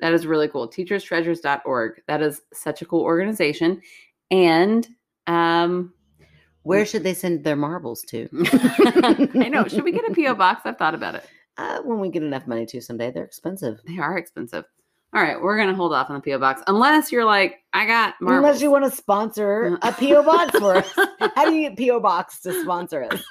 that 0.00 0.12
is 0.12 0.26
really 0.26 0.48
cool. 0.48 0.68
Teacherstreasures.org. 0.68 2.02
That 2.06 2.22
is 2.22 2.42
such 2.52 2.82
a 2.82 2.86
cool 2.86 3.02
organization. 3.02 3.80
And 4.30 4.86
um 5.26 5.92
Where 6.62 6.86
should 6.86 7.02
they 7.02 7.14
send 7.14 7.42
their 7.42 7.56
marbles 7.56 8.02
to? 8.08 8.28
I 9.34 9.48
know. 9.48 9.66
Should 9.66 9.84
we 9.84 9.92
get 9.92 10.08
a 10.08 10.14
PO 10.14 10.34
box? 10.34 10.62
I've 10.66 10.78
thought 10.78 10.94
about 10.94 11.16
it. 11.16 11.24
Uh, 11.56 11.80
when 11.82 12.00
we 12.00 12.10
get 12.10 12.22
enough 12.22 12.46
money 12.46 12.66
to 12.66 12.80
someday, 12.80 13.10
they're 13.12 13.24
expensive. 13.24 13.80
They 13.86 13.98
are 13.98 14.18
expensive. 14.18 14.64
All 15.14 15.22
right, 15.22 15.40
we're 15.40 15.56
gonna 15.56 15.74
hold 15.76 15.92
off 15.92 16.10
on 16.10 16.16
the 16.16 16.20
PO 16.30 16.38
box 16.38 16.60
unless 16.66 17.12
you're 17.12 17.24
like, 17.24 17.62
I 17.72 17.86
got 17.86 18.14
marbles. 18.20 18.38
Unless 18.46 18.62
you 18.62 18.70
want 18.70 18.84
to 18.84 18.90
sponsor 18.90 19.78
a 19.82 19.92
PO 19.98 20.22
box 20.24 20.58
for 20.58 20.76
us. 20.76 20.92
How 21.36 21.44
do 21.48 21.54
you 21.54 21.70
get 21.70 21.78
PO 21.88 22.00
box 22.00 22.40
to 22.40 22.60
sponsor 22.62 23.04
us? 23.04 23.22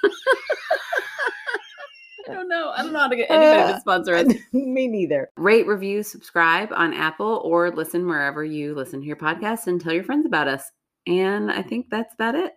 I 2.26 2.32
don't 2.32 2.48
know. 2.48 2.72
I 2.74 2.82
don't 2.82 2.92
know 2.94 3.00
how 3.00 3.08
to 3.08 3.16
get 3.16 3.30
anybody 3.30 3.62
Uh, 3.70 3.74
to 3.74 3.80
sponsor 3.80 4.14
us. 4.14 4.26
Me 4.54 4.88
neither. 4.88 5.30
Rate, 5.36 5.66
review, 5.66 6.02
subscribe 6.02 6.70
on 6.72 6.94
Apple, 6.94 7.42
or 7.44 7.70
listen 7.70 8.06
wherever 8.06 8.42
you 8.42 8.74
listen 8.74 9.00
to 9.00 9.06
your 9.06 9.16
podcast, 9.16 9.66
and 9.66 9.78
tell 9.78 9.92
your 9.92 10.04
friends 10.04 10.24
about 10.24 10.48
us. 10.48 10.70
And 11.06 11.50
I 11.52 11.60
think 11.60 11.90
that's 11.90 12.14
about 12.14 12.34
it. 12.34 12.54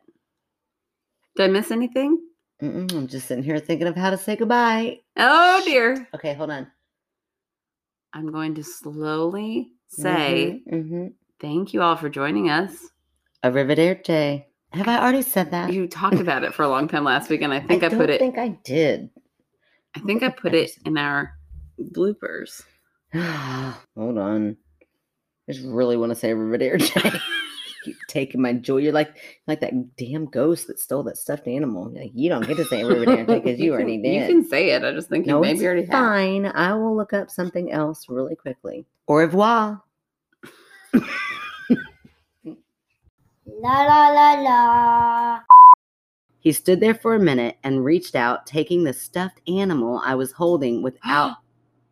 Did 1.36 1.43
I 1.43 1.47
miss 1.51 1.69
anything? 1.71 2.17
Mm-mm, 2.63 2.91
I'm 2.93 3.07
just 3.07 3.28
sitting 3.28 3.43
here 3.43 3.59
thinking 3.59 3.88
of 3.88 3.95
how 3.97 4.09
to 4.09 4.17
say 4.17 4.38
goodbye. 4.38 4.99
Oh 5.17 5.61
dear. 5.65 6.07
Okay, 6.15 6.34
hold 6.34 6.49
on. 6.49 6.67
I'm 8.14 8.32
going 8.32 8.55
to 8.55 8.64
slowly 8.64 9.72
say 9.88 10.62
mm-hmm. 10.72 11.08
thank 11.39 11.74
you 11.74 11.82
all 11.82 11.95
for 11.95 12.10
joining 12.10 12.49
us. 12.49 12.74
Arrivederci. 13.43 14.45
Have 14.74 14.88
I 14.88 14.99
already 14.99 15.22
said 15.22 15.51
that? 15.51 15.72
You 15.72 15.88
talked 15.88 16.20
about 16.20 16.43
it 16.43 16.53
for 16.53 16.64
a 16.64 16.68
long 16.68 16.88
time 16.88 17.03
last 17.03 17.30
week, 17.30 17.41
and 17.41 17.53
I 17.53 17.60
think 17.68 17.84
I, 17.84 17.89
don't 17.89 17.99
put 17.99 18.10
it. 18.10 18.16
I 18.16 18.18
think 18.18 18.38
I 18.38 18.49
did. 18.64 19.10
I 19.95 19.99
think 20.01 20.24
I 20.24 20.30
put 20.30 20.53
it 20.53 20.72
in 20.86 20.97
our 20.97 21.34
bloopers. 21.80 22.64
hold 23.14 24.18
on. 24.18 24.58
I 25.49 25.53
just 25.53 25.66
really 25.66 25.97
want 25.97 26.12
to 26.12 26.16
say 26.16 26.32
arrivederci. 26.32 27.22
Keep 27.88 27.98
taking 28.08 28.42
my 28.42 28.54
joy. 28.54 28.78
You're 28.78 28.92
like 28.94 29.18
like 29.48 29.62
that 29.62 29.96
damn 29.96 30.26
ghost 30.26 30.68
that 30.68 30.80
stole 30.80 31.04
that 31.04 31.18
stuffed 31.18 31.48
animal. 31.48 31.90
Like 31.92 32.12
you 32.14 32.30
don't 32.30 32.46
get 32.46 32.58
to 32.58 32.66
say 32.66 32.82
arrivederci 32.82 33.44
because 33.44 33.60
you 33.60 33.72
already 33.74 34.02
can- 34.02 34.04
did. 34.04 34.22
You 34.22 34.28
can 34.28 34.44
say 34.50 34.72
it. 34.72 34.84
I 34.84 34.92
just 34.92 35.10
think 35.10 35.26
you 35.26 35.32
no, 35.34 35.40
maybe 35.40 35.60
it's 35.60 35.66
already 35.66 35.82
have. 35.84 35.92
fine. 35.92 36.46
I 36.48 36.74
will 36.74 36.96
look 36.96 37.14
up 37.14 37.30
something 37.32 37.72
else 37.72 38.10
really 38.10 38.36
quickly. 38.36 38.86
Au 39.08 39.16
revoir. 39.16 39.82
La 43.46 43.82
la 43.86 44.10
la 44.10 44.34
la. 44.42 45.40
He 46.40 46.52
stood 46.52 46.80
there 46.80 46.94
for 46.96 47.16
a 47.16 47.20
minute 47.20 47.58
and 47.64 47.84
reached 47.84 48.16
out, 48.16 48.46
taking 48.46 48.84
the 48.84 48.94
stuffed 48.94 49.42
animal 49.48 50.02
I 50.06 50.16
was 50.16 50.32
holding 50.32 50.82
without. 50.82 51.38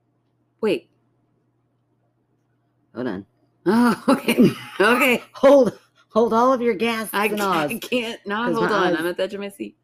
Wait, 0.61 0.89
Hold 2.93 3.07
on. 3.07 3.25
Oh, 3.65 4.03
okay. 4.09 4.49
Okay. 4.79 5.23
Hold 5.33 5.77
hold 6.15 6.33
all 6.33 6.51
of 6.53 6.61
your 6.61 6.73
gas 6.73 7.09
I 7.13 7.25
and 7.25 7.37
can't, 7.37 7.71
I 7.71 7.77
can't 7.79 8.19
not 8.25 8.47
'Cause 8.47 8.55
hold 8.57 8.71
on. 8.71 8.93
eyes- 8.93 8.95
I'm 8.97 9.05
at 9.07 9.17
the 9.17 9.23
edge 9.23 9.33
of 9.33 9.41
my 9.41 9.49
seat. 9.49 9.75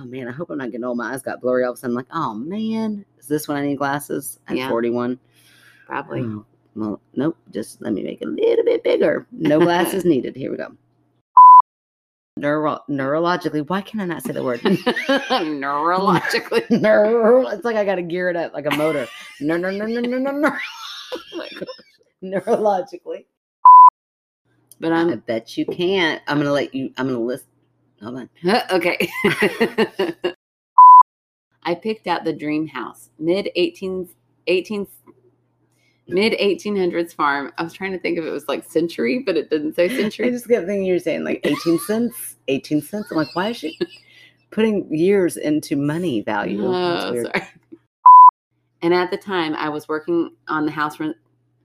Oh 0.00 0.04
man, 0.04 0.26
I 0.26 0.32
hope 0.32 0.50
I'm 0.50 0.58
not 0.58 0.70
getting 0.72 0.82
old. 0.84 0.96
My 0.98 1.12
eyes 1.12 1.22
got 1.22 1.40
blurry 1.40 1.62
all 1.64 1.70
of 1.70 1.76
a 1.76 1.80
sudden. 1.80 1.92
I'm 1.92 1.96
like, 1.96 2.06
oh 2.12 2.34
man, 2.34 3.04
is 3.18 3.28
this 3.28 3.46
when 3.46 3.56
I 3.56 3.64
need 3.64 3.78
glasses 3.78 4.40
at 4.48 4.56
Yeah. 4.56 4.68
41? 4.68 5.20
Probably. 5.86 6.22
Oh, 6.22 6.44
well, 6.74 7.00
nope. 7.14 7.36
Just 7.52 7.80
let 7.80 7.92
me 7.92 8.02
make 8.02 8.20
it 8.20 8.26
a 8.26 8.30
little 8.30 8.64
bit 8.64 8.82
bigger. 8.82 9.24
No 9.30 9.60
glasses 9.60 10.04
needed. 10.04 10.34
Here 10.34 10.50
we 10.50 10.56
go. 10.56 10.72
Neuro- 12.36 12.82
neurologically, 12.90 13.64
why 13.68 13.80
can 13.82 14.00
I 14.00 14.06
not 14.06 14.24
say 14.24 14.32
the 14.32 14.42
word? 14.42 14.58
Neurologically. 14.60 16.68
Neuro- 16.80 17.46
it's 17.46 17.64
like 17.64 17.76
I 17.76 17.84
got 17.84 17.94
to 17.96 18.02
gear 18.02 18.28
it 18.30 18.36
up 18.36 18.52
like 18.52 18.66
a 18.66 18.74
motor. 18.74 19.06
No, 19.40 19.56
no, 19.56 19.70
no, 19.70 19.86
no, 19.86 20.00
no, 20.00 20.18
no, 20.18 20.30
no. 20.32 20.50
Oh. 21.36 21.46
Neurologically. 22.24 23.26
But 24.84 24.92
I'm, 24.92 25.08
I'm 25.08 25.20
bet 25.20 25.56
you 25.56 25.64
can't. 25.64 26.20
I'm 26.28 26.36
gonna 26.36 26.52
let 26.52 26.74
you. 26.74 26.92
I'm 26.98 27.06
gonna 27.06 27.18
list. 27.18 27.46
Hold 28.02 28.18
on. 28.18 28.28
okay. 28.70 29.08
I 31.62 31.74
picked 31.74 32.06
out 32.06 32.24
the 32.24 32.34
dream 32.34 32.66
house, 32.66 33.08
mid 33.18 33.48
18, 33.56 34.06
18 34.46 34.86
mid 36.08 36.34
1800s 36.34 37.14
farm. 37.14 37.50
I 37.56 37.62
was 37.62 37.72
trying 37.72 37.92
to 37.92 37.98
think 37.98 38.18
if 38.18 38.26
it 38.26 38.30
was 38.30 38.46
like 38.46 38.70
century, 38.70 39.20
but 39.20 39.38
it 39.38 39.48
didn't 39.48 39.74
say 39.74 39.88
century. 40.00 40.26
I 40.26 40.30
just 40.32 40.46
kept 40.46 40.66
thinking 40.66 40.84
you 40.84 40.92
were 40.92 40.98
saying 40.98 41.24
like 41.24 41.40
18 41.44 41.78
cents. 41.78 42.36
18 42.48 42.82
cents. 42.82 43.10
I'm 43.10 43.16
like, 43.16 43.34
why 43.34 43.48
is 43.48 43.56
she 43.56 43.78
putting 44.50 44.94
years 44.94 45.38
into 45.38 45.76
money 45.76 46.20
value? 46.20 46.62
Oh, 46.62 47.22
sorry. 47.22 47.48
And 48.82 48.92
at 48.92 49.10
the 49.10 49.16
time, 49.16 49.54
I 49.54 49.70
was 49.70 49.88
working 49.88 50.32
on 50.48 50.66
the 50.66 50.72
house 50.72 51.00
rent, 51.00 51.16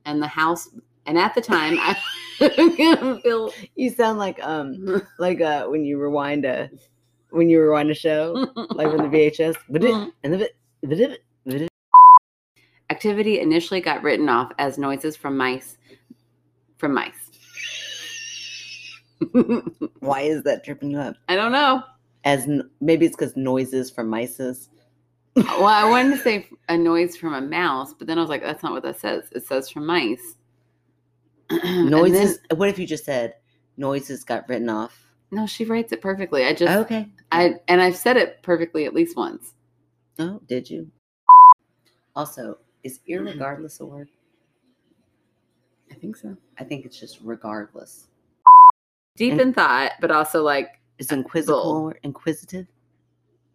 and 0.06 0.24
the 0.24 0.28
house. 0.28 0.70
And 1.06 1.18
at 1.18 1.36
the 1.36 1.42
time, 1.42 1.78
I 1.80 1.98
Bill, 3.24 3.52
You 3.76 3.90
sound 3.90 4.18
like 4.20 4.40
um 4.44 5.02
like 5.20 5.42
uh 5.42 5.66
when 5.68 5.84
you 5.86 5.98
rewind 6.00 6.46
a 6.46 6.70
when 7.32 7.50
you 7.50 7.62
rewind 7.62 7.92
a 7.92 7.94
show 7.94 8.48
like 8.72 8.92
with 8.92 9.02
the 9.02 9.08
VHS. 9.08 9.56
And 10.24 10.34
the 10.34 10.38
bit- 10.38 10.56
ba-dip, 10.84 11.24
ba-dip. 11.46 11.70
activity 12.90 13.40
initially 13.40 13.82
got 13.82 14.02
written 14.04 14.30
off 14.30 14.52
as 14.58 14.78
noises 14.78 15.16
from 15.16 15.38
mice. 15.38 15.78
From 16.78 16.94
mice. 16.94 17.14
Why 20.00 20.22
is 20.22 20.44
that 20.44 20.64
tripping 20.64 20.92
you 20.92 21.00
up? 21.00 21.16
I 21.28 21.36
don't 21.36 21.52
know. 21.52 21.84
As 22.24 22.48
maybe 22.82 23.06
it's 23.06 23.16
because 23.16 23.36
noises 23.36 23.92
from 23.92 24.10
mices. 24.10 24.70
Well, 25.36 25.66
I 25.66 25.84
wanted 25.90 26.18
to 26.18 26.24
say 26.24 26.48
a 26.68 26.78
noise 26.78 27.16
from 27.16 27.34
a 27.34 27.42
mouse, 27.42 27.94
but 27.94 28.08
then 28.08 28.18
I 28.18 28.22
was 28.22 28.30
like, 28.30 28.42
that's 28.42 28.64
not 28.64 28.72
what 28.74 28.84
that 28.84 29.00
says. 29.00 29.26
It 29.34 29.46
says 29.46 29.70
from 29.70 29.86
mice. 29.86 30.36
And 31.64 31.64
then- 31.64 31.90
Noises. 31.90 32.40
what 32.56 32.70
if 32.70 32.78
you 32.80 32.86
just 32.88 33.06
said 33.06 33.36
noises 33.78 34.24
got 34.24 34.48
written 34.50 34.70
off? 34.70 35.06
no, 35.32 35.46
she 35.46 35.64
writes 35.64 35.92
it 35.92 36.02
perfectly. 36.02 36.44
I 36.46 36.54
just, 36.54 36.72
Okay. 36.72 37.08
I 37.32 37.56
and 37.68 37.82
I've 37.82 37.96
said 37.96 38.18
it 38.18 38.42
perfectly 38.42 38.86
at 38.86 38.94
least 38.96 39.16
once. 39.16 39.54
Oh, 40.18 40.42
did 40.48 40.70
you? 40.70 40.90
Also, 42.16 42.58
is 42.84 43.00
irregardless 43.10 43.80
a 43.80 43.86
word? 43.86 44.10
I 45.92 45.96
think 45.96 46.16
so. 46.18 46.36
I 46.60 46.64
think 46.64 46.86
it's 46.86 47.00
just 47.00 47.20
regardless. 47.24 48.08
Deep 49.16 49.34
And- 49.34 49.42
in 49.42 49.54
thought, 49.54 49.92
but 50.02 50.12
also 50.12 50.42
like, 50.44 50.80
Is 50.98 51.12
a 51.12 51.16
inquisitive? 52.04 52.68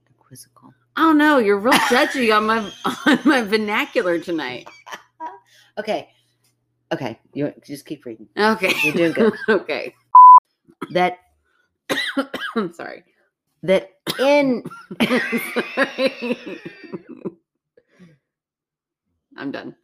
Inquisical. 0.09 0.73
I 0.97 1.03
don't 1.03 1.19
know. 1.19 1.39
You're 1.39 1.59
real 1.59 1.73
judgy 1.91 2.35
on 2.37 2.47
my 2.47 2.71
on 3.07 3.19
my 3.25 3.43
vernacular 3.43 4.19
tonight. 4.19 4.69
Okay. 5.77 6.09
Okay. 6.95 7.19
You 7.33 7.53
just 7.67 7.87
keep 7.87 8.05
reading. 8.07 8.29
Okay, 8.39 8.73
You're 8.85 8.95
doing 8.95 9.13
good. 9.13 9.35
okay, 9.49 9.93
That 10.93 11.19
I'm 12.57 12.73
sorry. 12.73 13.03
that 13.65 13.91
in 14.21 14.63
I'm 19.37 19.51
done. 19.51 19.75